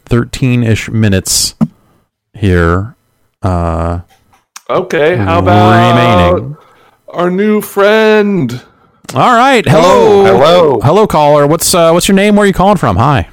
thirteen-ish 0.06 0.90
minutes 0.90 1.54
here. 2.34 2.96
Uh, 3.40 4.00
Okay, 4.68 5.16
how 5.16 5.38
about 5.40 6.32
remaining? 6.32 6.56
our 7.08 7.30
new 7.30 7.60
friend? 7.60 8.62
All 9.14 9.34
right. 9.34 9.64
Hello. 9.66 10.24
Hello. 10.24 10.80
Hello, 10.80 11.06
caller. 11.06 11.46
What's 11.46 11.74
uh, 11.74 11.90
what's 11.92 12.06
your 12.08 12.14
name? 12.16 12.34
Where 12.36 12.44
are 12.44 12.46
you 12.46 12.52
calling 12.52 12.76
from? 12.76 12.96
Hi. 12.96 13.28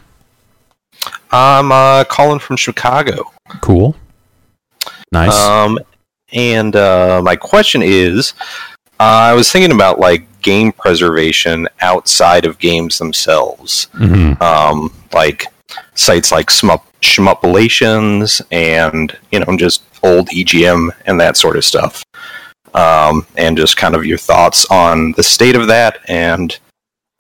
I'm 1.32 1.72
uh, 1.72 2.04
calling 2.06 2.40
from 2.40 2.56
Chicago. 2.58 3.32
Cool. 3.62 3.96
Nice. 5.12 5.36
Um, 5.36 5.78
and 6.34 6.76
uh, 6.76 7.22
my 7.24 7.36
question 7.36 7.82
is, 7.84 8.34
uh, 8.40 8.77
I 9.00 9.34
was 9.34 9.52
thinking 9.52 9.72
about 9.72 10.00
like 10.00 10.26
game 10.42 10.72
preservation 10.72 11.68
outside 11.82 12.46
of 12.46 12.58
games 12.60 12.98
themselves, 12.98 13.88
Mhm. 13.96 14.42
um, 14.42 14.94
like 15.14 15.46
sites 15.96 16.32
like 16.32 16.48
Shmup, 16.48 16.82
Shmuplations 17.02 18.42
and 18.52 19.16
you 19.32 19.40
know 19.40 19.58
just 19.58 19.84
old 20.04 20.30
EGM 20.30 20.90
and 21.06 21.20
that 21.20 21.38
sort 21.38 21.58
of 21.58 21.66
stuff. 21.66 22.04
Um, 22.74 23.26
and 23.38 23.58
just 23.58 23.78
kind 23.78 23.96
of 23.96 24.06
your 24.06 24.18
thoughts 24.18 24.66
on 24.70 25.14
the 25.14 25.24
state 25.24 25.56
of 25.56 25.68
that 25.68 26.00
and 26.08 26.56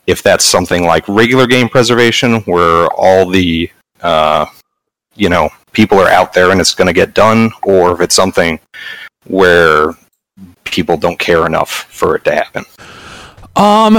if 0.05 0.21
that's 0.21 0.45
something 0.45 0.85
like 0.85 1.07
regular 1.07 1.47
game 1.47 1.67
preservation 1.67 2.41
where 2.41 2.87
all 2.93 3.27
the 3.29 3.69
uh, 4.01 4.45
you 5.15 5.29
know 5.29 5.49
people 5.71 5.99
are 5.99 6.09
out 6.09 6.33
there 6.33 6.51
and 6.51 6.61
it's 6.61 6.75
going 6.75 6.87
to 6.87 6.93
get 6.93 7.13
done 7.15 7.51
or 7.63 7.91
if 7.93 8.01
it's 8.01 8.15
something 8.15 8.59
where 9.25 9.95
people 10.65 10.97
don't 10.97 11.19
care 11.19 11.45
enough 11.45 11.71
for 11.89 12.15
it 12.15 12.23
to 12.25 12.35
happen 12.35 12.65
Um, 13.55 13.95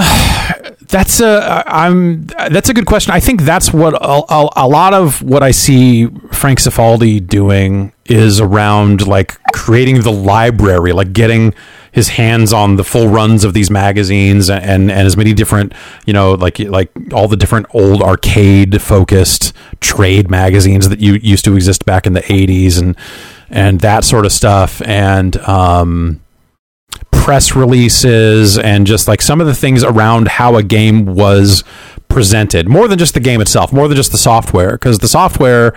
that's 0.88 1.20
a 1.20 1.64
I'm 1.66 2.26
that's 2.26 2.68
a 2.68 2.74
good 2.74 2.86
question. 2.86 3.12
I 3.12 3.20
think 3.20 3.42
that's 3.42 3.72
what 3.72 3.94
a, 3.94 4.22
a, 4.32 4.48
a 4.56 4.68
lot 4.68 4.94
of 4.94 5.20
what 5.22 5.42
I 5.42 5.50
see 5.50 6.06
Frank 6.32 6.60
Cifaldi 6.60 7.26
doing 7.26 7.92
is 8.06 8.40
around 8.40 9.06
like 9.06 9.36
creating 9.52 10.02
the 10.02 10.12
library, 10.12 10.92
like 10.92 11.12
getting 11.12 11.54
his 11.92 12.10
hands 12.10 12.52
on 12.52 12.76
the 12.76 12.84
full 12.84 13.08
runs 13.08 13.44
of 13.44 13.52
these 13.54 13.70
magazines 13.70 14.48
and 14.48 14.64
and, 14.64 14.90
and 14.90 15.06
as 15.06 15.16
many 15.16 15.34
different 15.34 15.74
you 16.06 16.12
know 16.12 16.34
like 16.34 16.58
like 16.60 16.90
all 17.12 17.26
the 17.28 17.36
different 17.36 17.66
old 17.70 18.00
arcade 18.02 18.80
focused 18.80 19.52
trade 19.80 20.30
magazines 20.30 20.88
that 20.88 21.00
you 21.00 21.14
used 21.14 21.44
to 21.44 21.54
exist 21.56 21.84
back 21.84 22.06
in 22.06 22.12
the 22.12 22.22
80s 22.22 22.80
and 22.80 22.96
and 23.50 23.80
that 23.80 24.04
sort 24.04 24.24
of 24.26 24.32
stuff 24.32 24.80
and 24.82 25.36
um 25.38 26.20
press 27.28 27.54
releases 27.54 28.56
and 28.56 28.86
just 28.86 29.06
like 29.06 29.20
some 29.20 29.38
of 29.38 29.46
the 29.46 29.54
things 29.54 29.84
around 29.84 30.28
how 30.28 30.56
a 30.56 30.62
game 30.62 31.04
was 31.04 31.62
presented 32.08 32.66
more 32.66 32.88
than 32.88 32.98
just 32.98 33.12
the 33.12 33.20
game 33.20 33.38
itself 33.38 33.70
more 33.70 33.86
than 33.86 33.94
just 33.94 34.12
the 34.12 34.16
software 34.16 34.72
because 34.72 35.00
the 35.00 35.08
software 35.08 35.76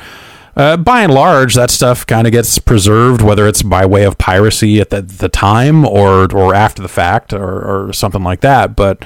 uh, 0.56 0.78
by 0.78 1.02
and 1.02 1.14
large 1.14 1.54
that 1.56 1.70
stuff 1.70 2.08
kind 2.08 2.26
of 2.26 2.32
gets 2.32 2.58
preserved 2.58 3.22
whether 3.22 3.45
it's 3.49 3.64
by 3.64 3.86
way 3.86 4.06
of 4.06 4.18
piracy 4.18 4.80
at 4.80 4.91
the, 4.91 5.02
the 5.02 5.28
time 5.28 5.86
or 5.86 6.34
or 6.34 6.56
after 6.56 6.82
the 6.82 6.88
fact 6.88 7.34
or, 7.34 7.88
or 7.88 7.91
something 7.91 8.24
like 8.24 8.39
that 8.39 8.74
but 8.74 9.04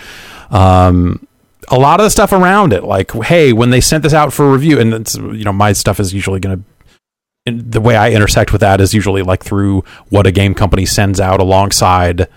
um 0.52 1.28
a 1.70 1.80
lot 1.80 2.00
of 2.00 2.04
the 2.04 2.12
stuff 2.12 2.32
around 2.32 2.74
it, 2.74 2.84
like 2.84 3.12
hey, 3.12 3.52
when 3.52 3.72
they 3.72 3.82
sent 3.82 4.04
this 4.04 4.14
out 4.14 4.32
for 4.32 4.52
review, 4.52 4.80
and 4.80 5.12
you 5.16 5.43
know 5.43 5.52
my 5.52 5.74
stuff 5.74 6.00
is 6.00 6.14
usually 6.14 6.39
going 6.39 6.58
to. 6.60 6.64
The 7.46 7.80
way 7.80 7.96
I 7.96 8.12
intersect 8.12 8.52
with 8.52 8.62
that 8.62 8.82
is 8.82 8.93
usually 8.93 9.22
like 9.22 9.43
through 9.43 9.84
what 10.10 10.26
a 10.26 10.32
game 10.32 10.56
company 10.56 10.86
sends 10.86 11.20
out 11.20 11.39
alongside 11.39 12.28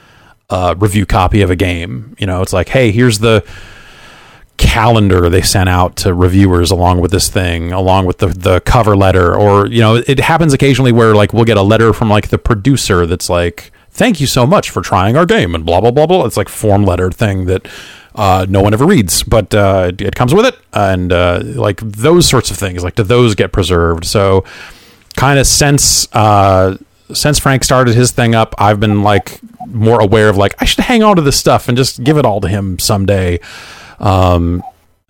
a 0.51 0.75
review 0.77 1.07
copy 1.07 1.41
of 1.41 1.51
a 1.51 1.57
game. 1.57 2.15
You 2.19 2.27
know, 2.27 2.43
it's 2.43 2.53
like, 2.53 2.69
hey, 2.69 2.91
here's 2.91 3.19
the 3.19 3.43
calendar 4.59 5.31
they 5.31 5.41
sent 5.41 5.69
out 5.69 5.97
to 5.97 6.13
reviewers 6.13 6.71
along 6.71 7.01
with 7.01 7.11
this 7.11 7.29
thing, 7.29 7.73
along 7.73 8.05
with 8.05 8.19
the 8.19 8.27
the 8.27 8.61
cover 8.61 8.97
letter, 8.97 9.35
or 9.35 9.67
you 9.67 9.81
know, 9.81 9.95
it 9.97 10.21
happens 10.21 10.53
occasionally 10.53 10.93
where 10.93 11.15
like 11.15 11.33
we'll 11.33 11.45
get 11.45 11.57
a 11.57 11.63
letter 11.63 11.93
from 11.93 12.11
like 12.11 12.29
the 12.29 12.39
producer 12.39 13.07
that's 13.07 13.31
like, 13.31 13.73
"Thank 13.91 14.21
you 14.21 14.27
so 14.27 14.47
much 14.47 14.69
for 14.69 14.83
trying 14.83 15.17
our 15.17 15.25
game," 15.25 15.55
and 15.55 15.65
blah 15.65 15.81
blah 15.81 15.91
blah 15.91 16.07
blah. 16.07 16.27
It's 16.27 16.37
like 16.37 16.51
form 16.51 16.85
letter 16.85 17.11
thing 17.11 17.47
that 17.47 17.67
uh, 18.15 18.45
no 18.49 18.61
one 18.61 18.75
ever 18.75 18.85
reads, 18.85 19.23
but 19.23 19.55
uh, 19.55 19.93
it 19.99 20.15
comes 20.17 20.35
with 20.35 20.45
it, 20.45 20.59
and 20.75 21.13
uh, 21.13 21.41
like 21.45 21.81
those 21.81 22.29
sorts 22.29 22.51
of 22.51 22.59
things, 22.59 22.85
like 22.85 22.97
do 22.97 23.05
those 23.05 23.35
get 23.35 23.53
preserved? 23.53 24.05
So, 24.05 24.45
kind 25.19 25.39
of 25.39 25.47
since 25.47 26.09
uh, 26.15 26.79
since 27.13 27.39
Frank 27.39 27.65
started 27.65 27.95
his 27.95 28.13
thing 28.13 28.35
up, 28.35 28.55
I've 28.57 28.81
been 28.81 29.03
like 29.03 29.41
more 29.67 30.01
aware 30.01 30.29
of 30.29 30.37
like 30.37 30.55
I 30.63 30.65
should 30.65 30.85
hang 30.85 31.03
on 31.03 31.17
to 31.17 31.23
this 31.23 31.39
stuff 31.39 31.69
and 31.69 31.77
just 31.77 32.03
give 32.05 32.17
it 32.17 32.25
all 32.25 32.41
to 32.41 32.49
him 32.49 32.79
someday. 32.79 33.41
Um, 33.99 34.63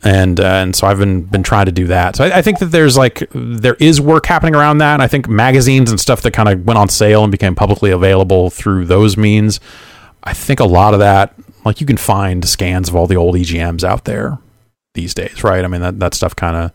and 0.02 0.40
uh, 0.40 0.44
and 0.44 0.74
so 0.74 0.86
I've 0.86 0.98
been 0.98 1.22
been 1.22 1.42
trying 1.42 1.66
to 1.66 1.72
do 1.72 1.88
that. 1.88 2.16
So 2.16 2.24
I, 2.24 2.38
I, 2.38 2.42
think 2.42 2.60
that 2.60 2.66
there's 2.66 2.96
like 2.96 3.28
there 3.32 3.74
is 3.74 4.00
work 4.00 4.26
happening 4.26 4.54
around 4.54 4.78
that. 4.78 4.94
And 4.94 5.02
I 5.02 5.08
think 5.08 5.28
magazines 5.28 5.90
and 5.90 6.00
stuff 6.00 6.22
that 6.22 6.30
kind 6.30 6.48
of 6.48 6.64
went 6.64 6.78
on 6.78 6.88
sale 6.88 7.24
and 7.24 7.32
became 7.32 7.54
publicly 7.54 7.90
available 7.90 8.48
through 8.48 8.86
those 8.86 9.16
means. 9.16 9.60
I 10.22 10.32
think 10.34 10.60
a 10.60 10.64
lot 10.64 10.94
of 10.94 11.00
that, 11.00 11.34
like 11.64 11.80
you 11.80 11.86
can 11.86 11.96
find 11.96 12.48
scans 12.48 12.88
of 12.88 12.96
all 12.96 13.06
the 13.06 13.16
old 13.16 13.34
EGMs 13.34 13.82
out 13.82 14.04
there 14.04 14.38
these 14.94 15.14
days, 15.14 15.42
right? 15.42 15.64
I 15.64 15.68
mean 15.68 15.80
that 15.80 15.98
that 15.98 16.14
stuff 16.14 16.34
kind 16.34 16.56
of. 16.56 16.72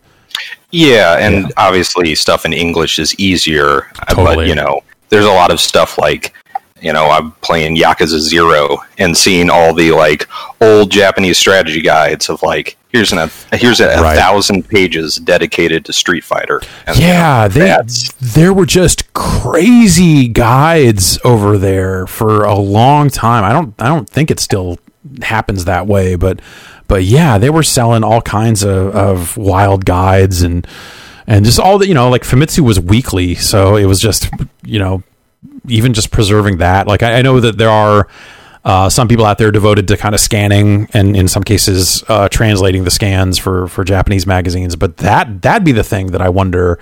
Yeah, 0.72 1.18
and 1.20 1.44
yeah. 1.44 1.50
obviously 1.58 2.16
stuff 2.16 2.46
in 2.46 2.54
English 2.54 3.00
is 3.00 3.18
easier, 3.20 3.88
uh, 4.00 4.16
totally. 4.16 4.36
but 4.36 4.48
you 4.48 4.56
know, 4.56 4.82
there's 5.10 5.26
a 5.26 5.32
lot 5.32 5.52
of 5.52 5.60
stuff 5.60 5.98
like 5.98 6.34
you 6.84 6.92
know, 6.92 7.10
I'm 7.10 7.32
playing 7.42 7.78
Yakuza 7.78 8.20
Zero 8.20 8.78
and 8.98 9.16
seeing 9.16 9.50
all 9.50 9.74
the 9.74 9.92
like 9.92 10.28
old 10.60 10.92
Japanese 10.92 11.38
strategy 11.38 11.82
guides 11.82 12.30
of 12.30 12.44
like 12.44 12.78
here's 12.90 13.14
an 13.14 13.30
here's 13.54 13.80
a, 13.80 13.88
right. 14.02 14.18
thousand 14.18 14.68
pages 14.68 15.16
dedicated 15.16 15.86
to 15.86 15.94
Street 15.94 16.26
Fighter. 16.26 16.62
And 16.86 16.98
yeah, 17.00 17.48
they, 17.48 17.78
there 18.20 18.54
were 18.54 18.66
just 18.66 19.14
crazy 19.14 20.28
guides 20.28 21.18
over 21.24 21.58
there 21.58 22.06
for 22.06 22.44
a 22.44 22.56
long 22.56 23.10
time. 23.10 23.46
I 23.46 23.54
don't 23.54 23.74
I 23.82 23.88
don't 23.88 24.10
think 24.10 24.30
it 24.30 24.42
still 24.42 24.78
happens 25.22 25.64
that 25.66 25.88
way, 25.88 26.16
but 26.16 26.42
but 26.94 27.06
yeah, 27.06 27.40
they 27.40 27.50
were 27.50 27.64
selling 27.64 28.04
all 28.04 28.22
kinds 28.22 28.62
of, 28.62 28.96
of 28.96 29.36
wild 29.36 29.84
guides 29.84 30.44
and 30.44 30.68
and 31.26 31.44
just 31.44 31.60
all 31.60 31.80
the 31.80 31.88
you 31.88 31.96
know 31.96 32.08
like 32.08 32.22
Famitsu 32.22 32.60
was 32.60 32.80
weekly, 32.80 33.34
so 33.34 33.76
it 33.78 33.86
was 33.86 34.00
just 34.00 34.30
you 34.64 34.78
know 34.78 35.02
even 35.68 35.96
just 35.96 36.12
preserving 36.12 36.58
that. 36.58 36.86
Like 36.86 37.02
I, 37.02 37.14
I 37.14 37.22
know 37.24 37.40
that 37.40 37.58
there 37.58 37.72
are 37.72 38.08
uh, 38.64 38.90
some 38.92 39.08
people 39.08 39.26
out 39.26 39.40
there 39.40 39.50
devoted 39.50 39.88
to 39.88 39.98
kind 39.98 40.14
of 40.14 40.22
scanning 40.22 40.88
and 40.94 41.18
in 41.18 41.28
some 41.28 41.44
cases 41.44 42.04
uh, 42.10 42.30
translating 42.30 42.84
the 42.84 42.92
scans 42.92 43.40
for 43.40 43.68
for 43.70 43.84
Japanese 43.84 44.28
magazines. 44.28 44.76
But 44.76 44.98
that 44.98 45.42
that'd 45.42 45.66
be 45.66 45.72
the 45.72 45.84
thing 45.84 46.12
that 46.12 46.22
I 46.22 46.30
wonder 46.30 46.78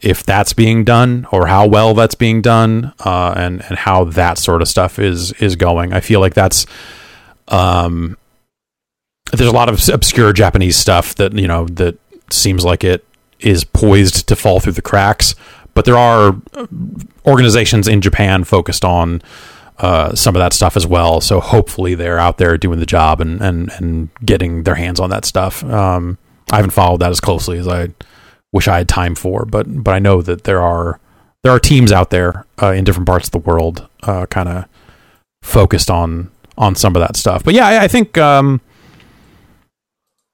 if 0.00 0.24
that's 0.24 0.54
being 0.54 0.82
done 0.82 1.24
or 1.30 1.46
how 1.46 1.68
well 1.68 1.94
that's 1.94 2.16
being 2.16 2.42
done 2.42 2.92
uh, 3.04 3.34
and 3.36 3.64
and 3.68 3.78
how 3.78 4.06
that 4.06 4.38
sort 4.38 4.60
of 4.60 4.66
stuff 4.66 4.98
is 4.98 5.30
is 5.34 5.54
going. 5.54 5.92
I 5.92 6.00
feel 6.00 6.18
like 6.18 6.34
that's 6.34 6.66
um 7.46 8.16
there's 9.32 9.50
a 9.50 9.54
lot 9.54 9.68
of 9.68 9.88
obscure 9.88 10.32
Japanese 10.32 10.76
stuff 10.76 11.14
that 11.16 11.32
you 11.32 11.48
know 11.48 11.66
that 11.66 11.98
seems 12.30 12.64
like 12.64 12.84
it 12.84 13.04
is 13.40 13.64
poised 13.64 14.26
to 14.28 14.36
fall 14.36 14.60
through 14.60 14.72
the 14.72 14.82
cracks 14.82 15.34
but 15.76 15.84
there 15.84 15.96
are 15.96 16.34
organizations 17.26 17.86
in 17.86 18.00
Japan 18.00 18.44
focused 18.44 18.82
on 18.82 19.20
uh, 19.78 20.14
some 20.14 20.34
of 20.34 20.40
that 20.40 20.54
stuff 20.54 20.74
as 20.74 20.86
well. 20.86 21.20
So 21.20 21.38
hopefully 21.38 21.94
they're 21.94 22.18
out 22.18 22.38
there 22.38 22.56
doing 22.56 22.80
the 22.80 22.86
job 22.86 23.20
and 23.20 23.42
and, 23.42 23.70
and 23.72 24.08
getting 24.24 24.62
their 24.62 24.76
hands 24.76 24.98
on 24.98 25.10
that 25.10 25.26
stuff. 25.26 25.62
Um, 25.64 26.16
I 26.50 26.56
haven't 26.56 26.70
followed 26.70 27.00
that 27.00 27.10
as 27.10 27.20
closely 27.20 27.58
as 27.58 27.68
I 27.68 27.90
wish 28.54 28.68
I 28.68 28.78
had 28.78 28.88
time 28.88 29.14
for, 29.14 29.44
but 29.44 29.66
but 29.84 29.94
I 29.94 29.98
know 29.98 30.22
that 30.22 30.44
there 30.44 30.62
are 30.62 30.98
there 31.42 31.52
are 31.52 31.60
teams 31.60 31.92
out 31.92 32.08
there 32.08 32.46
uh, 32.62 32.72
in 32.72 32.84
different 32.84 33.06
parts 33.06 33.28
of 33.28 33.32
the 33.32 33.38
world, 33.38 33.86
uh, 34.02 34.24
kind 34.26 34.48
of 34.48 34.64
focused 35.42 35.90
on 35.90 36.30
on 36.56 36.74
some 36.74 36.96
of 36.96 37.00
that 37.00 37.16
stuff. 37.16 37.44
But 37.44 37.52
yeah, 37.52 37.66
I, 37.66 37.84
I 37.84 37.88
think 37.88 38.16
um, 38.16 38.62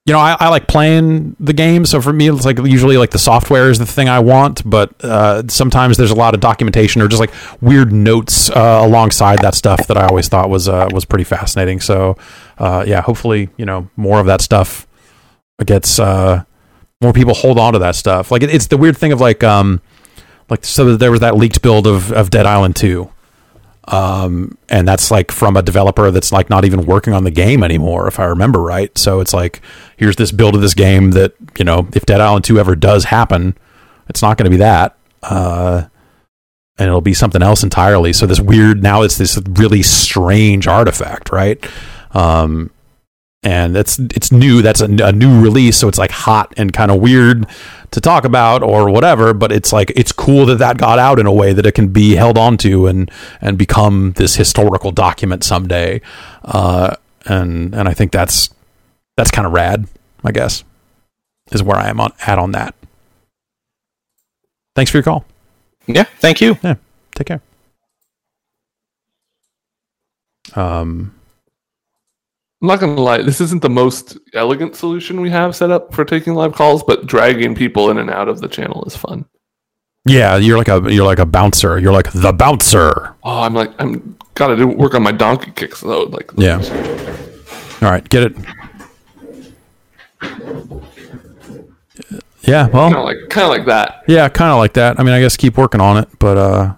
you 0.05 0.13
know, 0.13 0.19
I, 0.19 0.37
I, 0.41 0.49
like 0.49 0.67
playing 0.67 1.37
the 1.39 1.53
game. 1.53 1.87
So 1.87 2.01
for 2.01 2.13
me, 2.13 2.29
it's 2.29 2.45
like 2.45 2.59
usually 2.59 2.97
like 2.97 3.11
the 3.11 3.21
software 3.21 3.71
is 3.71 3.79
the 3.79 3.87
thing 3.87 4.09
I 4.09 4.19
want, 4.19 4.69
but 4.69 4.93
uh, 5.05 5.45
sometimes 5.49 5.97
there's 5.97 6.11
a 6.11 6.17
lot 6.17 6.35
of 6.35 6.41
documentation 6.41 7.01
or 7.01 7.07
just 7.07 7.21
like 7.21 7.33
weird 7.61 7.93
notes 7.93 8.51
uh, 8.51 8.81
alongside 8.83 9.39
that 9.43 9.55
stuff 9.55 9.87
that 9.87 9.97
I 9.97 10.07
always 10.07 10.27
thought 10.27 10.51
was 10.51 10.69
uh, 10.69 10.89
was 10.93 11.05
pretty 11.05 11.23
fascinating. 11.23 11.81
So 11.81 12.17
uh, 12.59 12.85
yeah, 12.87 13.01
hopefully 13.01 13.51
you 13.57 13.65
know 13.65 13.89
more 13.97 14.19
of 14.19 14.27
that 14.27 14.41
stuff 14.41 14.89
gets 15.65 16.01
uh, 16.01 16.43
more 17.01 17.13
people 17.13 17.35
hold 17.35 17.59
on 17.59 17.75
to 17.75 17.79
that 17.79 17.95
stuff. 17.95 18.33
Like 18.33 18.43
it, 18.43 18.53
it's 18.53 18.67
the 18.67 18.77
weird 18.77 18.97
thing 18.97 19.13
of 19.13 19.21
like 19.21 19.45
um 19.45 19.81
like 20.51 20.65
so 20.65 20.97
there 20.97 21.13
was 21.13 21.21
that 21.21 21.37
leaked 21.37 21.63
build 21.63 21.87
of 21.87 22.11
of 22.13 22.29
Dead 22.29 22.45
Island 22.45 22.75
two 22.75 23.09
um, 23.89 24.57
and 24.69 24.87
that's 24.87 25.11
like 25.11 25.33
from 25.33 25.57
a 25.57 25.63
developer 25.63 26.11
that's 26.11 26.31
like 26.31 26.49
not 26.49 26.65
even 26.65 26.87
working 26.87 27.13
on 27.13 27.25
the 27.25 27.31
game 27.31 27.65
anymore, 27.65 28.07
if 28.07 28.21
I 28.21 28.25
remember 28.25 28.61
right. 28.61 28.97
So 28.97 29.21
it's 29.21 29.35
like, 29.35 29.61
here's 29.97 30.17
this 30.17 30.31
build 30.31 30.55
of 30.55 30.61
this 30.61 30.75
game 30.75 31.13
that 31.13 31.35
you 31.59 31.65
know, 31.65 31.89
if 31.95 32.07
Dead 32.07 32.21
Island 32.21 32.45
Two 32.45 32.59
ever 32.59 32.77
does 32.77 33.05
happen, 33.05 33.57
it's 34.09 34.23
not 34.23 34.37
going 34.39 34.45
to 34.45 34.51
be 34.51 34.59
that, 34.59 34.97
uh, 35.23 35.85
and 36.79 36.89
it'll 36.89 37.01
be 37.01 37.15
something 37.15 37.43
else 37.43 37.63
entirely. 37.63 38.13
So 38.13 38.27
this 38.27 38.41
weird 38.41 38.83
now 38.83 39.03
it's 39.03 39.19
this 39.19 39.39
really 39.49 39.83
strange 39.83 40.69
artifact, 40.69 41.33
right? 41.33 41.65
Um, 42.13 42.71
and 43.43 43.77
it's 43.77 43.99
it's 43.99 44.31
new. 44.31 44.63
That's 44.63 44.81
a, 44.81 44.87
a 44.87 45.13
new 45.13 45.43
release, 45.43 45.77
so 45.77 45.89
it's 45.89 45.99
like 45.99 46.13
hot 46.13 46.55
and 46.57 46.73
kind 46.73 46.91
of 46.93 47.01
weird 47.01 47.47
to 47.93 48.01
talk 48.01 48.25
about 48.25 48.63
or 48.63 48.91
whatever. 48.91 49.33
But 49.33 49.53
it's 49.53 49.73
like 49.73 49.93
it's 49.95 50.13
cool 50.13 50.47
that 50.47 50.59
that 50.59 50.77
got 50.79 50.99
out 50.99 51.19
in 51.19 51.27
a 51.27 51.33
way 51.33 51.53
that 51.53 51.65
it 51.65 51.73
can 51.73 51.89
be 51.89 52.17
held 52.17 52.37
onto 52.37 52.87
and 52.87 53.11
and 53.41 53.57
become 53.57 54.13
this 54.17 54.37
historical 54.37 54.91
document 54.91 55.45
someday. 55.45 56.01
Uh, 56.45 56.97
and 57.27 57.75
and 57.75 57.89
I 57.89 57.95
think 57.95 58.13
that's 58.13 58.51
that's 59.17 59.31
kind 59.31 59.47
of 59.47 59.53
rad. 59.53 59.87
I 60.25 60.33
guess 60.33 60.65
is 61.51 61.63
where 61.63 61.77
I 61.77 61.89
am 61.89 62.01
on 62.01 62.13
at 62.27 62.39
on 62.39 62.53
that. 62.53 62.75
Thanks 64.75 64.91
for 64.91 64.97
your 64.99 65.03
call. 65.05 65.25
Yeah, 65.87 66.05
thank 66.05 66.41
you. 66.41 66.57
Yeah, 66.63 66.77
take 67.15 67.27
care. 67.27 67.43
Um 70.55 71.15
I'm 72.63 72.69
not 72.69 72.79
gonna 72.79 73.01
lie, 73.01 73.23
this 73.23 73.41
isn't 73.41 73.61
the 73.61 73.69
most 73.69 74.17
elegant 74.35 74.77
solution 74.77 75.21
we 75.21 75.31
have 75.31 75.57
set 75.57 75.73
up 75.73 75.93
for 75.93 76.05
taking 76.05 76.35
live 76.35 76.55
calls, 76.55 76.85
but 76.85 77.07
dragging 77.07 77.57
people 77.57 77.91
in 77.91 77.99
and 77.99 78.09
out 78.09 78.29
of 78.29 78.41
the 78.41 78.47
channel 78.47 78.85
is 78.85 78.97
fun. 78.97 79.25
Yeah, 80.07 80.37
you're 80.37 80.59
like 80.59 80.69
a 80.69 80.81
you're 80.93 81.05
like 81.05 81.19
a 81.19 81.27
bouncer. 81.27 81.81
You're 81.81 81.93
like 81.93 82.13
the 82.13 82.33
bouncer. 82.33 83.17
Oh, 83.25 83.43
I'm 83.43 83.55
like 83.55 83.73
I'm 83.81 84.17
gotta 84.35 84.57
do 84.57 84.69
work 84.69 84.95
on 84.95 85.03
my 85.03 85.11
donkey 85.11 85.51
kicks 85.51 85.81
though. 85.81 86.05
Like 86.05 86.31
yeah. 86.37 86.59
All 87.83 87.91
right, 87.91 88.09
get 88.09 88.23
it. 88.23 88.37
Yeah, 92.43 92.67
well, 92.69 92.93
kind 92.93 92.97
of 92.97 93.05
like 93.05 93.29
kind 93.29 93.45
of 93.45 93.51
like 93.51 93.67
that. 93.67 94.05
Yeah, 94.07 94.29
kind 94.29 94.53
of 94.53 94.59
like 94.59 94.75
that. 94.75 95.01
I 95.01 95.03
mean, 95.03 95.15
I 95.15 95.21
guess 95.21 95.37
keep 95.37 95.57
working 95.57 95.81
on 95.81 95.97
it, 95.97 96.09
but 96.21 96.37
uh, 96.39 96.75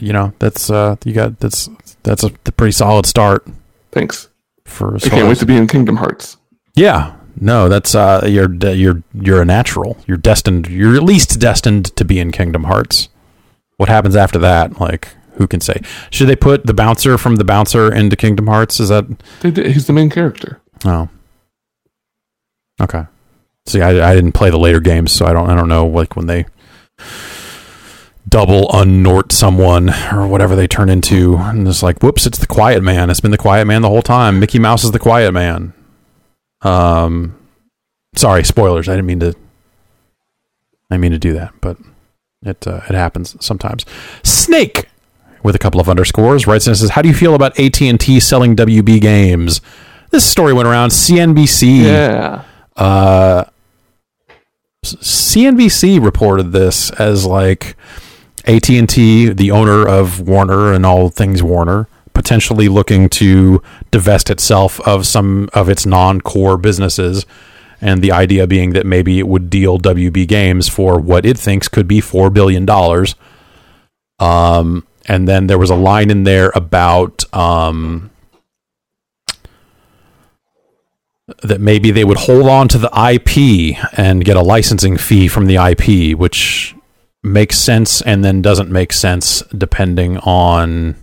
you 0.00 0.12
know, 0.12 0.34
that's 0.38 0.68
uh, 0.68 0.96
you 1.04 1.14
got 1.14 1.38
that's 1.40 1.70
that's 2.02 2.22
a 2.24 2.30
pretty 2.30 2.72
solid 2.72 3.06
start. 3.06 3.46
Thanks. 3.92 4.28
For 4.64 4.96
I 4.96 5.00
can't 5.00 5.28
wait 5.28 5.38
to 5.38 5.46
be 5.46 5.56
in 5.56 5.66
Kingdom 5.66 5.96
Hearts. 5.96 6.36
Yeah, 6.74 7.16
no, 7.36 7.68
that's 7.68 7.94
uh, 7.94 8.24
you're 8.26 8.52
you're 8.52 9.02
you're 9.14 9.42
a 9.42 9.44
natural. 9.44 9.96
You're 10.06 10.16
destined. 10.16 10.68
You're 10.68 10.94
at 10.94 11.02
least 11.02 11.40
destined 11.40 11.96
to 11.96 12.04
be 12.04 12.18
in 12.18 12.30
Kingdom 12.32 12.64
Hearts. 12.64 13.08
What 13.78 13.88
happens 13.88 14.14
after 14.14 14.38
that? 14.40 14.80
Like, 14.80 15.08
who 15.34 15.46
can 15.46 15.60
say? 15.60 15.80
Should 16.10 16.28
they 16.28 16.36
put 16.36 16.66
the 16.66 16.74
bouncer 16.74 17.18
from 17.18 17.36
the 17.36 17.44
bouncer 17.44 17.92
into 17.92 18.14
Kingdom 18.16 18.46
Hearts? 18.46 18.78
Is 18.78 18.90
that 18.90 19.06
he's 19.42 19.86
the 19.86 19.92
main 19.92 20.10
character? 20.10 20.60
Oh, 20.84 21.08
okay. 22.80 23.06
See, 23.66 23.80
I, 23.80 24.10
I 24.10 24.14
didn't 24.14 24.32
play 24.32 24.50
the 24.50 24.58
later 24.58 24.80
games, 24.80 25.12
so 25.12 25.26
I 25.26 25.32
don't 25.32 25.48
I 25.48 25.56
don't 25.56 25.68
know 25.68 25.86
like 25.86 26.16
when 26.16 26.26
they 26.26 26.46
double 28.30 28.68
unnort 28.68 29.32
someone 29.32 29.90
or 30.12 30.26
whatever 30.26 30.54
they 30.56 30.66
turn 30.66 30.88
into. 30.88 31.36
And 31.36 31.66
it's 31.66 31.82
like 31.82 32.02
whoops 32.02 32.26
it's 32.26 32.38
the 32.38 32.46
quiet 32.46 32.82
man. 32.82 33.10
It's 33.10 33.20
been 33.20 33.32
the 33.32 33.38
quiet 33.38 33.66
man 33.66 33.82
the 33.82 33.88
whole 33.88 34.02
time. 34.02 34.40
Mickey 34.40 34.58
mouse 34.58 34.84
is 34.84 34.92
the 34.92 34.98
quiet 34.98 35.32
man. 35.32 35.74
Um 36.62 37.36
sorry 38.16 38.44
spoilers. 38.44 38.88
I 38.88 38.92
didn't 38.92 39.06
mean 39.06 39.20
to 39.20 39.34
i 40.92 40.96
mean 40.96 41.12
to 41.12 41.18
do 41.18 41.32
that 41.32 41.52
but 41.60 41.76
it 42.42 42.66
uh, 42.66 42.80
it 42.88 42.94
happens 42.94 43.36
sometimes. 43.44 43.84
Snake 44.22 44.88
with 45.42 45.54
a 45.54 45.58
couple 45.58 45.80
of 45.80 45.88
underscores 45.88 46.46
writes 46.46 46.66
and 46.66 46.76
says 46.76 46.90
how 46.90 47.02
do 47.02 47.08
you 47.08 47.14
feel 47.14 47.34
about 47.34 47.58
at&t 47.58 48.20
selling 48.20 48.56
wb 48.56 49.00
games? 49.00 49.60
This 50.10 50.24
story 50.24 50.52
went 50.52 50.66
around 50.68 50.90
CNBC. 50.90 51.84
Yeah. 51.84 52.44
Uh, 52.76 53.44
CNBC 54.84 56.02
reported 56.02 56.52
this 56.52 56.90
as 56.92 57.26
like 57.26 57.76
AT 58.46 58.68
and 58.70 58.88
T, 58.88 59.30
the 59.30 59.50
owner 59.50 59.86
of 59.86 60.20
Warner 60.20 60.72
and 60.72 60.86
all 60.86 61.08
things 61.08 61.42
Warner, 61.42 61.88
potentially 62.14 62.68
looking 62.68 63.08
to 63.10 63.62
divest 63.90 64.30
itself 64.30 64.80
of 64.80 65.06
some 65.06 65.48
of 65.52 65.68
its 65.68 65.86
non-core 65.86 66.56
businesses, 66.56 67.26
and 67.80 68.02
the 68.02 68.12
idea 68.12 68.46
being 68.46 68.70
that 68.70 68.86
maybe 68.86 69.18
it 69.18 69.26
would 69.26 69.50
deal 69.50 69.78
WB 69.78 70.26
Games 70.28 70.68
for 70.68 70.98
what 70.98 71.24
it 71.24 71.38
thinks 71.38 71.68
could 71.68 71.88
be 71.88 72.00
four 72.00 72.30
billion 72.30 72.66
dollars. 72.66 73.14
Um, 74.18 74.86
and 75.06 75.26
then 75.26 75.46
there 75.46 75.58
was 75.58 75.70
a 75.70 75.74
line 75.74 76.10
in 76.10 76.24
there 76.24 76.52
about 76.54 77.24
um, 77.34 78.10
that 81.42 81.60
maybe 81.60 81.90
they 81.90 82.04
would 82.04 82.18
hold 82.18 82.48
on 82.48 82.68
to 82.68 82.78
the 82.78 82.90
IP 83.12 83.76
and 83.98 84.24
get 84.24 84.36
a 84.36 84.42
licensing 84.42 84.96
fee 84.96 85.28
from 85.28 85.46
the 85.46 85.56
IP, 85.56 86.18
which 86.18 86.74
makes 87.22 87.58
sense 87.58 88.00
and 88.02 88.24
then 88.24 88.42
doesn't 88.42 88.70
make 88.70 88.92
sense 88.92 89.42
depending 89.56 90.18
on 90.18 90.96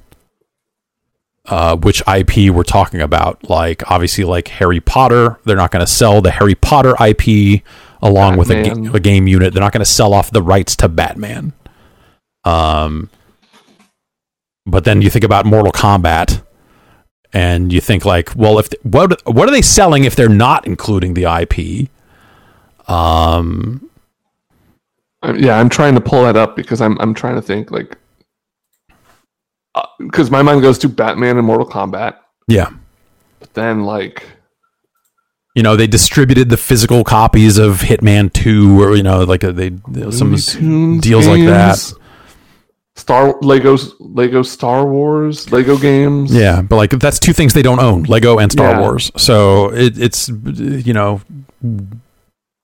uh, 1.45 1.78
which 1.78 2.01
IP 2.07 2.51
we're 2.53 2.63
talking 2.63 3.01
about. 3.01 3.49
Like, 3.49 3.89
obviously, 3.89 4.24
like 4.24 4.47
Harry 4.49 4.80
Potter, 4.80 5.39
they're 5.45 5.55
not 5.55 5.72
going 5.72 5.86
to 5.86 5.91
sell 5.91 6.22
the 6.22 6.32
Harry 6.32 6.55
Potter 6.55 6.95
IP 6.99 7.63
along 8.01 8.38
with 8.38 8.51
a, 8.51 8.63
ga- 8.63 8.93
a 8.93 8.99
game 8.99 9.28
unit. 9.28 9.53
They're 9.53 9.63
not 9.63 9.72
going 9.72 9.80
to 9.80 9.86
sell 9.86 10.13
off 10.13 10.32
the 10.32 10.41
rights 10.41 10.76
to 10.78 10.89
Batman. 10.89 11.53
Um, 12.43 13.09
but 14.65 14.84
then 14.84 15.01
you 15.01 15.09
think 15.09 15.24
about 15.24 15.45
Mortal 15.45 15.72
Kombat, 15.72 16.43
and 17.34 17.72
you 17.72 17.82
think 17.82 18.05
like, 18.05 18.36
well, 18.36 18.59
if 18.59 18.70
what 18.84 19.22
what 19.26 19.47
are 19.47 19.51
they 19.51 19.61
selling 19.61 20.03
if 20.05 20.15
they're 20.15 20.30
not 20.30 20.65
including 20.65 21.13
the 21.13 21.24
IP? 21.24 21.89
Um, 22.89 23.89
yeah, 25.36 25.57
I'm 25.59 25.69
trying 25.69 25.95
to 25.95 26.01
pull 26.01 26.23
that 26.23 26.36
up 26.36 26.55
because 26.55 26.82
I'm 26.82 26.97
I'm 26.99 27.13
trying 27.13 27.36
to 27.36 27.41
think 27.41 27.71
like 27.71 27.97
because 29.99 30.32
my 30.32 30.41
mind 30.41 30.61
goes 30.61 30.78
to 30.80 30.89
Batman 30.89 31.38
and 31.38 31.45
Mortal 31.45 31.67
Kombat, 31.67 32.17
yeah, 32.47 32.69
but 33.39 33.53
then 33.53 33.84
like 33.84 34.23
you 35.55 35.63
know 35.63 35.75
they 35.75 35.88
distributed 35.88 36.49
the 36.49 36.57
physical 36.57 37.03
copies 37.03 37.57
of 37.57 37.82
Hitman 37.82 38.32
Two, 38.32 38.82
or 38.82 38.95
you 38.95 39.03
know, 39.03 39.23
like 39.23 39.43
uh, 39.43 39.51
they 39.51 39.71
some 40.11 40.99
deals 40.99 41.28
like 41.28 41.45
that. 41.45 41.93
Star 42.95 43.34
Legos 43.41 43.91
Lego 43.99 44.41
Star 44.41 44.88
Wars 44.88 45.51
Lego 45.51 45.78
games. 45.78 46.34
Yeah, 46.34 46.63
but 46.63 46.78
like 46.78 46.89
that's 46.91 47.19
two 47.19 47.34
things 47.34 47.53
they 47.53 47.61
don't 47.61 47.80
own: 47.80 48.03
Lego 48.03 48.39
and 48.39 48.51
Star 48.51 48.71
Yeah. 48.71 48.82
Wars. 48.82 49.11
So 49.17 49.71
it, 49.71 49.99
it's 49.99 50.30
you 50.30 50.93
know, 50.93 51.21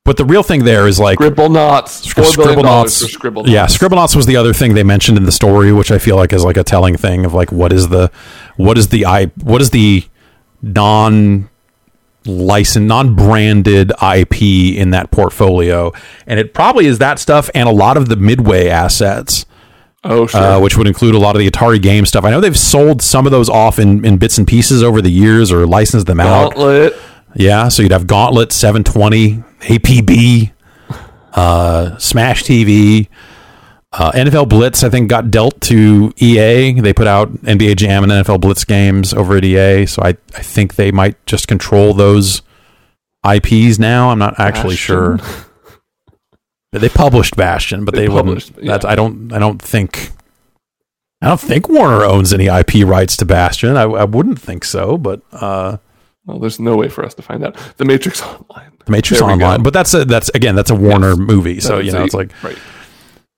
but 0.05 0.17
the 0.17 0.25
real 0.25 0.43
thing 0.43 0.65
there 0.65 0.87
is 0.87 0.99
like 0.99 1.19
Scribblenauts. 1.19 2.35
Billion 2.35 2.63
dollars 2.63 3.01
for 3.01 3.07
Scribble 3.07 3.47
Yeah, 3.47 3.65
Scribblenauts 3.65 4.15
was 4.15 4.25
the 4.25 4.35
other 4.35 4.53
thing 4.53 4.73
they 4.73 4.83
mentioned 4.83 5.17
in 5.17 5.23
the 5.23 5.31
story, 5.31 5.71
which 5.71 5.91
I 5.91 5.97
feel 5.97 6.15
like 6.15 6.33
is 6.33 6.43
like 6.43 6.57
a 6.57 6.63
telling 6.63 6.97
thing 6.97 7.25
of 7.25 7.33
like 7.33 7.51
what 7.51 7.71
is 7.71 7.89
the 7.89 8.11
what 8.57 8.77
is 8.77 8.89
the 8.89 9.05
i 9.05 9.25
what 9.41 9.61
is 9.61 9.69
the 9.69 10.03
non 10.61 11.49
licensed 12.25 12.87
non 12.87 13.15
branded 13.15 13.91
IP 14.01 14.41
in 14.41 14.91
that 14.91 15.11
portfolio, 15.11 15.91
and 16.27 16.39
it 16.39 16.53
probably 16.53 16.85
is 16.85 16.99
that 16.99 17.19
stuff 17.19 17.49
and 17.53 17.67
a 17.67 17.71
lot 17.71 17.97
of 17.97 18.09
the 18.09 18.15
Midway 18.15 18.67
assets. 18.69 19.45
Oh 20.05 20.27
sure. 20.27 20.41
Uh, 20.41 20.59
which 20.59 20.77
would 20.77 20.87
include 20.87 21.15
a 21.15 21.17
lot 21.17 21.37
of 21.37 21.39
the 21.39 21.49
Atari 21.49 21.81
game 21.81 22.05
stuff. 22.05 22.25
I 22.25 22.29
know 22.29 22.41
they've 22.41 22.59
sold 22.59 23.01
some 23.01 23.25
of 23.25 23.31
those 23.31 23.47
off 23.47 23.79
in, 23.79 24.03
in 24.03 24.17
bits 24.17 24.37
and 24.37 24.45
pieces 24.45 24.83
over 24.83 25.01
the 25.01 25.09
years 25.09 25.49
or 25.49 25.65
licensed 25.65 26.07
them 26.07 26.19
out. 26.19 26.55
Gauntlet. 26.55 26.93
Yeah, 27.35 27.69
so 27.69 27.81
you'd 27.81 27.93
have 27.93 28.05
Gauntlet 28.05 28.51
720, 28.51 29.43
APB, 29.63 30.51
uh, 31.33 31.97
Smash 31.97 32.43
TV, 32.43 33.07
uh, 33.91 34.11
NFL 34.11 34.49
Blitz. 34.49 34.83
I 34.83 34.89
think 34.89 35.09
got 35.09 35.29
dealt 35.31 35.59
to 35.61 36.11
EA. 36.17 36.79
They 36.79 36.93
put 36.93 37.07
out 37.07 37.31
NBA 37.43 37.75
Jam 37.77 38.03
and 38.03 38.11
NFL 38.11 38.41
Blitz 38.41 38.63
games 38.65 39.13
over 39.13 39.37
at 39.37 39.43
EA, 39.45 39.85
so 39.85 40.01
I 40.03 40.09
I 40.35 40.41
think 40.41 40.75
they 40.75 40.91
might 40.91 41.23
just 41.25 41.47
control 41.47 41.93
those 41.93 42.41
IPs 43.29 43.79
now. 43.79 44.09
I'm 44.09 44.19
not 44.19 44.39
actually 44.39 44.75
Bastion. 44.75 45.17
sure. 45.19 45.19
They 46.71 46.89
published 46.89 47.35
Bastion, 47.35 47.85
but 47.85 47.93
They 47.93 48.07
they, 48.07 48.09
wouldn't. 48.09 48.49
yeah. 48.57 48.71
That's 48.71 48.85
I 48.85 48.95
don't 48.95 49.31
I 49.31 49.39
don't 49.39 49.61
think. 49.61 50.09
I 51.21 51.27
don't 51.27 51.39
think 51.39 51.69
Warner 51.69 52.03
owns 52.03 52.33
any 52.33 52.47
IP 52.47 52.85
rights 52.85 53.15
to 53.17 53.25
Bastion. 53.25 53.77
I, 53.77 53.83
I 53.83 54.03
wouldn't 54.03 54.41
think 54.41 54.65
so, 54.65 54.97
but 54.97 55.21
uh, 55.31 55.77
Well, 56.25 56.39
there's 56.39 56.59
no 56.59 56.75
way 56.77 56.87
for 56.89 57.03
us 57.05 57.13
to 57.15 57.21
find 57.21 57.43
out. 57.43 57.55
The 57.77 57.85
Matrix 57.85 58.21
Online. 58.21 58.71
the 58.85 58.91
Matrix 58.91 59.19
There 59.21 59.29
Online. 59.29 59.61
But 59.63 59.73
that's 59.73 59.93
a, 59.93 60.05
that's 60.05 60.29
again 60.29 60.55
that's 60.55 60.69
a 60.71 60.75
Warner 60.75 61.09
Yes. 61.09 61.17
movie, 61.19 61.59
so 61.59 61.79
you 61.79 61.91
know 61.91 62.01
a- 62.01 62.05
it's 62.05 62.13
like. 62.13 62.31
right. 62.43 62.57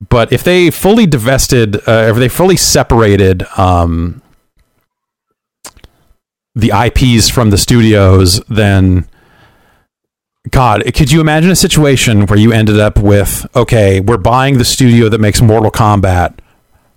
But 0.08 0.30
if 0.32 0.44
they 0.44 0.70
fully 0.70 1.06
divested, 1.06 1.76
uh, 1.88 2.08
if 2.10 2.16
they 2.16 2.28
fully 2.28 2.56
separated 2.56 3.44
um, 3.58 4.20
the 6.54 6.70
IPs 6.70 7.28
from 7.30 7.50
the 7.50 7.56
studios, 7.58 8.40
then 8.48 9.08
God, 10.50 10.82
could 10.94 11.10
you 11.10 11.20
imagine 11.20 11.50
a 11.50 11.56
situation 11.56 12.26
where 12.26 12.38
you 12.38 12.52
ended 12.52 12.78
up 12.78 12.98
with 12.98 13.46
okay, 13.56 14.00
we're 14.00 14.16
buying 14.18 14.58
the 14.58 14.64
studio 14.64 15.08
that 15.08 15.18
makes 15.18 15.40
Mortal 15.40 15.70
Kombat, 15.72 16.38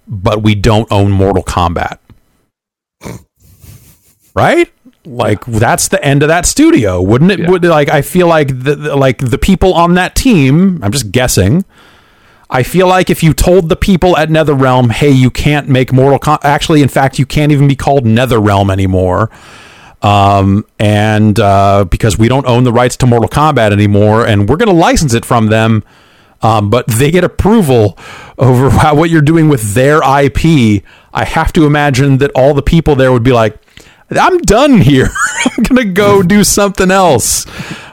but 0.07 0.43
we 0.43 0.53
don't 0.53 0.91
own 0.91 1.09
Mortal 1.09 1.43
Kombat, 1.43 1.97
right? 4.35 4.69
Like 5.10 5.43
that's 5.45 5.88
the 5.88 6.03
end 6.05 6.22
of 6.22 6.28
that 6.30 6.45
studio, 6.45 7.01
wouldn't 7.01 7.32
it? 7.32 7.39
Yeah. 7.39 7.49
Would 7.49 7.66
like 7.66 7.89
I 7.89 8.03
feel 8.03 8.28
like 8.28 8.49
the, 8.49 8.76
the 8.76 8.95
like 8.95 9.18
the 9.18 9.39
people 9.39 9.74
on 9.74 9.95
that 9.95 10.16
team. 10.16 10.84
I'm 10.84 10.91
just 10.91 11.12
guessing. 11.12 11.66
I 12.51 12.62
feel 12.62 12.88
like 12.88 13.10
if 13.10 13.24
you 13.24 13.34
told 13.34 13.70
the 13.70 13.76
people 13.76 14.16
at 14.18 14.30
NetherRealm, 14.30 14.91
"Hey, 14.91 15.10
you 15.10 15.32
can't 15.32 15.68
make 15.68 15.91
Mortal 15.91 16.20
Com 16.20 16.38
actually, 16.43 16.84
in 16.84 16.89
fact, 16.89 17.18
you 17.18 17.26
can't 17.26 17.51
even 17.51 17.68
be 17.68 17.76
called 17.76 18.05
NetherRealm 18.05 18.72
anymore." 18.72 19.32
Um, 20.03 20.66
and 20.78 21.39
uh, 21.39 21.86
because 21.86 22.20
we 22.20 22.28
don't 22.28 22.45
own 22.45 22.64
the 22.64 22.72
rights 22.72 22.95
to 22.97 23.07
Mortal 23.07 23.30
Kombat 23.30 23.72
anymore, 23.72 24.28
and 24.28 24.47
we're 24.47 24.57
going 24.57 24.70
to 24.70 24.76
license 24.76 25.16
it 25.16 25.26
from 25.26 25.47
them, 25.47 25.84
um, 26.43 26.70
but 26.70 26.88
they 26.88 27.10
get 27.10 27.24
approval 27.24 27.97
over 28.38 28.70
how, 28.70 28.93
what 28.95 29.10
you're 29.10 29.22
doing 29.22 29.49
with 29.49 29.74
their 29.74 29.97
IP. 29.97 30.84
I 31.12 31.26
have 31.26 31.51
to 31.53 31.66
imagine 31.66 32.20
that 32.20 32.32
all 32.36 32.53
the 32.53 32.62
people 32.62 32.95
there 32.95 33.12
would 33.12 33.24
be 33.24 33.34
like, 33.34 33.57
"I'm 34.12 34.39
done 34.39 34.82
here. 34.82 35.10
I'm 35.57 35.64
to 35.64 35.86
go 35.86 36.22
do 36.24 36.43
something 36.43 36.91
else." 36.91 37.45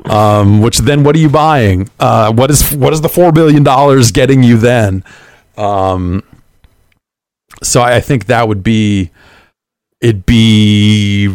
Um, 0.07 0.63
which 0.63 0.79
then, 0.79 1.03
what 1.03 1.17
are 1.17 1.19
you 1.19 1.29
buying? 1.29 1.91
Uh, 1.99 2.33
what 2.33 2.51
is 2.51 2.73
what 2.75 2.93
is 2.93 3.01
the 3.01 3.09
four 3.09 3.33
billion 3.33 3.63
dollars 3.63 4.13
getting 4.13 4.43
you 4.43 4.57
then? 4.57 5.05
Um, 5.57 6.23
so 7.63 7.81
I, 7.81 7.97
I 7.97 8.01
think 8.01 8.27
that 8.27 8.49
would 8.49 8.63
be 8.63 9.11
it'd 10.01 10.27
be 10.27 11.29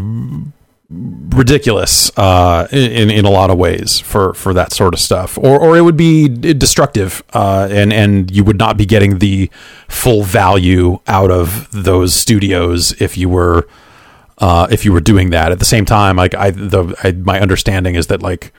ridiculous 0.90 2.12
uh, 2.18 2.68
in 2.72 3.10
in 3.10 3.26
a 3.26 3.30
lot 3.30 3.50
of 3.50 3.58
ways 3.58 4.00
for 4.00 4.34
for 4.34 4.54
that 4.54 4.72
sort 4.72 4.94
of 4.94 5.00
stuff, 5.00 5.38
or 5.38 5.60
or 5.60 5.78
it 5.78 5.82
would 5.82 5.98
be 5.98 6.28
destructive, 6.28 7.24
uh, 7.34 7.68
and 7.72 7.94
and 7.94 8.32
you 8.32 8.44
would 8.44 8.58
not 8.58 8.78
be 8.78 8.86
getting 8.86 9.20
the 9.20 9.50
full 9.88 10.24
value 10.24 11.00
out 11.08 11.32
of 11.32 11.70
those 11.72 12.14
studios 12.14 12.94
if 13.02 13.18
you 13.18 13.30
were 13.30 13.68
uh, 14.42 14.68
if 14.72 14.84
you 14.84 14.92
were 14.92 15.00
doing 15.00 15.30
that. 15.30 15.52
At 15.52 15.60
the 15.60 15.66
same 15.66 15.86
time, 15.86 16.18
like 16.18 16.36
I 16.36 16.52
the 16.52 16.94
I, 17.04 17.14
my 17.14 17.40
understanding 17.40 17.96
is 17.96 18.08
that 18.08 18.22
like 18.22 18.52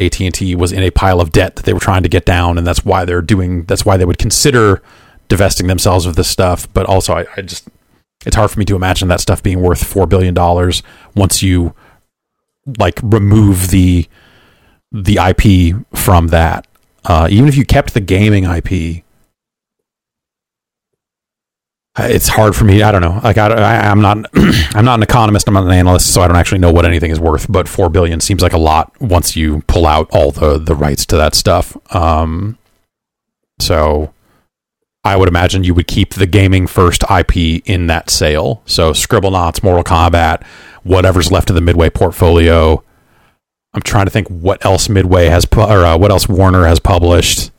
AT 0.00 0.20
and 0.20 0.34
T 0.34 0.56
was 0.56 0.72
in 0.72 0.82
a 0.82 0.90
pile 0.90 1.20
of 1.20 1.30
debt 1.30 1.56
that 1.56 1.66
they 1.66 1.74
were 1.74 1.80
trying 1.80 2.02
to 2.02 2.08
get 2.08 2.24
down, 2.24 2.58
and 2.58 2.66
that's 2.66 2.84
why 2.84 3.04
they're 3.04 3.22
doing. 3.22 3.64
That's 3.64 3.84
why 3.84 3.96
they 3.96 4.06
would 4.06 4.18
consider 4.18 4.82
divesting 5.28 5.68
themselves 5.68 6.06
of 6.06 6.16
this 6.16 6.28
stuff. 6.28 6.72
But 6.72 6.86
also, 6.86 7.12
I, 7.14 7.26
I 7.36 7.42
just 7.42 7.68
it's 8.24 8.34
hard 8.34 8.50
for 8.50 8.58
me 8.58 8.64
to 8.64 8.76
imagine 8.76 9.08
that 9.08 9.20
stuff 9.20 9.42
being 9.42 9.60
worth 9.60 9.84
four 9.84 10.06
billion 10.06 10.34
dollars 10.34 10.82
once 11.14 11.42
you 11.42 11.74
like 12.78 12.98
remove 13.02 13.68
the 13.68 14.08
the 14.90 15.18
IP 15.18 15.76
from 15.94 16.28
that. 16.28 16.66
Uh, 17.04 17.28
even 17.30 17.48
if 17.48 17.56
you 17.56 17.64
kept 17.64 17.94
the 17.94 18.00
gaming 18.00 18.44
IP, 18.44 19.04
it's 21.98 22.28
hard 22.28 22.54
for 22.54 22.64
me. 22.64 22.82
I 22.82 22.92
don't 22.92 23.02
know. 23.02 23.20
Like 23.22 23.36
I, 23.36 23.48
I, 23.48 23.90
I'm 23.90 24.00
not, 24.00 24.18
I'm 24.74 24.84
not 24.84 24.98
an 24.98 25.02
economist. 25.02 25.48
I'm 25.48 25.54
not 25.54 25.64
an 25.64 25.72
analyst, 25.72 26.12
so 26.12 26.22
I 26.22 26.28
don't 26.28 26.36
actually 26.36 26.60
know 26.60 26.72
what 26.72 26.84
anything 26.84 27.10
is 27.10 27.18
worth. 27.18 27.50
But 27.50 27.68
four 27.68 27.88
billion 27.88 28.20
seems 28.20 28.42
like 28.42 28.52
a 28.52 28.58
lot 28.58 28.92
once 29.00 29.36
you 29.36 29.62
pull 29.66 29.86
out 29.86 30.08
all 30.12 30.30
the 30.30 30.58
the 30.58 30.74
rights 30.74 31.04
to 31.06 31.16
that 31.16 31.34
stuff. 31.34 31.76
Um, 31.94 32.58
so 33.58 34.14
I 35.04 35.16
would 35.16 35.28
imagine 35.28 35.64
you 35.64 35.74
would 35.74 35.86
keep 35.86 36.14
the 36.14 36.26
gaming 36.26 36.66
first 36.66 37.02
IP 37.10 37.62
in 37.66 37.86
that 37.88 38.10
sale. 38.10 38.62
So 38.66 38.92
Scribblenauts, 38.92 39.62
Mortal 39.62 39.84
Kombat, 39.84 40.44
whatever's 40.82 41.32
left 41.32 41.50
of 41.50 41.56
the 41.56 41.62
Midway 41.62 41.90
portfolio. 41.90 42.84
I'm 43.72 43.82
trying 43.82 44.06
to 44.06 44.10
think 44.10 44.28
what 44.28 44.64
else 44.64 44.88
Midway 44.88 45.26
has, 45.26 45.44
pu- 45.44 45.62
or 45.62 45.84
uh, 45.84 45.96
what 45.96 46.10
else 46.10 46.28
Warner 46.28 46.66
has 46.66 46.80
published 46.80 47.50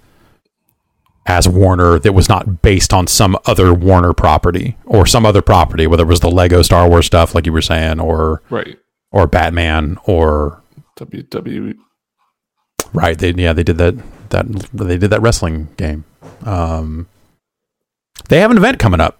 as 1.25 1.47
Warner 1.47 1.99
that 1.99 2.13
was 2.13 2.27
not 2.27 2.61
based 2.61 2.93
on 2.93 3.07
some 3.07 3.37
other 3.45 3.73
Warner 3.73 4.13
property 4.13 4.75
or 4.85 5.05
some 5.05 5.25
other 5.25 5.41
property, 5.41 5.85
whether 5.87 6.03
it 6.03 6.07
was 6.07 6.19
the 6.19 6.31
Lego 6.31 6.61
Star 6.61 6.89
Wars 6.89 7.05
stuff, 7.05 7.35
like 7.35 7.45
you 7.45 7.53
were 7.53 7.61
saying, 7.61 7.99
or 7.99 8.41
Right. 8.49 8.77
or 9.11 9.27
Batman 9.27 9.97
or 10.05 10.61
WWE. 10.97 11.75
right. 12.93 13.17
They 13.17 13.31
yeah 13.31 13.53
they 13.53 13.63
did 13.63 13.77
that 13.77 13.95
that 14.29 14.47
they 14.73 14.97
did 14.97 15.09
that 15.11 15.21
wrestling 15.21 15.69
game. 15.77 16.05
Um, 16.43 17.07
they 18.29 18.39
have 18.39 18.51
an 18.51 18.57
event 18.57 18.79
coming 18.79 18.99
up. 19.01 19.17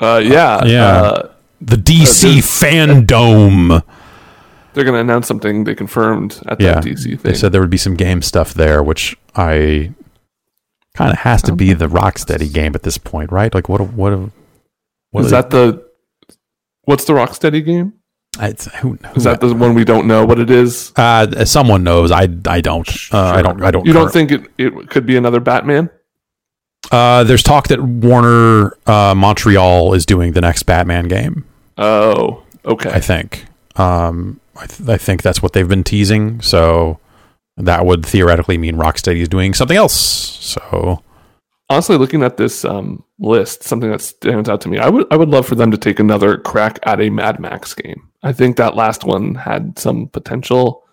Uh, 0.00 0.20
yeah, 0.24 0.64
yeah. 0.64 0.86
Uh, 0.86 1.30
The 1.60 1.76
DC 1.76 2.38
Fandom. 2.38 3.82
they're 4.74 4.84
going 4.84 4.94
to 4.94 5.00
announce 5.00 5.28
something 5.28 5.64
they 5.64 5.74
confirmed 5.74 6.40
at 6.48 6.60
Yeah, 6.60 6.74
that 6.74 6.84
DC 6.84 7.04
thing. 7.04 7.18
They 7.22 7.34
said 7.34 7.52
there 7.52 7.60
would 7.60 7.70
be 7.70 7.76
some 7.76 7.94
game 7.94 8.20
stuff 8.22 8.52
there, 8.54 8.82
which 8.82 9.16
I 9.36 9.92
kind 10.94 11.10
of 11.12 11.18
has 11.18 11.42
to 11.42 11.54
be 11.54 11.72
the 11.72 11.86
Rocksteady 11.88 12.52
game 12.52 12.74
at 12.74 12.82
this 12.82 12.98
point, 12.98 13.32
right? 13.32 13.52
Like 13.54 13.68
what? 13.68 13.80
a- 13.80 13.84
What? 13.84 14.12
a- 14.12 14.30
what 15.10 15.24
is 15.24 15.32
a- 15.32 15.36
that 15.36 15.50
the 15.50 15.84
what's 16.84 17.04
the 17.04 17.12
Rocksteady 17.12 17.64
game? 17.64 17.94
It's, 18.40 18.64
who, 18.76 18.94
who, 18.94 19.16
Is 19.16 19.24
that 19.24 19.42
the 19.42 19.54
one 19.54 19.74
we 19.74 19.84
don't 19.84 20.06
know 20.06 20.24
what 20.24 20.38
it 20.38 20.48
is? 20.48 20.90
uh, 20.96 21.44
someone 21.44 21.84
knows. 21.84 22.10
I 22.10 22.28
I 22.46 22.62
don't. 22.62 22.88
Uh, 23.12 23.18
I 23.36 23.42
don't. 23.42 23.62
I 23.62 23.70
don't. 23.70 23.84
You 23.86 23.92
don't 23.92 24.10
think 24.10 24.30
it, 24.32 24.50
it 24.56 24.88
could 24.88 25.04
be 25.04 25.16
another 25.18 25.38
Batman? 25.38 25.90
Uh, 26.90 27.24
there's 27.24 27.42
talk 27.42 27.68
that 27.68 27.80
Warner 27.82 28.76
uh, 28.86 29.14
Montreal 29.14 29.92
is 29.94 30.04
doing 30.06 30.32
the 30.32 30.40
next 30.40 30.62
Batman 30.64 31.08
game. 31.08 31.44
Oh, 31.78 32.42
okay. 32.64 32.90
I 32.90 33.00
think. 33.00 33.44
Um, 33.76 34.40
I, 34.56 34.66
th- 34.66 34.88
I 34.88 34.96
think 34.98 35.22
that's 35.22 35.42
what 35.42 35.52
they've 35.52 35.68
been 35.68 35.84
teasing. 35.84 36.40
So 36.40 36.98
that 37.56 37.84
would 37.84 38.04
theoretically 38.04 38.58
mean 38.58 38.76
Rocksteady 38.76 39.20
is 39.20 39.28
doing 39.28 39.54
something 39.54 39.76
else. 39.76 39.94
So 39.94 41.02
Honestly, 41.72 41.96
looking 41.96 42.22
at 42.22 42.36
this 42.36 42.66
um, 42.66 43.02
list, 43.18 43.62
something 43.62 43.90
that 43.90 44.02
stands 44.02 44.46
out 44.46 44.60
to 44.60 44.68
me, 44.68 44.76
I 44.76 44.90
would 44.90 45.06
I 45.10 45.16
would 45.16 45.30
love 45.30 45.46
for 45.46 45.54
them 45.54 45.70
to 45.70 45.78
take 45.78 45.98
another 45.98 46.36
crack 46.36 46.78
at 46.82 47.00
a 47.00 47.08
Mad 47.08 47.40
Max 47.40 47.72
game. 47.72 48.10
I 48.22 48.34
think 48.34 48.58
that 48.58 48.76
last 48.76 49.04
one 49.04 49.36
had 49.36 49.78
some 49.78 50.08
potential. 50.08 50.84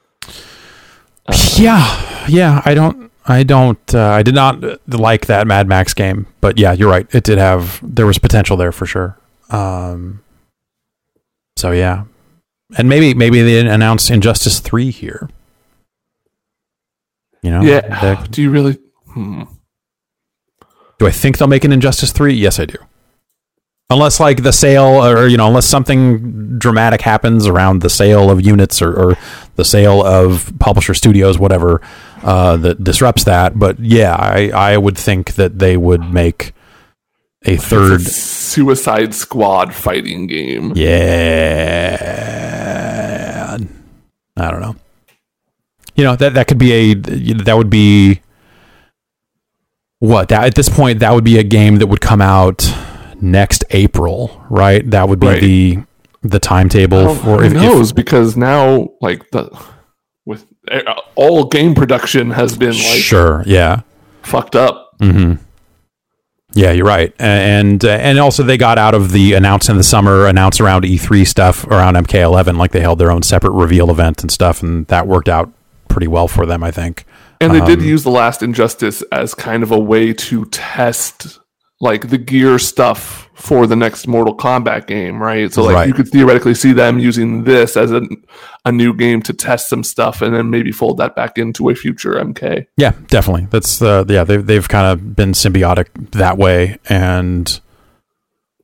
yeah, 1.58 2.26
yeah. 2.30 2.62
I 2.64 2.76
don't. 2.76 3.12
I 3.26 3.44
don't. 3.44 3.94
Uh, 3.94 4.08
I 4.12 4.24
did 4.24 4.36
not 4.36 4.64
uh, 4.64 4.78
like 4.88 5.26
that 5.26 5.48
Mad 5.48 5.68
Max 5.68 5.94
game, 5.94 6.28
but 6.40 6.58
yeah, 6.58 6.72
you're 6.72 6.90
right. 6.90 7.14
It 7.14 7.26
did 7.26 7.40
have. 7.40 7.82
There 7.84 8.06
was 8.06 8.18
potential 8.18 8.56
there 8.56 8.72
for 8.72 8.86
sure. 8.86 9.20
Um. 9.50 10.24
So 11.58 11.72
yeah, 11.72 12.06
and 12.78 12.88
maybe 12.88 13.14
maybe 13.14 13.42
they 13.42 13.68
announce 13.68 14.10
Injustice 14.10 14.62
three 14.62 14.92
here. 14.92 15.30
You 17.42 17.52
know, 17.52 17.62
yeah. 17.62 18.16
They- 18.16 18.28
Do 18.28 18.42
you 18.42 18.50
really? 18.52 18.78
Hmm. 19.14 19.44
Do 21.00 21.08
I 21.08 21.12
think 21.12 21.38
they'll 21.38 21.48
make 21.48 21.64
an 21.64 21.72
Injustice 21.72 22.12
3? 22.12 22.34
Yes, 22.34 22.60
I 22.60 22.66
do. 22.66 22.76
Unless 23.92 24.20
like 24.20 24.44
the 24.44 24.52
sale 24.52 25.04
or 25.04 25.26
you 25.28 25.36
know, 25.38 25.48
unless 25.48 25.66
something 25.66 26.60
dramatic 26.60 27.02
happens 27.02 27.48
around 27.48 27.82
the 27.82 27.90
sale 27.90 28.30
of 28.30 28.40
units 28.46 28.82
or, 28.84 28.94
or 28.94 29.18
the 29.56 29.66
sale 29.66 30.04
of 30.06 30.54
publisher 30.60 30.94
studios, 30.94 31.40
whatever, 31.40 31.82
uh, 32.24 32.56
that 32.58 32.84
disrupts 32.84 33.24
that. 33.24 33.58
But 33.58 33.80
yeah, 33.80 34.14
I, 34.16 34.50
I 34.54 34.78
would 34.78 34.96
think 34.98 35.34
that 35.36 35.58
they 35.58 35.76
would 35.76 36.02
make 36.14 36.54
a 37.46 37.56
third 37.56 38.02
a 38.02 38.04
Suicide 38.04 39.16
Squad 39.16 39.74
fighting 39.74 40.28
game. 40.28 40.74
Yeah. 42.20 43.58
I 44.38 44.52
don't 44.52 44.62
know. 44.62 44.76
You 46.00 46.06
know, 46.06 46.16
that 46.16 46.34
that 46.36 46.48
could 46.48 46.58
be 46.58 46.72
a 46.72 46.94
that 46.94 47.58
would 47.58 47.70
be 47.70 48.22
what? 50.00 50.30
That 50.30 50.46
at 50.46 50.56
this 50.56 50.70
point 50.70 51.00
that 51.00 51.14
would 51.14 51.24
be 51.26 51.38
a 51.38 51.44
game 51.44 51.76
that 51.78 51.88
would 51.88 52.02
come 52.02 52.22
out 52.22 52.66
next 53.22 53.66
April, 53.72 54.42
right? 54.50 54.90
That 54.90 55.10
would 55.10 55.20
be 55.20 55.28
Right. 55.28 55.42
the 55.42 55.78
the 56.22 56.40
timetable 56.40 57.06
Well, 57.06 57.16
for 57.16 57.38
who 57.40 57.44
if, 57.46 57.54
if- 57.54 57.62
knows? 57.62 57.92
because 57.94 58.36
now, 58.38 58.90
like 59.02 59.30
the 59.32 59.50
with 60.26 60.46
uh, 60.72 60.82
all 61.16 61.46
game 61.46 61.76
production 61.76 62.32
has 62.32 62.58
been 62.58 62.72
like 62.74 62.78
sure, 63.02 63.44
yeah. 63.46 63.82
fucked 64.24 64.56
up. 64.56 64.92
hmm 65.02 65.34
Yeah, 66.54 66.72
you're 66.72 66.86
right, 66.86 67.14
and 67.20 67.84
uh, 67.84 67.90
and 67.90 68.20
also 68.20 68.44
they 68.44 68.58
got 68.58 68.78
out 68.78 68.94
of 68.96 69.12
the 69.12 69.34
announce 69.34 69.68
in 69.70 69.76
the 69.78 69.84
summer, 69.84 70.28
announce 70.28 70.60
around 70.62 70.84
E3 70.86 71.26
stuff 71.28 71.66
around 71.68 71.96
MK11, 71.96 72.58
like 72.58 72.72
they 72.72 72.82
held 72.82 73.00
their 73.00 73.12
own 73.12 73.22
separate 73.24 73.52
reveal 73.52 73.90
event 73.92 74.22
and 74.22 74.32
stuff, 74.32 74.62
and 74.64 74.86
that 74.88 75.08
worked 75.08 75.28
out 75.30 75.52
pretty 76.00 76.08
well 76.08 76.30
for 76.30 76.46
them, 76.46 76.64
I 76.64 76.72
think. 76.72 77.04
And 77.42 77.54
they 77.54 77.60
did 77.60 77.80
Um, 77.80 77.86
use 77.86 78.04
the 78.04 78.10
last 78.10 78.42
Injustice 78.42 79.02
as 79.12 79.34
kind 79.34 79.64
of 79.64 79.72
a 79.72 79.80
way 79.80 80.14
to 80.14 80.46
test 80.46 81.40
like 81.82 82.10
the 82.10 82.18
gear 82.18 82.58
stuff 82.60 83.30
for 83.36 83.66
the 83.68 83.76
next 83.76 84.06
Mortal 84.08 84.36
Kombat 84.36 84.86
game, 84.88 85.22
right? 85.22 85.54
So 85.54 85.64
like 85.64 85.76
Right. 85.76 85.88
you 85.90 85.94
could 85.94 86.08
theoretically 86.10 86.54
see 86.54 86.72
them 86.74 87.00
using 87.00 87.44
this 87.44 87.76
as 87.78 87.92
a 87.92 88.02
a 88.66 88.72
new 88.72 88.94
game 88.94 89.22
to 89.24 89.34
test 89.34 89.70
some 89.70 89.84
stuff 89.84 90.22
and 90.22 90.34
then 90.36 90.50
maybe 90.50 90.72
fold 90.72 90.98
that 91.00 91.16
back 91.16 91.38
into 91.38 91.70
a 91.70 91.76
future 91.76 92.14
MK. 92.20 92.66
Yeah, 92.78 92.92
definitely. 93.08 93.48
That's 93.50 93.82
uh, 93.82 94.04
yeah. 94.08 94.24
They've 94.26 94.46
they've 94.46 94.68
kind 94.68 94.88
of 94.88 95.16
been 95.16 95.32
symbiotic 95.34 95.88
that 96.12 96.38
way, 96.38 96.78
and 96.90 97.60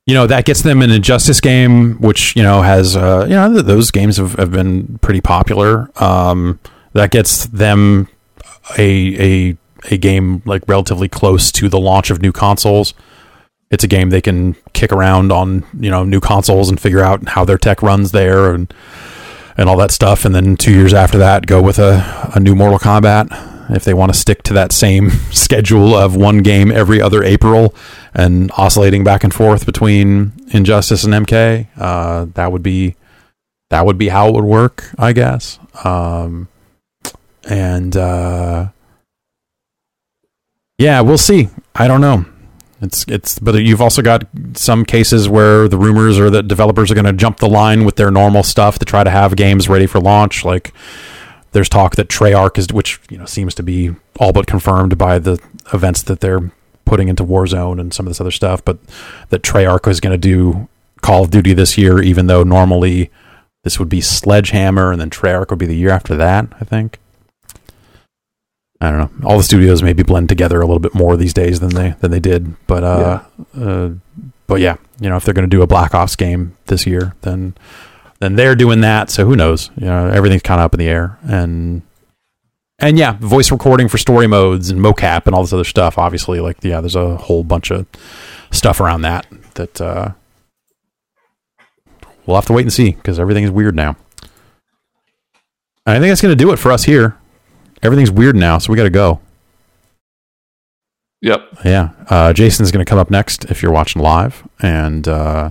you 0.06 0.14
know 0.14 0.26
that 0.26 0.44
gets 0.44 0.60
them 0.62 0.82
an 0.82 0.90
injustice 0.90 1.40
game, 1.40 1.94
which 2.00 2.36
you 2.36 2.42
know 2.42 2.60
has 2.62 2.96
uh, 2.96 3.24
you 3.28 3.34
know 3.34 3.50
th- 3.52 3.64
those 3.66 3.90
games 3.90 4.18
have, 4.18 4.34
have 4.34 4.50
been 4.52 4.98
pretty 5.00 5.22
popular. 5.22 5.88
Um, 6.02 6.58
that 6.96 7.10
gets 7.10 7.46
them 7.46 8.08
a 8.78 9.50
a 9.50 9.56
a 9.90 9.96
game 9.96 10.42
like 10.44 10.62
relatively 10.66 11.08
close 11.08 11.52
to 11.52 11.68
the 11.68 11.78
launch 11.78 12.10
of 12.10 12.20
new 12.20 12.32
consoles. 12.32 12.94
It's 13.70 13.84
a 13.84 13.88
game 13.88 14.10
they 14.10 14.20
can 14.20 14.54
kick 14.72 14.92
around 14.92 15.32
on 15.32 15.64
you 15.78 15.90
know 15.90 16.04
new 16.04 16.20
consoles 16.20 16.68
and 16.68 16.80
figure 16.80 17.02
out 17.02 17.28
how 17.28 17.44
their 17.44 17.58
tech 17.58 17.82
runs 17.82 18.12
there 18.12 18.54
and 18.54 18.72
and 19.56 19.68
all 19.68 19.76
that 19.78 19.90
stuff. 19.90 20.24
And 20.24 20.34
then 20.34 20.56
two 20.56 20.72
years 20.72 20.92
after 20.92 21.18
that, 21.18 21.46
go 21.46 21.62
with 21.62 21.78
a, 21.78 22.30
a 22.34 22.40
new 22.40 22.54
Mortal 22.54 22.78
Kombat 22.78 23.54
if 23.70 23.84
they 23.84 23.94
want 23.94 24.12
to 24.12 24.18
stick 24.18 24.42
to 24.44 24.52
that 24.54 24.72
same 24.72 25.10
schedule 25.30 25.94
of 25.94 26.14
one 26.14 26.38
game 26.38 26.70
every 26.70 27.00
other 27.00 27.22
April 27.22 27.74
and 28.14 28.50
oscillating 28.56 29.02
back 29.04 29.24
and 29.24 29.34
forth 29.34 29.66
between 29.66 30.32
Injustice 30.52 31.04
and 31.04 31.14
MK. 31.14 31.66
Uh, 31.76 32.26
that 32.34 32.52
would 32.52 32.62
be 32.62 32.96
that 33.70 33.84
would 33.84 33.98
be 33.98 34.08
how 34.08 34.28
it 34.28 34.34
would 34.34 34.44
work, 34.44 34.90
I 34.96 35.12
guess. 35.12 35.58
Um, 35.84 36.48
and 37.48 37.96
uh, 37.96 38.68
yeah, 40.78 41.00
we'll 41.00 41.18
see. 41.18 41.48
I 41.74 41.88
don't 41.88 42.00
know. 42.00 42.26
It's 42.82 43.06
it's 43.08 43.38
but 43.38 43.54
you've 43.54 43.80
also 43.80 44.02
got 44.02 44.28
some 44.54 44.84
cases 44.84 45.28
where 45.28 45.66
the 45.66 45.78
rumors 45.78 46.18
are 46.18 46.28
that 46.30 46.46
developers 46.46 46.90
are 46.90 46.94
going 46.94 47.06
to 47.06 47.12
jump 47.14 47.38
the 47.38 47.48
line 47.48 47.84
with 47.84 47.96
their 47.96 48.10
normal 48.10 48.42
stuff 48.42 48.78
to 48.80 48.84
try 48.84 49.02
to 49.02 49.10
have 49.10 49.34
games 49.36 49.68
ready 49.68 49.86
for 49.86 49.98
launch. 49.98 50.44
Like 50.44 50.74
there's 51.52 51.70
talk 51.70 51.96
that 51.96 52.08
Treyarch 52.08 52.58
is, 52.58 52.68
which 52.72 53.00
you 53.08 53.16
know 53.16 53.24
seems 53.24 53.54
to 53.54 53.62
be 53.62 53.94
all 54.20 54.32
but 54.32 54.46
confirmed 54.46 54.98
by 54.98 55.18
the 55.18 55.40
events 55.72 56.02
that 56.02 56.20
they're 56.20 56.52
putting 56.84 57.08
into 57.08 57.24
Warzone 57.24 57.80
and 57.80 57.94
some 57.94 58.06
of 58.06 58.10
this 58.10 58.20
other 58.20 58.30
stuff, 58.30 58.62
but 58.64 58.78
that 59.30 59.42
Treyarch 59.42 59.88
is 59.88 59.98
going 59.98 60.12
to 60.12 60.18
do 60.18 60.68
Call 61.00 61.24
of 61.24 61.30
Duty 61.30 61.54
this 61.54 61.78
year, 61.78 62.02
even 62.02 62.26
though 62.26 62.42
normally 62.42 63.10
this 63.64 63.78
would 63.78 63.88
be 63.88 64.02
Sledgehammer 64.02 64.92
and 64.92 65.00
then 65.00 65.10
Treyarch 65.10 65.48
would 65.50 65.58
be 65.58 65.66
the 65.66 65.74
year 65.74 65.90
after 65.90 66.14
that. 66.16 66.46
I 66.60 66.64
think. 66.64 66.98
I 68.80 68.90
don't 68.90 68.98
know. 68.98 69.28
All 69.28 69.38
the 69.38 69.42
studios 69.42 69.82
maybe 69.82 70.02
blend 70.02 70.28
together 70.28 70.60
a 70.60 70.66
little 70.66 70.80
bit 70.80 70.94
more 70.94 71.16
these 71.16 71.32
days 71.32 71.60
than 71.60 71.70
they 71.70 71.94
than 72.00 72.10
they 72.10 72.20
did, 72.20 72.54
but 72.66 72.84
uh, 72.84 73.22
uh 73.58 73.90
but 74.46 74.60
yeah, 74.60 74.76
you 75.00 75.08
know, 75.08 75.16
if 75.16 75.24
they're 75.24 75.34
going 75.34 75.48
to 75.48 75.56
do 75.56 75.62
a 75.62 75.66
Black 75.66 75.94
Ops 75.94 76.16
game 76.16 76.56
this 76.66 76.86
year, 76.86 77.14
then 77.22 77.54
then 78.20 78.36
they're 78.36 78.54
doing 78.54 78.80
that. 78.82 79.10
So 79.10 79.26
who 79.26 79.36
knows? 79.36 79.70
You 79.76 79.86
know, 79.86 80.08
everything's 80.08 80.42
kind 80.42 80.60
of 80.60 80.66
up 80.66 80.74
in 80.74 80.80
the 80.80 80.88
air, 80.88 81.18
and 81.22 81.82
and 82.78 82.98
yeah, 82.98 83.12
voice 83.12 83.50
recording 83.50 83.88
for 83.88 83.98
story 83.98 84.26
modes 84.26 84.70
and 84.70 84.80
mocap 84.80 85.26
and 85.26 85.34
all 85.34 85.42
this 85.42 85.52
other 85.52 85.64
stuff. 85.64 85.98
Obviously, 85.98 86.40
like 86.40 86.62
yeah, 86.62 86.80
there's 86.80 86.96
a 86.96 87.16
whole 87.16 87.44
bunch 87.44 87.70
of 87.70 87.86
stuff 88.50 88.80
around 88.80 89.02
that 89.02 89.26
that 89.54 89.80
uh, 89.80 90.12
we'll 92.26 92.36
have 92.36 92.46
to 92.46 92.52
wait 92.52 92.62
and 92.62 92.72
see 92.72 92.92
because 92.92 93.18
everything 93.18 93.44
is 93.44 93.50
weird 93.50 93.74
now. 93.74 93.96
I 95.86 95.98
think 95.98 96.10
that's 96.10 96.20
going 96.20 96.36
to 96.36 96.44
do 96.44 96.52
it 96.52 96.58
for 96.58 96.72
us 96.72 96.84
here. 96.84 97.16
Everything's 97.82 98.10
weird 98.10 98.36
now, 98.36 98.58
so 98.58 98.72
we 98.72 98.76
got 98.76 98.84
to 98.84 98.90
go. 98.90 99.20
Yep. 101.22 101.58
Yeah. 101.64 101.90
Uh, 102.08 102.32
Jason's 102.32 102.70
going 102.70 102.84
to 102.84 102.88
come 102.88 102.98
up 102.98 103.10
next 103.10 103.44
if 103.46 103.62
you're 103.62 103.72
watching 103.72 104.02
live, 104.02 104.46
and 104.60 105.06
uh, 105.08 105.50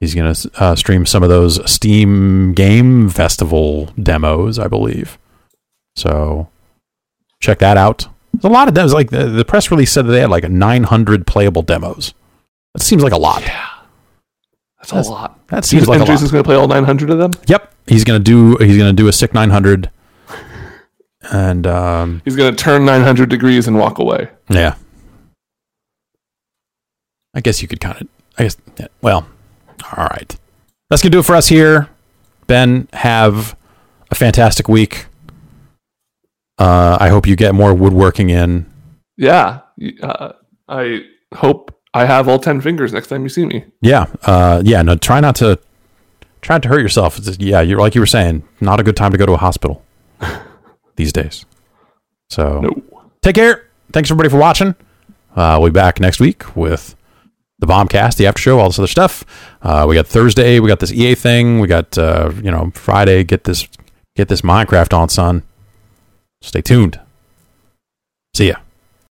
he's 0.00 0.14
going 0.14 0.32
to 0.32 0.50
uh, 0.58 0.74
stream 0.76 1.06
some 1.06 1.22
of 1.22 1.28
those 1.28 1.58
Steam 1.70 2.52
Game 2.54 3.08
Festival 3.08 3.86
demos, 4.00 4.58
I 4.58 4.68
believe. 4.68 5.18
So 5.96 6.48
check 7.40 7.58
that 7.58 7.76
out. 7.76 8.06
There's 8.32 8.44
a 8.44 8.48
lot 8.54 8.68
of 8.68 8.74
demos. 8.74 8.92
Like 8.94 9.10
the, 9.10 9.26
the 9.26 9.44
press 9.44 9.70
release 9.70 9.90
said 9.92 10.06
that 10.06 10.12
they 10.12 10.20
had 10.20 10.30
like 10.30 10.48
900 10.48 11.26
playable 11.26 11.62
demos. 11.62 12.14
That 12.74 12.82
seems 12.82 13.02
like 13.02 13.12
a 13.12 13.18
lot. 13.18 13.42
Yeah. 13.42 13.66
That's, 14.78 14.90
That's- 14.90 15.08
a 15.08 15.10
lot. 15.12 15.46
That 15.48 15.64
seems 15.64 15.88
like 15.88 15.96
and 16.00 16.02
a 16.02 16.10
lot. 16.10 16.14
Jason's 16.14 16.30
going 16.32 16.42
to 16.44 16.46
play 16.48 16.56
all 16.56 16.68
900 16.68 17.10
of 17.10 17.18
them? 17.18 17.30
Yep. 17.46 17.72
He's 17.86 18.04
going 18.04 18.22
to 18.22 18.24
do. 18.24 18.56
He's 18.64 18.76
going 18.76 18.94
to 18.94 19.02
do 19.02 19.08
a 19.08 19.12
sick 19.12 19.32
900. 19.32 19.90
And 21.32 21.66
um, 21.66 22.22
He's 22.24 22.36
going 22.36 22.54
to 22.54 22.62
turn 22.62 22.84
900 22.84 23.28
degrees 23.28 23.66
and 23.68 23.78
walk 23.78 23.98
away. 23.98 24.30
Yeah. 24.48 24.76
I 27.34 27.40
guess 27.40 27.60
you 27.62 27.68
could 27.68 27.80
kind 27.80 28.00
of. 28.00 28.08
I 28.38 28.44
guess. 28.44 28.56
Yeah, 28.78 28.86
well, 29.02 29.26
all 29.96 30.04
right. 30.06 30.36
That's 30.90 31.02
gonna 31.02 31.10
do 31.10 31.18
it 31.20 31.24
for 31.24 31.34
us 31.34 31.48
here. 31.48 31.88
Ben, 32.46 32.88
have 32.92 33.56
a 34.10 34.14
fantastic 34.14 34.68
week. 34.68 35.06
Uh, 36.58 36.96
I 37.00 37.08
hope 37.08 37.26
you 37.26 37.36
get 37.36 37.54
more 37.54 37.74
woodworking 37.74 38.30
in. 38.30 38.70
Yeah. 39.16 39.60
Uh, 40.02 40.32
I 40.68 41.02
hope 41.34 41.78
I 41.92 42.06
have 42.06 42.28
all 42.28 42.38
10 42.38 42.60
fingers 42.62 42.92
next 42.92 43.08
time 43.08 43.22
you 43.22 43.28
see 43.28 43.44
me. 43.44 43.64
Yeah. 43.82 44.06
Uh, 44.22 44.62
yeah. 44.64 44.80
No, 44.82 44.96
try 44.96 45.20
not 45.20 45.34
to 45.36 45.58
try 46.40 46.54
not 46.56 46.62
to 46.62 46.68
hurt 46.68 46.80
yourself. 46.80 47.20
Just- 47.20 47.40
yeah, 47.40 47.60
you're 47.60 47.78
like 47.80 47.94
you 47.94 48.00
were 48.00 48.06
saying, 48.06 48.44
not 48.60 48.80
a 48.80 48.82
good 48.82 48.96
time 48.96 49.12
to 49.12 49.18
go 49.18 49.26
to 49.26 49.32
a 49.32 49.38
hospital 49.38 49.82
these 50.96 51.12
days. 51.12 51.44
So 52.30 52.60
No. 52.60 52.70
take 53.22 53.34
care. 53.36 53.68
Thanks 53.92 54.10
everybody 54.10 54.28
for 54.28 54.38
watching. 54.38 54.74
Uh, 55.34 55.58
we'll 55.60 55.70
be 55.70 55.74
back 55.74 56.00
next 56.00 56.18
week 56.18 56.56
with 56.56 56.96
the 57.58 57.66
bombcast, 57.66 58.16
the 58.16 58.26
after 58.26 58.40
show, 58.40 58.58
all 58.58 58.68
this 58.68 58.78
other 58.78 58.86
stuff. 58.88 59.24
Uh, 59.62 59.86
we 59.88 59.94
got 59.94 60.06
Thursday, 60.06 60.60
we 60.60 60.68
got 60.68 60.80
this 60.80 60.92
EA 60.92 61.14
thing, 61.14 61.60
we 61.60 61.68
got 61.68 61.96
uh, 61.96 62.32
you 62.42 62.50
know 62.50 62.70
Friday. 62.74 63.22
Get 63.24 63.44
this, 63.44 63.68
get 64.16 64.28
this 64.28 64.40
Minecraft 64.42 64.92
on, 64.96 65.08
son. 65.08 65.42
Stay 66.42 66.60
tuned. 66.62 67.00
See 68.34 68.48
ya. 68.48 68.56